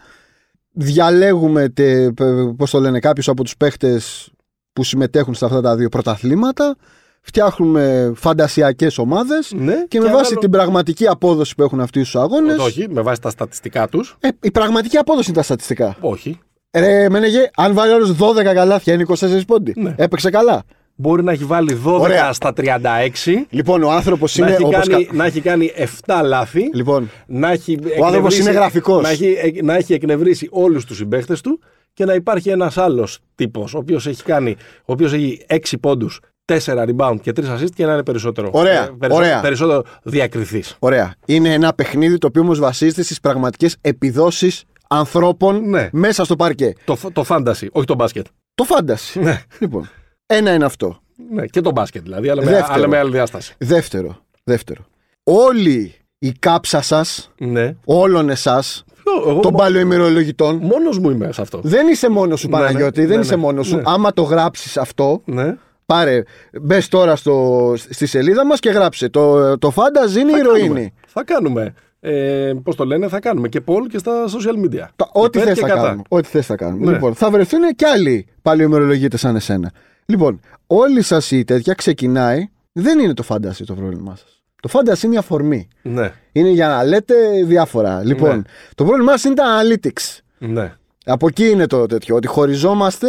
διαλέγουμε, 0.72 1.70
τε, 1.70 2.12
πώς 2.57 2.72
το 2.72 2.80
λένε, 2.80 2.99
κάποιους 2.99 3.28
από 3.28 3.43
τους 3.43 3.57
παίχτες 3.57 4.30
που 4.74 4.84
συμμετέχουν 4.84 5.34
σε 5.34 5.45
αυτά 5.45 5.62
τα 5.62 5.76
δύο 5.76 5.89
πρωταθλήματα 5.89 6.76
φτιάχνουμε 7.22 8.12
φαντασιακές 8.16 8.97
ομάδες 8.97 9.51
Ναι, 9.55 9.84
και 9.88 9.97
με 9.99 10.03
βάση 10.05 10.16
ανάλογα- 10.18 10.38
την 10.39 10.49
πραγματική 10.49 11.07
απόδοση 11.07 11.55
που 11.55 11.64
έχουν 11.64 11.80
αυτοί 11.80 11.99
στους 11.99 12.16
αγώνες 12.22 12.57
Όχι, 12.57 12.88
με 12.89 13.01
βάση 13.01 13.22
τα 13.22 13.30
στατιστικά 13.30 13.88
τους. 13.88 14.18
ε, 14.20 14.28
η 14.41 14.51
πραγματική 14.51 14.97
απόδοση 14.97 15.30
είναι 15.30 15.38
τα 15.38 15.43
στατιστικά. 15.43 15.97
Όχι. 15.99 16.39
Ρε 16.72 17.10
Μενεγέ, 17.10 17.49
αν 17.55 17.74
βάλει 17.74 17.91
όλους 17.91 18.16
12 18.16 18.53
καλάθια 18.53 18.93
είναι 18.93 19.01
24 19.07 19.45
πόντι. 19.47 19.74
Ναι. 19.76 19.93
Έπαιξε 19.97 20.30
καλά. 20.30 20.64
Μπορεί 21.02 21.24
να 21.24 21.32
έχει 21.32 21.43
βάλει 21.43 21.82
12 21.86 22.00
Ωραία. 22.00 22.34
στα 22.34 22.54
36, 22.56 23.45
Λοιπόν, 23.50 23.84
ο 23.84 23.91
άνθρωπος 23.91 24.38
να, 24.38 24.45
είναι 24.45 24.56
έχει 24.56 24.64
όπως... 24.64 24.88
κάνει, 24.88 25.06
κα- 25.06 25.14
να 25.16 25.26
έχει 25.26 25.41
κάνει 25.41 25.72
7 26.06 26.22
λάθη. 26.24 26.70
Λοιπόν, 26.74 27.10
να 27.28 27.52
έχει 27.52 27.74
Ο 27.82 28.06
άνθρωπος 28.06 28.14
εκνευρίσει- 28.14 28.41
είναι 28.41 28.52
γραφικός. 28.52 29.02
Να 29.04 29.10
έχει, 29.10 29.26
ε, 29.58 29.62
να 29.64 29.76
έχει 29.76 29.93
εκνευρίσει 29.93 30.47
όλους 30.52 30.86
τους 30.86 30.97
συμπαίχτες 30.97 31.41
του 31.41 31.60
και 31.93 32.06
να 32.06 32.14
υπάρχει 32.14 32.50
ένας 32.50 32.78
άλλος 32.78 33.20
τύπος, 33.36 33.74
ο 33.74 33.78
οποίος 33.78 34.08
έχει 34.08 34.24
κάνει, 34.24 34.56
ο 34.80 34.91
οποίος 34.93 35.14
έχει 35.14 35.45
6 35.47 35.78
πόντους, 35.80 36.20
4 36.45 36.86
rebound 36.86 37.18
και 37.22 37.32
3 37.32 37.54
assist 37.54 37.70
και 37.76 37.86
να 37.86 37.93
είναι 37.93 38.04
περισσότερο, 38.04 38.50
Ωραία, 38.52 38.74
ε, 38.84 38.86
περισσότερο, 39.00 39.16
ωραία. 39.16 39.39
περισσότερο 39.41 39.84
διακριθής. 40.04 40.76
Ωραία. 40.80 41.14
Είναι 41.26 41.54
ένα 41.54 41.74
παιχνίδι 41.74 42.18
το 42.18 42.28
οποίο 42.28 42.41
όμως 42.41 42.60
βασίζεται 42.60 43.04
στις 43.04 43.20
πραγματικές 43.20 43.76
επιδόσεις 43.82 44.64
ανθρώπων 44.88 45.70
Ναι. 45.70 45.89
μέσα 45.91 46.24
στο 46.24 46.36
παρκέ. 46.36 46.74
Το, 46.86 46.95
φ- 46.95 47.14
το 47.14 47.26
fantasy, 47.28 47.68
όχι 47.72 47.86
το 47.86 47.95
μπάσκετ. 47.95 48.26
Το 48.56 48.64
φάνταση. 48.64 49.20
Ναι. 49.20 49.41
λοιπόν, 49.60 49.89
ένα 50.32 50.54
είναι 50.54 50.66
αυτό. 50.66 51.00
Ναι, 51.32 51.46
και 51.46 51.62
το 51.62 51.72
μπάσκετ 51.72 52.04
δηλαδή, 52.04 52.30
αλλά 52.30 52.44
με, 52.44 52.50
Δεύτερο. 52.52 52.74
αλλά 52.74 52.88
με 52.88 52.98
άλλη 52.98 53.12
διάσταση. 53.12 53.56
Δεύτερο. 53.58 54.18
Δεύτερο. 54.44 54.86
Όλη 55.24 55.94
η 56.20 56.32
κάψα 56.32 56.82
σας, 56.82 57.32
Ναι. 57.40 57.76
όλων 57.86 58.30
εσάς, 58.30 58.84
Εγώ 59.28 59.40
των 59.40 59.52
μο- 59.52 59.58
παλαιοημερολογητών, 59.58 60.56
μόνος 60.62 61.00
μου 61.00 61.10
είμαι 61.10 61.32
σε 61.32 61.42
αυτό. 61.42 61.60
δεν 61.64 61.88
είσαι 61.88 62.10
μόνος 62.10 62.40
σου, 62.40 62.50
Ναι, 62.50 62.58
ναι, 62.58 62.64
Παναγιώτη. 62.64 63.00
ναι, 63.02 63.06
δεν 63.08 63.16
ναι, 63.18 63.24
είσαι 63.24 63.36
μόνος 63.36 63.72
ναι. 63.72 63.78
σου. 63.82 63.90
Άμα 63.90 64.14
το 64.14 64.22
γράψεις 64.22 64.78
αυτό, 64.78 65.22
Ναι. 65.26 65.56
πάρε, 65.86 66.24
μπες 66.62 66.88
τώρα 66.88 67.16
στο, 67.16 67.74
στη 67.90 68.06
σελίδα 68.06 68.46
μας 68.46 68.60
και 68.60 68.70
γράψε. 68.70 69.10
Το, 69.10 69.58
το 69.58 69.72
φάνταζ 69.72 70.16
είναι 70.16 70.32
η 70.32 70.36
κάνουμε. 70.36 70.58
ηρωίνη. 70.60 70.94
Θα 71.08 71.24
κάνουμε. 71.24 71.74
Ε, 72.00 72.54
Πώς 72.64 72.76
το 72.76 72.86
λένε, 72.86 73.08
θα 73.08 73.20
κάνουμε 73.20 73.48
και 73.48 73.62
poll 73.66 73.88
και 73.90 73.98
στα 73.98 74.26
social 74.26 74.66
media. 74.66 74.86
Τα- 74.96 75.10
Ό,τι 75.14 75.38
Υπέρ 75.40 75.44
θες 75.54 75.54
και 75.60 75.62
θα 75.62 75.68
κατά. 75.68 75.82
κάνουμε. 75.82 76.02
Ό,τι 76.10 76.28
θες 76.28 76.46
θα 76.46 76.56
κάνουμε. 76.56 76.86
Ναι. 76.86 76.92
Λοιπόν, 76.92 77.14
θα 77.16 77.30
βρεθούν 77.30 77.60
και 77.76 77.86
άλλοι 77.86 78.28
παλαιομερολογίτε 78.42 79.18
σαν 79.18 79.36
εσένα. 79.36 79.72
Λοιπόν, 80.10 80.39
όλη 80.68 81.01
σας 81.01 81.32
η 81.32 81.43
τέτοια 81.43 81.74
ξεκινάει. 81.74 82.49
Δεν 82.72 82.99
είναι 82.99 83.14
το 83.14 83.24
φάνταση 83.24 83.64
το 83.66 83.74
πρόβλημά 83.74 84.16
σας. 84.16 84.41
Το 84.62 84.68
φάνταση 84.68 85.05
είναι 85.05 85.16
η 85.16 85.18
αφορμή. 85.18 85.68
Ναι. 85.82 86.12
Είναι 86.32 86.49
για 86.49 86.68
να 86.68 86.84
λέτε 86.84 87.14
διάφορα. 87.45 88.03
Λοιπόν, 88.03 88.36
Ναι. 88.36 88.41
το 88.76 88.84
πρόβλημά 88.86 89.12
σας 89.12 89.24
είναι 89.24 89.34
τα 89.34 89.45
analytics. 89.62 90.18
Ναι. 90.38 90.74
Από 91.05 91.28
εκεί 91.28 91.49
είναι 91.49 91.66
το 91.68 91.86
τέτοιο. 91.86 92.16
Ότι 92.16 92.28
χωριζόμαστε 92.28 93.07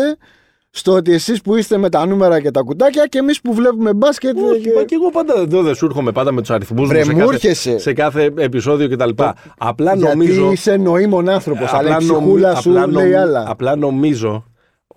στο 0.70 0.92
ότι 0.92 1.12
εσείς 1.12 1.40
που 1.40 1.57
είστε 1.57 1.76
με 1.78 1.88
τα 1.88 2.07
νούμερα 2.07 2.40
και 2.40 2.51
τα 2.51 2.61
κουτάκια 2.61 3.07
και 3.07 3.18
εμείς 3.18 3.40
που 3.40 3.55
βλέπουμε 3.55 3.92
μπάσκετ. 3.94 4.36
Όχι, 4.38 4.61
και- 4.61 4.72
μα 4.76 4.82
και 4.82 4.94
εγώ 4.94 5.11
πάντα 5.11 5.34
εδώ 5.40 5.62
δεν 5.62 5.74
σου 5.74 5.84
έρχομαι 5.86 6.12
πάντα 6.12 6.32
με 6.32 6.40
τους 6.40 6.51
αριθμούς 6.51 6.88
Βρε, 6.88 6.98
μου 6.98 7.05
σε 7.05 7.12
μου 7.12 7.18
κάθε, 7.18 7.32
έρχεσαι. 7.34 7.78
σε 7.78 7.92
κάθε 7.92 8.30
επεισόδιο 8.36 8.88
κτλ. 8.88 9.11
Απλά 9.59 9.94
Γιατί 9.94 10.16
νομίζω. 10.16 10.51
είσαι 10.53 10.76
νοήμων 10.76 11.28
άνθρωπος. 11.28 11.72
Αλλά 11.72 11.88
η 11.88 11.92
νομι- 11.92 12.01
ψυχούλα 12.22 12.55
σου 12.55 12.70
απλά 12.70 12.86
λέει 12.86 13.03
νομι- 13.03 13.16
άλλα. 13.16 13.44
Απλά 13.48 13.76
νομίζω 13.76 14.44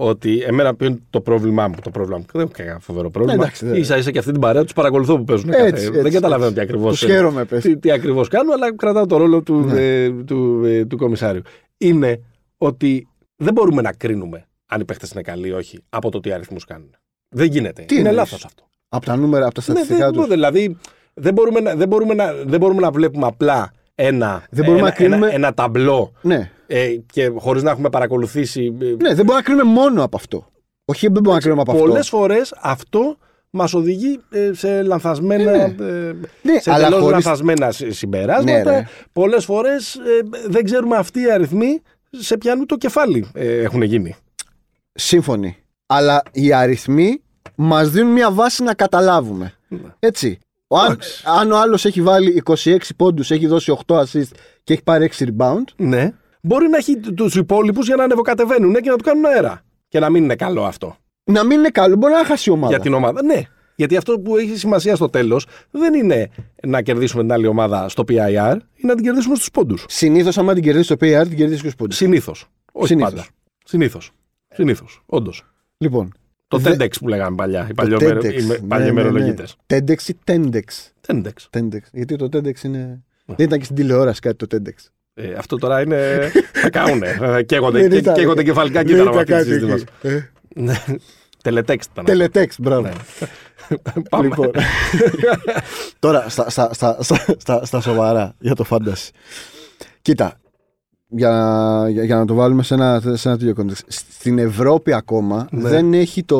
ότι 0.08 0.42
εμένα 0.42 0.76
ποιο 0.76 0.88
είναι 0.88 1.00
το 1.10 1.22
πρόβλημά 1.22 1.68
μου. 1.68 1.76
Το 1.84 1.90
πρόβλημά 1.90 2.18
μου. 2.18 2.26
Δεν 2.34 2.42
έχω 2.42 2.52
κανένα 2.56 2.80
φοβερό 2.80 3.10
πρόβλημα. 3.10 3.38
Ναι, 3.38 3.44
εντάξει, 3.44 3.66
δεν- 3.66 3.86
σα 3.86 3.98
ίσα 3.98 4.12
και 4.12 4.18
αυτή 4.20 4.32
την 4.32 4.42
παρέα 4.42 4.64
τους 4.64 4.74
παρακολουθώ 4.74 5.18
που 5.18 5.24
παίζουν. 5.24 5.50
Έτσι, 5.50 5.62
κάθε- 5.62 5.70
έτσι, 5.88 5.90
δεν 6.02 6.12
καταλαβαίνω 6.12 6.50
έτσι. 6.50 6.56
τι 6.60 6.62
ακριβώς. 6.62 7.00
Τους 7.00 7.10
χαίρομαι, 7.10 7.46
πες. 7.46 7.64
Τι, 7.64 7.78
τι 7.78 7.92
ακριβώς 7.92 8.28
κάνω, 8.28 8.54
αλλά 8.54 8.76
κρατάω 8.76 9.06
το 9.06 9.18
ρόλο 9.18 9.42
του, 9.42 9.60
Ναι. 9.60 9.82
ε, 10.04 10.10
του, 10.12 10.62
ε, 10.66 10.86
του 10.86 10.98
κομισάριου. 10.98 11.42
Είναι 11.78 12.22
ότι 12.58 13.08
δεν 13.36 13.54
μπορούμε 13.54 13.82
να 13.82 13.94
κρίνουμε 13.94 14.46
αν 14.66 14.82
οι 14.82 14.86
παίχτε 14.86 15.08
είναι 15.14 15.22
καλοί 15.22 15.48
ή 15.48 15.52
όχι 15.52 15.80
από 15.90 16.12
το 16.12 16.20
τι 16.20 16.32
αριθμούς 16.32 16.66
κάνουν. 16.66 16.90
Δεν 17.30 17.48
γίνεται. 17.48 17.82
Τι 17.82 17.94
είναι 17.96 18.10
εννοείς; 18.10 18.18
λάθος 18.18 18.46
αυτό. 18.46 18.64
Από 18.90 19.06
τα 19.06 19.16
νούμερα, 19.16 19.46
από 19.46 19.54
τα 19.54 19.62
Ναι, 19.68 19.74
στατιστικά 19.74 20.06
δεν, 20.10 20.14
τους. 20.20 20.28
δηλαδή 20.28 20.78
δεν 21.14 21.34
μπορούμε, 21.34 21.60
να, 21.60 21.76
δεν, 21.76 21.88
μπορούμε 21.88 22.14
να, 22.14 22.34
δεν 22.34 22.60
μπορούμε 22.60 22.82
να 22.82 22.92
βλέπουμε 22.92 23.26
απλά 23.28 23.72
ένα, 24.06 24.44
Δεν 24.50 24.66
μπορούμε 24.66 24.80
ένα, 24.82 24.88
να 24.90 24.96
κρίνουμε- 24.96 25.26
ένα, 25.28 25.36
ένα 25.36 25.54
ταμπλό 25.54 26.12
Ναι. 26.22 26.52
ε, 26.68 26.88
και 27.12 27.32
χωρίς 27.36 27.64
να 27.64 27.72
έχουμε 27.72 27.90
παρακολουθήσει. 27.90 28.76
ε, 28.82 28.86
Ναι, 28.86 28.96
δεν 28.96 29.16
μπορούμε 29.16 29.34
να 29.36 29.42
κρίνουμε 29.42 29.64
μόνο 29.64 30.04
από 30.04 30.18
αυτό. 30.18 30.48
Όχι, 30.86 31.02
δεν 31.08 31.12
μπορούμε 31.12 31.34
να 31.34 31.40
κρίνουμε 31.40 31.62
από 31.62 31.74
Πολλές 31.78 32.00
αυτό. 32.00 32.18
φορές 32.18 32.54
αυτό 32.62 33.18
μας 33.50 33.74
οδηγεί 33.74 34.20
ε, 34.30 34.52
σε 34.54 34.82
λανθασμένα, 34.82 35.52
Ναι. 35.52 35.64
ε, 35.64 36.14
Ναι, 36.42 36.60
σε 36.60 36.72
αλλά 36.72 36.84
τελώς 36.84 37.00
χωρίς- 37.02 37.12
λανθασμένα 37.26 37.72
συ- 37.72 37.92
συμπεράσματα. 37.92 38.72
Ναι, 38.72 38.78
ρε. 38.78 38.88
Πολλές 39.14 39.46
φορές 39.46 39.96
ε, 39.96 40.00
δεν 40.48 40.64
ξέρουμε 40.64 40.96
αυτοί 40.98 41.20
οι 41.22 41.32
αριθμοί 41.32 41.82
σε 42.10 42.38
ποιανού 42.38 42.66
το 42.66 42.76
κεφάλι 42.78 43.28
ε, 43.34 43.62
έχουν 43.62 43.82
γίνει. 43.82 44.16
Σύμφωνοι. 44.94 45.58
Αλλά 45.86 46.22
οι 46.32 46.54
αριθμοί 46.54 47.22
μας 47.56 47.90
δίνουν 47.90 48.12
μια 48.12 48.32
βάση 48.32 48.64
να 48.64 48.74
καταλάβουμε. 48.74 49.54
Έτσι. 50.00 50.40
Ο, 50.74 50.78
αν, 50.80 50.86
Εντάξει. 50.86 51.24
αν 51.26 51.52
ο 51.52 51.58
άλλος 51.58 51.86
έχει 51.86 52.02
βάλει 52.02 52.44
26 52.46 52.78
πόντους, 52.96 53.32
έχει 53.32 53.48
δώσει 53.48 53.78
8 53.86 53.96
assist 53.96 54.32
και 54.64 54.74
έχει 54.74 54.84
πάρει 54.84 55.10
6 55.18 55.26
rebound. 55.26 55.64
Ναι. 55.76 56.14
Μπορεί 56.42 56.68
να 56.68 56.78
έχει 56.78 56.98
τους 57.00 57.36
υπόλοιπους 57.36 57.86
για 57.88 57.96
να 57.96 58.04
ανεβοκατεβαίνουν 58.04 58.74
και 58.74 58.90
να 58.90 58.96
του 58.96 59.04
κάνουν 59.04 59.26
αέρα. 59.26 59.62
Και 59.88 60.00
να 60.00 60.10
μην 60.10 60.24
είναι 60.24 60.36
καλό 60.36 60.64
αυτό. 60.64 60.96
Να 61.24 61.44
μην 61.44 61.60
είναι 61.60 61.70
καλό, 61.70 61.96
μπορεί 61.96 62.14
να 62.14 62.26
χάσει 62.26 62.50
η 62.50 62.54
ομάδα. 62.54 62.74
για 62.74 62.80
την 62.80 62.94
ομάδα. 62.94 63.24
Ναι. 63.24 63.42
Γιατί 63.76 63.98
αυτό 63.98 64.20
που 64.20 64.38
έχει 64.38 64.58
σημασία 64.58 64.96
στο 64.96 65.10
τέλος 65.10 65.46
δεν 65.72 65.94
είναι 65.94 66.30
να 66.64 66.82
κερδίσουμε 66.82 67.22
την 67.22 67.32
άλλη 67.32 67.48
ομάδα 67.48 67.90
στο 67.90 68.04
PIR, 68.08 68.16
είναι 68.16 68.62
να 68.82 68.96
την 68.96 69.04
κερδίσουμε 69.04 69.36
στους 69.36 69.52
πόντους. 69.52 69.86
Συνήθως, 69.88 70.38
άμα 70.38 70.54
την 70.54 70.64
κερδίσεις 70.64 70.88
το 70.88 70.94
PAR, 70.94 71.24
την 71.28 71.38
κερδίσεις 71.38 71.62
20 71.64 71.76
πόντους. 71.78 71.96
Συνήθως. 71.98 72.46
Όχι 72.72 72.88
Συνήθως. 72.88 73.12
πάντα. 73.14 73.26
Συνήθως. 73.66 74.12
Συνήθως. 74.50 75.02
Όντως. 75.06 75.44
Λοιπόν. 75.78 76.14
Το 76.58 76.70
Δε- 76.70 76.76
TEDx 76.86 76.92
που 77.00 77.08
λέγαμε 77.08 77.36
παλιά, 77.36 77.64
οι 77.64 77.68
το 77.68 77.74
παλιομερο- 77.74 78.24
TEDx, 78.26 78.34
οι 78.34 78.44
με- 78.44 78.58
ναι, 78.62 78.68
παλιομερολογίτε. 78.68 79.46
ναι, 79.68 79.80
ναι. 79.80 79.94
TEDx 79.96 80.02
ή 80.08 80.16
TENDEX; 80.28 80.62
TEDx. 81.08 81.58
TENDEX. 81.60 81.80
Γιατί 81.92 82.16
το 82.16 82.26
TEDx 82.34 82.64
είναι. 82.64 83.04
Δεν 83.26 83.46
ήταν 83.46 83.58
και 83.60 83.64
στην 83.64 83.76
τηλεόραση 83.76 84.20
κάτι 84.20 84.48
το 84.48 84.58
TEDx. 84.58 84.74
Ε, 85.14 85.34
αυτό 85.34 85.58
τώρα 85.58 85.82
είναι. 85.82 86.32
θα 86.54 86.70
κάουνε. 86.70 87.18
Ε, 87.38 87.44
Καίγονται, 87.44 87.80
Δεν 87.80 87.90
και- 87.90 87.96
ήταν. 87.98 88.14
καίγονται 88.14 88.44
κεφαλικά 88.44 88.80
Δεν 88.84 88.88
κύτταρα 88.88 89.16
με 89.16 89.22
ήταν 89.22 89.38
αυτή 89.38 89.54
τη 89.54 89.60
κάτι 89.60 89.66
συζήτηση 89.68 89.86
εκεί. 90.02 90.08
μας. 90.08 90.14
Ε, 90.14 90.32
Ναι. 90.56 90.98
Τελετέξτ 91.44 91.90
ήταν. 91.98 92.06
Teletext, 92.08 92.56
μπράβο. 92.60 92.82
Ναι. 92.82 92.92
Πάμε. 94.10 94.24
Λοιπόν. 94.24 94.52
Τώρα, 96.00 96.30
στα, 96.30 96.50
στα, 96.50 96.74
στα, 96.74 96.98
στα, 97.02 97.26
στα, 97.38 97.66
στα 97.66 97.82
σοβαρά 97.82 98.36
για 98.40 98.56
το 98.56 98.66
fantasy. 98.70 99.10
Κοίτα, 100.02 100.40
για, 101.16 101.88
για, 101.90 102.04
για 102.04 102.16
να 102.16 102.26
το 102.26 102.34
βάλουμε 102.34 102.64
σε 102.64 102.74
ένα, 102.74 103.02
σε 103.14 103.30
ένα 103.30 103.38
τέτοιο 103.38 103.54
context. 103.58 103.82
Στην 103.88 104.38
Ευρώπη 104.38 104.94
ακόμα 104.94 105.48
Ναι. 105.52 105.70
δεν 105.70 105.94
έχει 105.94 106.24
το, 106.24 106.40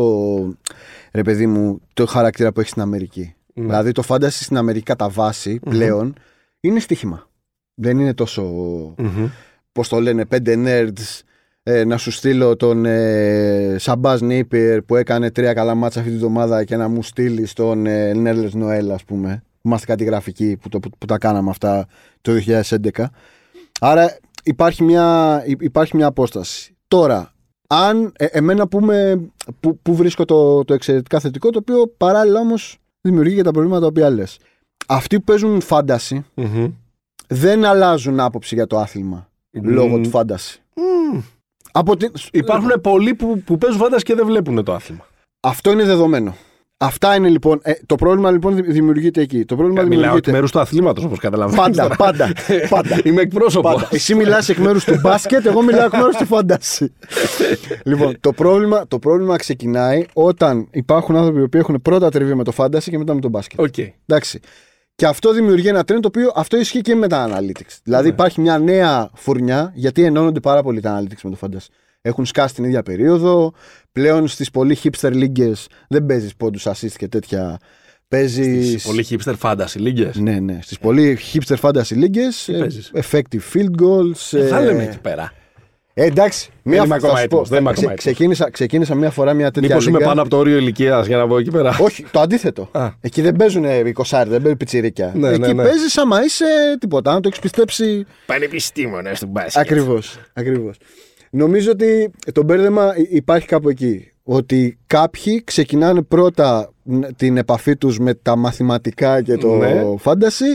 ρε 1.12 1.22
παιδί 1.22 1.48
μου, 1.48 1.82
το 1.94 2.06
χαρακτήρα 2.06 2.52
που 2.52 2.60
έχει 2.60 2.70
στην 2.70 2.82
Αμερική. 2.82 3.34
Ναι. 3.54 3.66
Δηλαδή 3.66 3.92
το 3.92 4.04
fantasy 4.08 4.28
στην 4.30 4.58
Αμερική 4.58 4.86
κατά 4.86 5.10
βάση 5.10 5.60
πλέον 5.60 6.14
είναι 6.60 6.80
στοίχημα. 6.80 7.28
Δεν 7.74 8.00
είναι 8.00 8.14
τόσο, 8.14 8.44
Μμμ. 8.98 9.28
πώς 9.72 9.88
το 9.88 10.00
λένε, 10.02 10.26
πέντε 10.26 10.56
nerds 10.66 11.22
ε, 11.64 11.84
να 11.86 11.98
σου 11.98 12.12
στείλω 12.12 12.56
τον 12.56 12.86
ε, 12.86 13.76
Σαμπάζ 13.80 14.22
Νίπερ 14.22 14.82
που 14.82 14.96
έκανε 14.96 15.32
τρία 15.32 15.54
καλά 15.54 15.76
μάτσα 15.76 16.00
αυτή 16.00 16.12
την 16.12 16.20
εβδομάδα 16.22 16.64
και 16.64 16.76
να 16.76 16.88
μου 16.88 17.04
στείλεις 17.04 17.54
τον 17.54 17.86
ε, 17.86 18.14
Νέρλες 18.14 18.54
Νοέλ, 18.54 18.92
ας 18.92 19.04
πούμε. 19.04 19.44
Είμαστε 19.62 19.86
κάτι 19.86 20.04
γραφικοί 20.04 20.58
που, 20.62 20.70
το, 20.70 20.80
που, 20.80 21.06
τα 21.06 21.18
κάναμε 21.18 21.50
αυτά 21.50 21.88
το 22.22 22.32
2011. 22.92 23.06
Άρα 23.80 24.18
υπάρχει 24.44 24.84
μια, 24.84 25.44
υπάρχει 25.46 25.96
μια 25.96 26.08
απόσταση. 26.08 26.76
Τώρα, 26.88 27.34
αν 27.68 28.12
ε, 28.18 28.26
εμένα 28.26 28.68
που, 28.68 28.86
που, 29.60 29.80
που 29.82 29.96
βρίσκω 29.96 30.26
το, 30.26 30.64
το 30.64 30.74
εξαιρετικά 30.74 31.20
θετικό, 31.20 31.50
το 31.50 31.60
οποίο 31.60 31.88
παράλληλα 31.98 32.40
όμως 32.40 32.78
δημιουργεί 33.02 33.36
και 33.36 33.44
τα 33.44 33.52
προβλήματα 33.52 33.82
τα 33.82 33.88
οποία 33.88 34.10
λες. 34.10 34.38
Αυτοί 34.88 35.18
που 35.18 35.24
παίζουν 35.24 35.62
φάνταση 35.62 36.26
δεν 37.28 37.66
αλλάζουν 37.66 38.20
άποψη 38.20 38.56
για 38.56 38.68
το 38.68 38.78
άθλημα 38.78 39.30
λόγω 39.52 40.00
του 40.00 40.10
φάνταση. 40.10 40.62
Από 41.72 41.94
Υπάρχουν 42.32 42.82
πολλοί 42.82 43.16
που, 43.16 43.42
που 43.46 43.58
παίζουν 43.58 43.80
φάνταση 43.80 44.04
και 44.04 44.16
δεν 44.16 44.26
βλέπουν 44.26 44.64
το 44.64 44.74
άθλημα. 44.74 45.08
Αυτό 45.40 45.72
είναι 45.72 45.84
δεδομένο. 45.84 46.36
Αυτά 46.86 47.16
είναι 47.16 47.30
λοιπόν. 47.30 47.60
Ε, 47.64 47.74
το 47.86 47.96
πρόβλημα 47.96 48.32
λοιπόν 48.32 48.64
δημιουργείται 48.64 49.22
εκεί. 49.22 49.46
Το 49.46 49.56
πρόβλημα 49.56 49.82
ε, 49.82 49.84
δημιουργείται... 49.84 50.16
Μιλάω 50.16 50.28
εκ 50.28 50.34
μέρους 50.34 50.52
του 50.52 50.60
αθλήματος, 50.60 51.04
όπως 51.04 51.20
καταλαβαίνετε. 51.20 51.78
Πάντα, 51.78 51.96
πάντα. 51.96 52.32
πάντα. 52.76 53.00
Είμαι 53.04 53.22
εκπρόσωπος. 53.22 53.74
Πάντα. 53.74 53.88
Εσύ 53.92 54.16
μιλάς 54.16 54.50
εκ 54.50 54.58
μέρους 54.58 54.84
του 54.84 55.00
μπάσκετ, 55.02 55.46
εγώ 55.46 55.62
μιλάω 55.62 55.86
εκ 55.86 55.94
μέρους 55.94 56.16
του 56.16 56.26
φάνταση. 56.26 56.94
λοιπόν, 57.84 58.18
το 58.20 58.34
πρόβλημα, 58.34 58.88
το 58.88 59.00
πρόβλημα 59.00 59.36
ξεκινάει 59.36 60.06
όταν 60.14 60.68
υπάρχουν 60.72 61.16
άνθρωποι 61.16 61.50
που 61.50 61.58
έχουν 61.58 61.82
πρώτα 61.82 62.10
τριβή 62.10 62.34
με 62.34 62.44
το 62.44 62.52
φάνταση 62.52 62.90
και 62.92 62.98
μετά 62.98 63.14
με 63.14 63.22
το 63.22 63.30
μπάσκετ. 63.30 63.60
Okay. 63.60 63.88
Εντάξει. 64.06 64.40
Και 64.96 65.06
αυτό 65.06 65.34
δημιουργεί 65.34 65.68
ένα 65.68 65.84
τρέντ 65.84 66.02
το 66.02 66.08
οποίο 66.08 66.32
αυτό 66.36 66.58
ισχύει 66.58 66.82
και 66.82 66.96
με 66.96 67.08
τα 67.08 67.28
analytics. 67.30 67.78
Δηλαδή 67.84 68.08
ναι. 68.08 68.14
υπάρχει 68.14 68.42
μια 68.42 68.58
νέα 68.58 69.10
φουρνιά, 69.14 69.72
γιατί 69.76 70.04
ενώνονται 70.04 70.40
πάρα 70.40 70.64
πολύ 70.64 70.80
τα 70.82 71.00
analytics 71.00 71.22
με 71.24 71.30
το 71.30 71.38
fantasy. 71.42 71.68
Έχουν 72.02 72.26
σκάσει 72.26 72.54
την 72.54 72.64
ίδια 72.64 72.84
περίοδο. 72.84 73.54
Πλέον 73.94 74.28
στις 74.28 74.52
πολύ 74.52 74.78
hipster 74.84 75.12
λίγκες 75.12 75.68
δεν 75.88 76.06
παίζεις 76.06 76.36
πόντους 76.36 76.68
assist 76.68 76.92
και 76.98 77.08
τέτοια. 77.08 77.60
Παίζεις. 78.08 78.70
Στις 78.70 78.84
πολύ 78.84 79.06
hipster 79.10 79.34
fantasy 79.42 79.76
λίγκες; 79.76 80.16
Ναι, 80.16 80.40
ναι. 80.40 80.60
Στις 80.62 80.80
πολύ 80.80 81.18
hipster 81.34 81.56
fantasy 81.62 81.96
λίγκες. 81.96 82.50
Effective 82.94 83.42
field 83.54 83.82
goals. 83.82 84.38
Ε, 84.38 84.48
θα 84.48 84.62
λέμε 84.62 84.84
εκεί 84.84 85.00
πέρα. 85.00 85.34
Ε, 85.96 86.06
εντάξει, 86.06 86.50
μία 86.64 86.86
φορά. 86.86 87.28
Δεν 87.44 87.66
ξε, 87.74 87.94
ξεκίνησα, 87.96 88.50
ξεκίνησα 88.50 88.96
μία 88.96 89.10
φορά 89.10 89.34
μια 89.34 89.52
τέτοια. 89.52 89.70
Μήπως 89.70 89.86
είμαι 89.86 90.00
πάνω 90.00 90.22
από 90.22 90.30
το 90.30 90.38
όριο 90.38 90.58
ηλικίας 90.58 91.08
για 91.08 91.18
να 91.18 91.28
βγω 91.28 91.38
εκεί 91.38 91.52
πέρα; 91.52 91.78
Όχι, 91.80 92.06
το 92.12 92.20
αντίθετο. 92.20 92.70
Α. 92.72 92.90
Εκεί 93.02 93.22
δεν 93.22 93.36
παίζουν 93.36 93.66
20 93.66 94.24
δεν 94.28 94.42
παίζουν 94.42 94.58
πιτσιρίκια. 94.58 95.12
Ναι, 95.16 95.30
εκεί 95.30 95.40
ναι, 95.40 95.54
ναι. 95.54 95.64
παίζεις 95.64 95.98
άμα 95.98 96.24
είσαι 96.24 96.46
τίποτα, 96.80 97.12
αν 97.12 97.22
το 97.22 97.28
έχεις 97.28 97.40
πιστέψει. 97.40 98.06
Πανεπιστήμονα 98.26 99.14
στον 99.14 99.30
μπάσκετ. 99.30 99.62
Ακριβώς. 99.62 100.20
Ακριβώς. 100.34 100.78
Νομίζω 101.36 101.72
ότι 101.72 102.12
το 102.34 102.44
μπέρδεμα 102.44 102.94
υπάρχει 103.10 103.48
κάπου 103.48 103.70
εκεί. 103.70 104.12
Ότι 104.24 104.78
κάποιοι 104.88 105.44
ξεκινάνε 105.44 106.02
πρώτα 106.02 106.74
την 107.16 107.38
επαφή 107.38 107.76
τους 107.76 108.00
με 108.00 108.14
τα 108.14 108.36
μαθηματικά 108.36 109.22
και 109.22 109.38
το 109.38 109.56
ναι. 109.56 109.84
φάνταση 109.98 110.46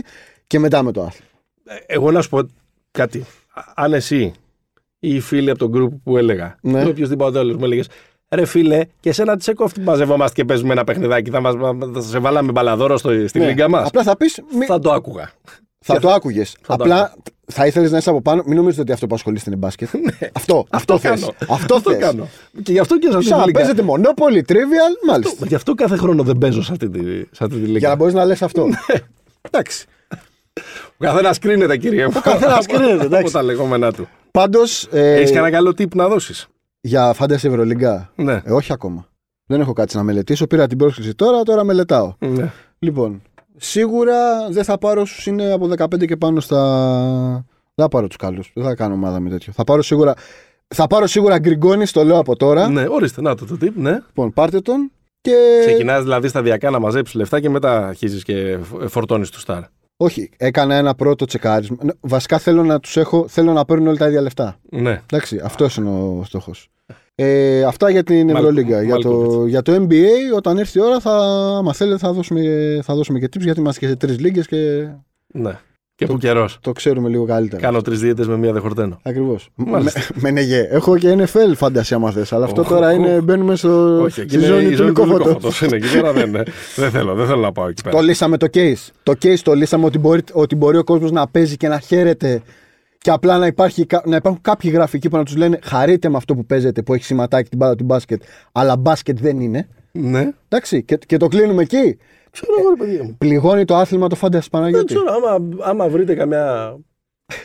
και 0.47 0.59
μετά 0.59 0.83
με 0.83 0.91
το 0.91 1.01
άθλημα. 1.01 1.31
Ε, 1.63 1.93
εγώ 1.93 2.11
να 2.11 2.21
σου 2.21 2.29
πω 2.29 2.39
κάτι. 2.91 3.25
Αν 3.75 3.93
εσύ 3.93 4.33
ή 4.99 5.15
οι 5.15 5.19
φίλοι 5.19 5.49
από 5.49 5.59
τον 5.59 5.71
group 5.75 5.99
που 6.03 6.17
έλεγα, 6.17 6.57
ναι. 6.61 6.81
ή 6.81 6.87
οποιοδήποτε 6.87 7.39
άλλο 7.39 7.57
μου 7.57 7.65
έλεγες, 7.65 7.87
Ρε 8.31 8.45
φίλε, 8.45 8.85
και 8.99 9.09
εσένα 9.09 9.37
τσέκο 9.37 9.63
αυτή 9.63 9.81
μαζευόμαστε 9.81 10.41
και 10.41 10.45
παίζουμε 10.45 10.71
ένα 10.71 10.83
παιχνιδάκι. 10.83 11.29
Θα, 11.29 11.39
μας, 11.39 11.55
θα 11.93 12.01
σε 12.01 12.19
βάλαμε 12.19 12.51
μπαλαδόρο 12.51 12.97
στο, 12.97 13.27
στη 13.27 13.39
ναι. 13.39 13.45
λίγκα 13.45 13.69
μας. 13.69 13.87
Απλά 13.87 14.03
θα 14.03 14.17
πεις. 14.17 14.41
Θα 14.67 14.79
το 14.79 14.91
άκουγα. 14.91 15.31
Θα 15.85 15.99
το 15.99 16.09
άκουγες. 16.09 16.57
Απλά 16.67 17.13
θα 17.45 17.65
ήθελες 17.65 17.91
να 17.91 17.97
είσαι 17.97 18.09
από 18.09 18.21
πάνω. 18.21 18.43
Μην 18.45 18.55
νομίζετε 18.55 18.81
ότι 18.81 18.91
αυτό 18.91 19.07
που 19.07 19.15
ασχολείστε 19.15 19.49
είναι 19.49 19.59
μπάσκετ. 19.59 19.89
Ναι. 20.03 20.29
αυτό, 20.33 20.65
αυτό, 20.69 20.93
αυτό 20.93 21.09
κάνω. 21.09 21.33
Αυτό, 21.49 21.81
το 21.81 21.97
κάνω. 21.97 22.27
Και 22.63 22.71
γι' 22.71 22.79
αυτό 22.79 22.97
και 22.99 23.09
σας 23.11 23.25
λέω. 23.25 23.43
Παίζετε 23.53 23.81
μονόπολη, 23.81 24.45
trivial, 24.47 25.07
μάλιστα. 25.07 25.45
Γι' 25.45 25.55
αυτό 25.55 25.73
κάθε 25.73 25.97
χρόνο 25.97 26.23
δεν 26.23 26.37
παίζω 26.37 26.63
σε 26.63 26.71
αυτή 26.71 26.89
τη, 26.89 26.99
σε 27.31 27.43
αυτή 27.43 27.55
τη 27.55 27.65
λίγα. 27.65 27.77
Για 27.77 27.87
να 27.89 27.95
μπορείς 27.95 28.13
να 28.13 28.25
λες 28.25 28.41
αυτό. 28.41 28.65
Ναι. 28.65 28.75
εντάξει. 29.41 29.85
Ο 30.87 31.03
καθένας 31.03 31.39
κρίνεται, 31.39 31.77
κύριε 31.77 32.05
μου. 32.05 32.13
Ο 32.15 32.19
καθένας 32.19 32.65
κρίνεται. 32.65 33.17
Από 33.19 33.31
τα 33.31 33.43
λεγόμενά 33.43 33.91
του. 33.91 34.07
Πάντως. 34.31 34.87
Ε, 34.91 35.13
Έχεις 35.13 35.31
κανένα 35.31 35.51
καλό 35.51 35.73
τύπο 35.73 35.97
να 35.97 36.07
δώσεις; 36.07 36.47
Για 36.81 37.13
φάνταση 37.13 37.47
Ευρωλίγκα; 37.47 38.11
Ναι. 38.15 38.41
Ε, 38.45 38.51
όχι 38.51 38.73
ακόμα. 38.73 39.07
Δεν 39.45 39.61
έχω 39.61 39.73
κάτι 39.73 39.95
να 39.95 40.03
μελετήσω. 40.03 40.47
Πήρα 40.47 40.67
την 40.67 40.77
πρόσκληση 40.77 41.15
τώρα, 41.15 41.43
τώρα 41.43 41.63
μελετάω. 41.63 42.13
Ναι. 42.19 42.51
Λοιπόν, 42.79 43.21
σίγουρα 43.59 44.49
δεν 44.49 44.63
θα 44.63 44.77
πάρω 44.77 45.01
όσους 45.01 45.25
είναι 45.25 45.51
από 45.51 45.69
15 45.77 46.05
και 46.05 46.17
πάνω 46.17 46.39
στα. 46.39 47.45
Δεν 47.75 47.85
θα 47.85 47.87
πάρω 47.87 48.07
τους 48.07 48.15
καλούς. 48.15 48.51
Δεν 48.55 48.63
θα 48.63 48.75
κάνω 48.75 48.93
ομάδα 48.93 49.19
με 49.19 49.29
τέτοιο. 49.29 49.53
Θα 49.53 49.63
πάρω 49.63 49.81
σίγουρα. 49.81 50.13
Θα 50.67 50.87
πάρω 50.87 51.07
σίγουρα 51.07 51.39
γκριγκόνι, 51.39 51.87
το 51.87 52.03
λέω 52.03 52.17
από 52.17 52.35
τώρα. 52.35 52.69
Ναι, 52.69 52.85
ορίστε, 52.89 53.21
να 53.21 53.35
το 53.35 53.45
το 53.45 53.57
τύπ, 53.57 53.77
ναι. 53.77 53.91
Λοιπόν, 53.91 54.33
πάρτε 54.33 54.59
τον. 54.59 54.91
Και... 55.21 55.35
Ξεκινάς 55.65 56.03
δηλαδή 56.03 56.27
σταδιακά 56.27 56.69
να 56.69 56.79
μαζέψεις 56.79 57.15
λεφτά 57.15 57.39
και 57.39 57.49
μετά 57.49 57.87
αρχίζεις 57.87 58.23
και 58.23 58.59
φορτώνεις 58.87 59.29
του 59.29 59.39
στάρ. 59.39 59.61
Όχι, 60.01 60.29
έκανα 60.37 60.75
ένα 60.75 60.95
πρώτο 60.95 61.25
τσεκάρισμα. 61.25 61.77
Βασικά 61.99 62.37
θέλω 62.37 62.63
να 62.63 62.79
τους 62.79 62.97
έχω, 62.97 63.27
θέλω 63.27 63.53
να 63.53 63.65
παίρνουν 63.65 63.87
όλα 63.87 63.97
τα 63.97 64.07
ίδια 64.07 64.21
λεφτά. 64.21 64.59
Ναι. 64.69 65.01
Εντάξει, 65.11 65.41
αυτός 65.43 65.75
είναι 65.75 65.89
ο 65.89 66.23
στόχος. 66.25 66.69
Ε, 67.15 67.63
αυτά 67.63 67.89
για 67.89 68.03
την 68.03 68.29
Ευρωλίγκα. 68.29 68.81
Για 68.81 68.95
το, 68.95 69.45
για 69.45 69.61
το 69.61 69.75
NBA, 69.75 70.35
όταν 70.35 70.57
έρθει 70.57 70.77
η 70.77 70.81
ώρα, 70.81 70.99
θα, 70.99 71.11
άμα 71.57 71.73
θέλετε, 71.73 71.97
θα 71.97 72.13
δώσουμε, 72.13 72.41
θα 72.83 72.95
δώσουμε 72.95 73.19
και 73.19 73.25
tips 73.25 73.41
γιατί 73.41 73.59
είμαστε 73.59 73.79
και 73.79 73.87
σε 73.87 73.95
τρεις 73.95 74.19
λίγες 74.19 74.47
και. 74.47 74.87
Ναι. 75.27 75.59
Και 75.99 76.05
που 76.05 76.17
καιρός. 76.17 76.57
Το 76.61 76.71
ξέρουμε 76.71 77.09
λίγο 77.09 77.25
καλύτερα. 77.25 77.61
Κάνω 77.61 77.81
τρεις 77.81 77.99
δίαιτες 77.99 78.27
με 78.27 78.37
μία 78.37 78.53
δεχορτένο. 78.53 78.99
Ακριβώς. 79.03 79.49
Με, 79.55 79.91
με 80.13 80.31
νεγέ. 80.31 80.67
Έχω 80.69 80.97
και 80.97 81.15
NFL 81.17 81.53
φαντασία 81.55 81.97
άμα 81.97 82.11
θες. 82.11 82.33
Αλλά 82.33 82.45
αυτό 82.45 82.63
τώρα 82.63 82.91
είναι. 82.91 83.21
Μπαίνουμε 83.21 83.55
στο. 83.55 84.01
Όχι, 84.01 84.21
εκεί 84.21 84.39
ζώνη 84.39 84.75
του 84.75 84.83
λυκόφωτο. 84.83 85.37
Είναι 85.63 85.75
εκεί 85.75 85.91
πέρα 85.91 86.13
δεν, 86.13 86.31
δεν, 86.75 86.91
θέλω, 86.91 87.15
δεν 87.15 87.25
θέλω 87.25 87.41
να 87.41 87.51
πάω 87.51 87.67
εκεί 87.67 87.81
πέρα. 87.83 87.95
Το 87.95 88.01
λύσαμε 88.01 88.37
το 88.37 88.47
case. 88.53 88.87
Το 89.03 89.13
case 89.21 89.39
το 89.43 89.53
λύσαμε 89.53 89.85
ότι 89.85 89.97
μπορεί, 89.99 90.21
ότι 90.31 90.55
μπορεί 90.55 90.77
ο 90.77 90.83
κόσμος 90.83 91.11
να 91.11 91.27
παίζει 91.27 91.57
και 91.57 91.67
να 91.67 91.79
χαίρεται 91.79 92.41
και 92.97 93.09
απλά 93.11 93.37
να, 93.37 93.45
υπάρχει, 93.45 93.85
να 94.05 94.15
υπάρχουν 94.15 94.41
κάποιοι 94.41 94.71
γραφικοί 94.73 95.09
που 95.09 95.17
να 95.17 95.23
τους 95.23 95.35
λένε 95.35 95.59
χαρείτε 95.63 96.09
με 96.09 96.17
αυτό 96.17 96.35
που 96.35 96.45
παίζετε 96.45 96.81
που 96.81 96.93
έχει 96.93 97.03
σηματάκι 97.03 97.49
την 97.49 97.57
μπάλα 97.57 97.75
του 97.75 97.83
μπάσκετ, 97.83 98.21
αλλά 98.51 98.77
μπάσκετ 98.77 99.19
δεν 99.19 99.39
είναι. 99.39 99.67
Ναι. 99.91 100.31
Εντάξει, 100.47 100.83
και, 100.83 100.99
και 101.05 101.17
το 101.17 101.27
κλείνουμε 101.27 101.61
εκεί. 101.61 101.97
Ξέρω 102.31 102.53
εγώ, 102.59 102.69
ρε 102.69 102.75
παιδιά 102.75 103.03
μου. 103.03 103.15
Πληγώνει 103.17 103.65
το 103.65 103.75
άθλημα 103.75 104.07
το 104.07 104.15
φάνταση 104.15 104.49
Παναγιώτη. 104.49 104.93
Δεν 104.93 105.03
ξέρω, 105.03 105.17
άμα, 105.17 105.47
άμα 105.59 105.87
βρείτε 105.87 106.15
καμιά 106.15 106.75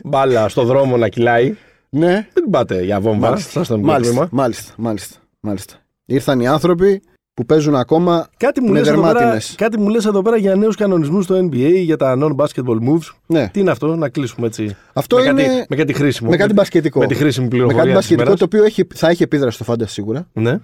μπάλα 0.04 0.48
στο 0.48 0.64
δρόμο 0.64 0.96
να 0.96 1.08
κυλάει. 1.08 1.54
Ναι. 1.88 2.12
Δεν 2.12 2.42
την 2.42 2.50
πάτε 2.50 2.82
για 2.82 3.00
βόμβα. 3.00 3.28
Μάλιστα, 3.28 3.78
μάλιστα, 3.78 4.28
μάλιστα, 4.30 4.72
μάλιστα, 4.76 5.16
μάλιστα. 5.40 5.74
Ήρθαν 6.04 6.40
οι 6.40 6.46
άνθρωποι 6.46 7.02
που 7.34 7.46
παίζουν 7.46 7.74
ακόμα 7.74 8.28
κάτι 8.36 8.60
μου 8.60 8.72
με 8.72 8.82
δερμάτινες. 8.82 9.54
Κάτι 9.56 9.78
μου 9.78 9.88
λες 9.88 10.06
εδώ 10.06 10.22
πέρα 10.22 10.36
για 10.36 10.54
νέους 10.54 10.76
κανονισμούς 10.76 11.24
στο 11.24 11.36
NBA, 11.36 11.72
για 11.74 11.96
τα 11.96 12.18
non-basketball 12.20 12.78
moves. 12.88 13.14
Ναι. 13.26 13.48
Τι 13.52 13.60
είναι 13.60 13.70
αυτό, 13.70 13.96
να 13.96 14.08
κλείσουμε 14.08 14.46
έτσι. 14.46 14.76
Αυτό 14.92 15.16
με, 15.16 15.22
είναι... 15.22 15.42
κάτι, 15.42 15.66
με 15.68 15.76
κάτι 15.76 15.92
χρήσιμο. 15.92 16.30
Με 16.30 16.36
κάτι 16.36 16.52
μπασκετικό. 16.52 16.98
Με 16.98 17.06
τη 17.06 17.14
χρήσιμη 17.14 17.48
πληροφορία. 17.48 17.76
Με 17.76 17.82
κάτι 17.82 17.94
μπασκετικό 17.94 18.36
το 18.36 18.44
οποίο 18.44 18.64
έχει, 18.64 18.86
θα 18.94 19.08
έχει 19.08 19.22
επίδραση 19.22 19.54
στο 19.54 19.64
φάντα 19.64 19.86
σίγουρα. 19.86 20.28
Ναι. 20.32 20.58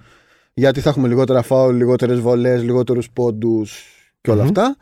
Γιατί 0.53 0.79
θα 0.79 0.89
έχουμε 0.89 1.07
λιγότερα 1.07 1.41
φάουλ, 1.41 1.75
λιγότερες 1.75 2.19
βολές, 2.19 2.63
λιγότερους 2.63 3.09
πόντους 3.09 3.85
και 4.21 4.31
όλα 4.31 4.43
αυτά. 4.43 4.75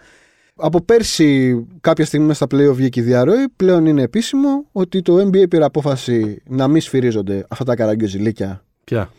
Από 0.56 0.82
πέρσι, 0.82 1.66
κάποια 1.82 2.06
στιγμή 2.06 2.26
μέσα 2.26 2.46
στα 2.46 2.58
playoff 2.58 2.74
βγήκε 2.74 3.00
η 3.00 3.04
διαρροή. 3.04 3.48
Πλέον 3.56 3.86
είναι 3.86 4.02
επίσημο 4.02 4.66
ότι 4.72 5.02
το 5.02 5.16
NBA 5.16 5.50
πήρε 5.50 5.64
απόφαση 5.64 6.42
να 6.48 6.68
μην 6.68 6.82
σφυρίζονται 6.82 7.46
αυτά 7.50 7.64
τα 7.64 7.76
καραγκιόζηλίκια. 7.76 8.64
Ποια; 8.84 9.12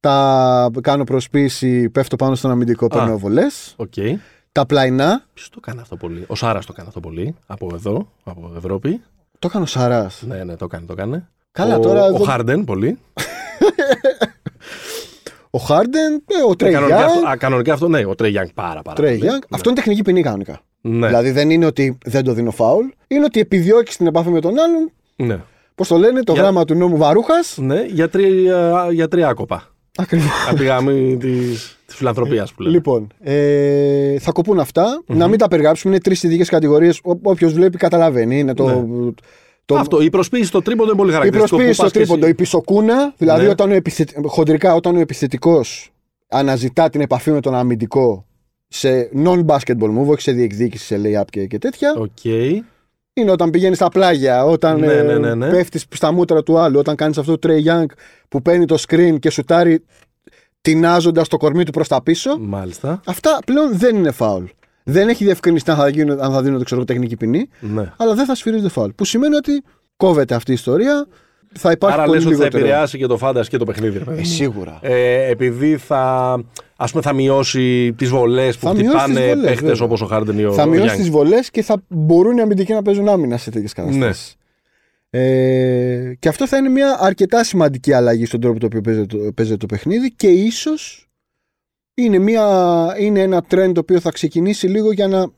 Τα 0.00 0.70
κάνω 0.80 1.04
προσποίηση, 1.04 1.90
πέφτω 1.90 2.16
πάνω 2.16 2.34
στον 2.34 2.50
αμυντικό, 2.50 2.86
παίρνω 2.86 3.18
βολές. 3.18 3.76
Okay. 3.76 4.14
Τα 4.52 4.66
πλαϊνά. 4.66 5.24
Ποιος 5.34 5.48
το 5.50 5.60
κάνει 5.60 5.80
αυτό 5.80 5.96
πολύ; 5.96 6.24
Ο 6.26 6.34
Σάρας 6.34 6.66
το 6.66 6.72
κάνει 6.72 6.88
αυτό 6.88 7.00
πολύ. 7.00 7.34
Από 7.46 7.70
εδώ, 7.74 8.08
από 8.24 8.52
Ευρώπη. 8.56 9.00
Το 9.38 9.46
έκανε 9.46 9.64
ο 9.64 9.66
Σάρας. 9.66 10.22
Ναι, 10.26 10.44
ναι, 10.44 10.56
το 10.56 10.66
κάνει, 10.66 10.86
το 10.86 10.94
κάνει. 10.94 11.24
Καλά, 11.52 11.76
ο, 11.76 11.80
τώρα. 11.80 12.04
Ο 12.04 12.16
Χάρντεν 12.24 12.64
πολύ. 12.64 12.98
ο 15.54 15.58
Χάρντεν, 15.58 16.12
ναι, 16.12 16.42
ο 16.48 16.56
Τρέι 16.56 16.72
κανονικά, 16.72 17.04
αυτό, 17.04 17.20
κανονικά 17.38 17.72
αυτό, 17.72 17.88
ναι, 17.88 18.04
ο 18.06 18.14
Τρέι 18.14 18.30
Γιάνγκ 18.30 18.48
πάρα, 18.54 18.82
πάρα 18.82 18.96
Τρέι 18.96 19.18
ναι. 19.18 19.38
Αυτό 19.50 19.68
είναι 19.68 19.78
τεχνική 19.78 20.02
ποινή 20.02 20.22
κανονικά. 20.22 20.60
Ναι. 20.80 21.06
Δηλαδή 21.06 21.30
δεν 21.30 21.50
είναι 21.50 21.66
ότι 21.66 21.98
δεν 22.04 22.24
το 22.24 22.32
δίνω 22.32 22.50
φάουλ, 22.50 22.86
είναι 23.06 23.24
ότι 23.24 23.40
επιδιώκει 23.40 23.96
την 23.96 24.06
επαφή 24.06 24.28
με 24.28 24.40
τον 24.40 24.54
άλλον. 24.58 24.90
Ναι. 25.16 25.40
Πώς 25.74 25.88
το 25.88 25.96
λένε, 25.96 26.22
το 26.22 26.32
για... 26.32 26.42
γράμμα 26.42 26.64
του 26.64 26.74
νόμου 26.74 26.96
Βαρούχας. 26.96 27.56
Ναι, 27.60 27.84
για, 27.84 28.08
τρία, 28.08 28.88
για 28.90 29.08
τρία 29.08 29.28
άκοπα. 29.28 29.74
Ακριβώς. 29.96 30.46
Από 30.48 30.56
τη 30.56 30.64
γραμμή 30.64 31.16
της 31.16 31.78
φιλανθρωπίας 31.86 32.52
που 32.52 32.62
λέμε. 32.62 32.74
Λοιπόν, 32.74 33.06
ε, 33.22 34.18
θα 34.18 34.32
κοπούν 34.32 34.58
αυτά. 34.58 35.02
Mm-hmm. 35.02 35.14
Να 35.16 35.28
μην 35.28 35.38
τα 35.38 35.48
περιγράψουμε. 35.48 35.94
Είναι 35.94 36.02
τρεις 36.02 36.22
ειδικές 36.22 36.48
κατηγορίες. 36.48 37.00
Όποιος 37.22 37.52
βλέπει 37.52 37.76
καταλαβαίνει. 37.76 38.38
Είναι 38.38 38.54
το, 38.54 38.68
ναι. 38.68 39.10
Το... 39.64 39.76
Αυτό, 39.76 40.00
η 40.02 40.10
προσποίηση 40.10 40.46
στο 40.46 40.62
τρίποντο 40.62 40.88
είναι 40.88 40.98
πολύ 40.98 41.12
χαρακτηριστικό. 41.12 41.56
Η 41.56 41.64
προσποίηση 41.64 41.88
στο 41.88 41.98
τρίποντο, 41.98 42.26
η 42.26 42.34
πισωκούνα, 42.34 43.14
δηλαδή 43.16 43.44
ναι. 43.44 43.50
όταν 43.50 43.70
ο 43.70 43.74
επιθετ... 43.74 44.10
χοντρικά 44.26 44.74
όταν 44.74 44.96
ο 44.96 45.00
επιθετικός 45.00 45.92
αναζητά 46.28 46.90
την 46.90 47.00
επαφή 47.00 47.30
με 47.30 47.40
τον 47.40 47.54
αμυντικό 47.54 48.26
σε 48.68 49.10
non-basketball 49.24 49.98
move, 49.98 50.06
όχι 50.06 50.20
σε 50.20 50.32
διεκδίκηση, 50.32 50.84
σε 50.84 51.00
layup 51.04 51.24
και, 51.30 51.46
και 51.46 51.58
τέτοια. 51.58 51.94
Okay. 51.98 52.58
Είναι 53.14 53.30
όταν 53.30 53.50
πηγαίνεις 53.50 53.76
στα 53.76 53.88
πλάγια, 53.88 54.44
όταν 54.44 54.80
ναι, 54.80 55.02
ναι, 55.02 55.18
ναι, 55.18 55.34
ναι. 55.34 55.50
πέφτεις 55.50 55.86
στα 55.94 56.12
μούτρα 56.12 56.42
του 56.42 56.58
άλλου, 56.58 56.78
όταν 56.78 56.96
κάνεις 56.96 57.18
αυτό 57.18 57.38
το 57.38 57.48
Trey 57.48 57.68
Young 57.68 57.86
που 58.28 58.42
παίρνει 58.42 58.64
το 58.64 58.76
screen 58.88 59.16
και 59.18 59.30
σουτάρει 59.30 59.84
τεινάζοντας 60.60 61.28
το 61.28 61.36
κορμί 61.36 61.64
του 61.64 61.72
προς 61.72 61.88
τα 61.88 62.02
πίσω. 62.02 62.38
Μάλιστα. 62.38 63.00
Αυτά 63.06 63.38
πλέον 63.46 63.78
δεν 63.78 63.96
είναι 63.96 64.10
φάουλ. 64.10 64.44
Δεν 64.86 65.08
έχει 65.08 65.24
διευκρινιστεί 65.24 65.70
αν 65.70 65.76
θα, 65.76 65.88
γίνουν, 65.88 66.20
αν 66.20 66.32
θα 66.32 66.42
δίνονται 66.42 66.64
ξέρω, 66.64 66.84
τεχνική 66.84 67.16
ποινή, 67.16 67.48
Ναι. 67.60 67.92
αλλά 67.96 68.14
δεν 68.14 68.24
θα 68.24 68.34
σφυρίζονται 68.34 68.68
φάουλ. 68.68 68.90
Που 68.90 69.04
σημαίνει 69.04 69.34
ότι 69.34 69.62
κόβεται 69.96 70.34
αυτή 70.34 70.50
η 70.50 70.54
ιστορία. 70.54 71.06
Θα 71.56 71.70
υπάρχει 71.70 71.96
Άρα 71.96 72.04
πολύ 72.06 72.16
λες 72.18 72.26
ότι 72.26 72.34
θα 72.34 72.40
λιγότερο. 72.44 72.64
επηρεάσει 72.64 72.98
και 72.98 73.06
το 73.06 73.16
φάντας 73.16 73.48
και 73.48 73.56
το 73.56 73.64
παιχνίδι. 73.64 73.98
ρε 73.98 74.04
παιδί 74.04 74.16
Ε, 74.16 74.20
μου. 74.20 74.26
σίγουρα. 74.26 74.78
Ε, 74.82 75.30
επειδή 75.30 75.76
θα, 75.76 76.34
ας 76.76 76.90
πούμε, 76.90 77.02
θα 77.02 77.12
μειώσει 77.12 77.92
τις 77.96 78.08
βολές 78.08 78.56
που 78.58 78.66
Θα 78.66 78.72
μειώσει 78.74 78.88
χτυπάνε 78.88 79.14
τις 79.20 79.28
βολές, 79.28 79.44
παίχτες 79.44 79.68
βέβαια. 79.68 79.84
όπως 79.86 80.00
ο 80.02 80.06
Χάρντεν 80.06 80.38
ή 80.38 80.44
ο 80.44 80.52
θα 80.52 80.66
μειώσει 80.66 80.82
Γιάνγκ. 80.84 80.98
τις 81.00 81.10
βολές 81.10 81.50
και 81.50 81.62
θα 81.62 81.82
μπορούν 81.88 82.36
οι 82.36 82.40
αμυντικοί 82.40 82.72
να 82.72 82.82
παίζουν 82.82 83.08
άμυνα 83.08 83.36
σε 83.36 83.50
τέτοιες 83.50 83.72
καταστάσεις. 83.72 84.36
Ε, 85.10 86.12
και 86.18 86.28
αυτό 86.28 86.46
θα 86.46 86.56
είναι 86.56 86.68
μια 86.68 86.96
αρκετά 87.00 87.44
σημαντική 87.44 87.92
αλλαγή 87.92 88.26
στον 88.26 88.40
τρόπο 88.40 88.58
το 88.60 88.66
οποίο 88.66 88.80
παίζεται 88.80 89.06
το, 89.06 89.32
παίζεται 89.34 89.56
το 89.56 89.66
παιχνίδι 89.66 90.12
και 90.12 90.26
ίσως 90.28 91.08
είναι, 91.94 92.18
μια, 92.18 92.96
είναι 92.98 93.20
ένα 93.20 93.44
trend 93.50 93.70
το 93.74 93.80
οποίο 93.80 94.00
θα 94.00 94.10
ξεκινήσει 94.10 94.66
λίγο 94.66 94.92
για 94.92 95.08
να 95.08 95.30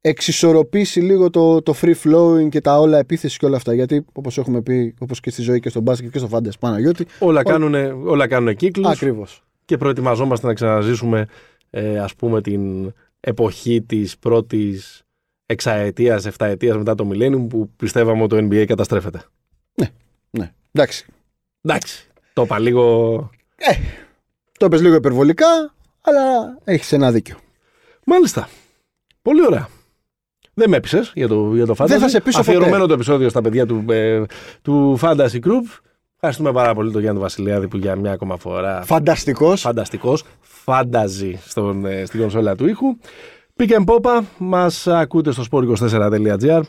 εξισορροπήσει 0.00 1.00
λίγο 1.00 1.30
το, 1.30 1.62
το 1.62 1.74
free 1.80 1.94
flowing 2.04 2.48
και 2.48 2.60
τα 2.60 2.78
όλα 2.78 2.98
επίθεση 2.98 3.38
και 3.38 3.46
όλα 3.46 3.56
αυτά. 3.56 3.74
Γιατί 3.74 4.04
όπως 4.12 4.38
έχουμε 4.38 4.62
πει, 4.62 4.94
όπως 4.98 5.20
και 5.20 5.30
στη 5.30 5.42
ζωή 5.42 5.60
και 5.60 5.68
στο 5.68 5.80
μπάσκετ 5.80 6.12
και 6.12 6.18
στο 6.18 6.28
φάντα 6.28 6.50
Παναγιώτη. 6.60 7.06
Όλα 7.18 7.42
κάνουν, 7.42 7.74
όλα 8.06 8.26
κάνουν 8.26 8.56
κύκλους 8.56 8.88
Ακριβώς. 8.88 9.44
και 9.64 9.76
προετοιμαζόμαστε 9.76 10.46
να 10.46 10.54
ξαναζήσουμε 10.54 11.26
ε, 11.70 11.98
ας 11.98 12.14
πούμε 12.14 12.40
την 12.40 12.92
εποχή 13.20 13.82
της 13.82 14.18
πρώτης 14.18 15.04
εξαετίας, 15.46 16.26
εφταετίας 16.26 16.76
μετά 16.76 16.94
το 16.94 17.10
Millennium 17.12 17.46
που 17.48 17.70
πιστεύαμε 17.76 18.22
ότι 18.22 18.36
το 18.36 18.46
NBA 18.46 18.64
καταστρέφεται. 18.66 19.22
Ναι. 20.30 20.52
Εντάξει. 20.72 21.06
Εντάξει, 21.62 22.06
το 22.32 22.42
είπα 22.42 22.58
λίγο... 22.58 23.30
Το 24.58 24.68
πες 24.68 24.80
λίγο 24.80 24.94
υπερβολικά, 24.94 25.74
αλλά 26.00 26.22
έχεις 26.64 26.92
ένα 26.92 27.10
δίκιο. 27.12 27.36
Μάλιστα. 28.04 28.48
Πολύ 29.22 29.46
ωραία. 29.46 29.68
Δεν 30.54 30.70
με 30.70 30.76
έπεισες 30.76 31.12
για 31.14 31.28
το, 31.28 31.54
για 31.54 31.66
το 31.66 31.74
Fantasy. 31.78 31.86
Δεν 31.86 32.00
θα 32.00 32.08
σε 32.08 32.20
πείσω 32.20 32.40
Αφιερωμένο 32.40 32.74
ποτέ. 32.74 32.86
το 32.86 32.92
επεισόδιο 32.92 33.28
στα 33.28 33.40
παιδιά 33.40 33.66
του, 33.66 33.84
ε, 33.88 34.22
του 34.62 34.98
Fantasy 35.02 35.40
Group. 35.44 35.80
Ευχαριστούμε 36.14 36.52
πάρα 36.52 36.74
πολύ 36.74 36.92
τον 36.92 37.00
Γιάννη 37.00 37.20
Βασιλιάδη 37.20 37.68
που 37.68 37.76
για 37.76 37.96
μια 37.96 38.12
ακόμα 38.12 38.36
φορά 38.36 38.82
Φανταστικός. 38.84 39.60
φανταστικός, 39.60 40.24
φάνταζι 40.40 41.40
στον, 41.46 41.86
ε, 41.86 42.04
στην 42.04 42.20
κονσόλα 42.20 42.54
του 42.54 42.66
ήχου. 42.66 42.96
Pick 43.58 43.70
and 43.70 43.84
Popa, 43.84 44.20
μας 44.38 44.86
ακούτε 44.86 45.30
στο 45.32 45.44
sport24.gr, 45.50 46.60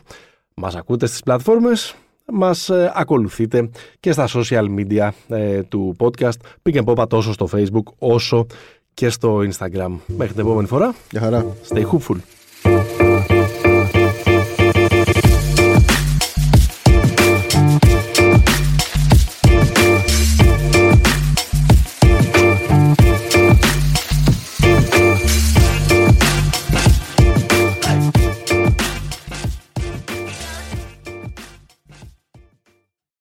μας 0.56 0.76
ακούτε 0.76 1.06
στις 1.06 1.20
πλατφόρμες, 1.24 1.96
μας 2.34 2.70
ε, 2.70 2.92
ακολουθείτε 2.96 3.70
και 4.00 4.12
στα 4.12 4.28
social 4.34 4.66
media 4.80 5.10
ε, 5.28 5.62
του 5.64 5.96
podcast 6.00 6.38
Pick 6.70 6.84
and 6.84 6.84
Popa 6.86 7.08
τόσο 7.10 7.34
στο 7.34 7.50
facebook 7.54 7.94
όσο 7.98 8.46
και 8.94 9.10
στο 9.10 9.38
instagram. 9.40 9.92
Μέχρι 10.08 10.34
την 10.34 10.40
επόμενη 10.42 10.68
φορά, 10.68 10.96
Γεια 11.12 11.22
χαρά. 11.22 11.46
stay 11.70 11.84
hopeful. 11.84 13.07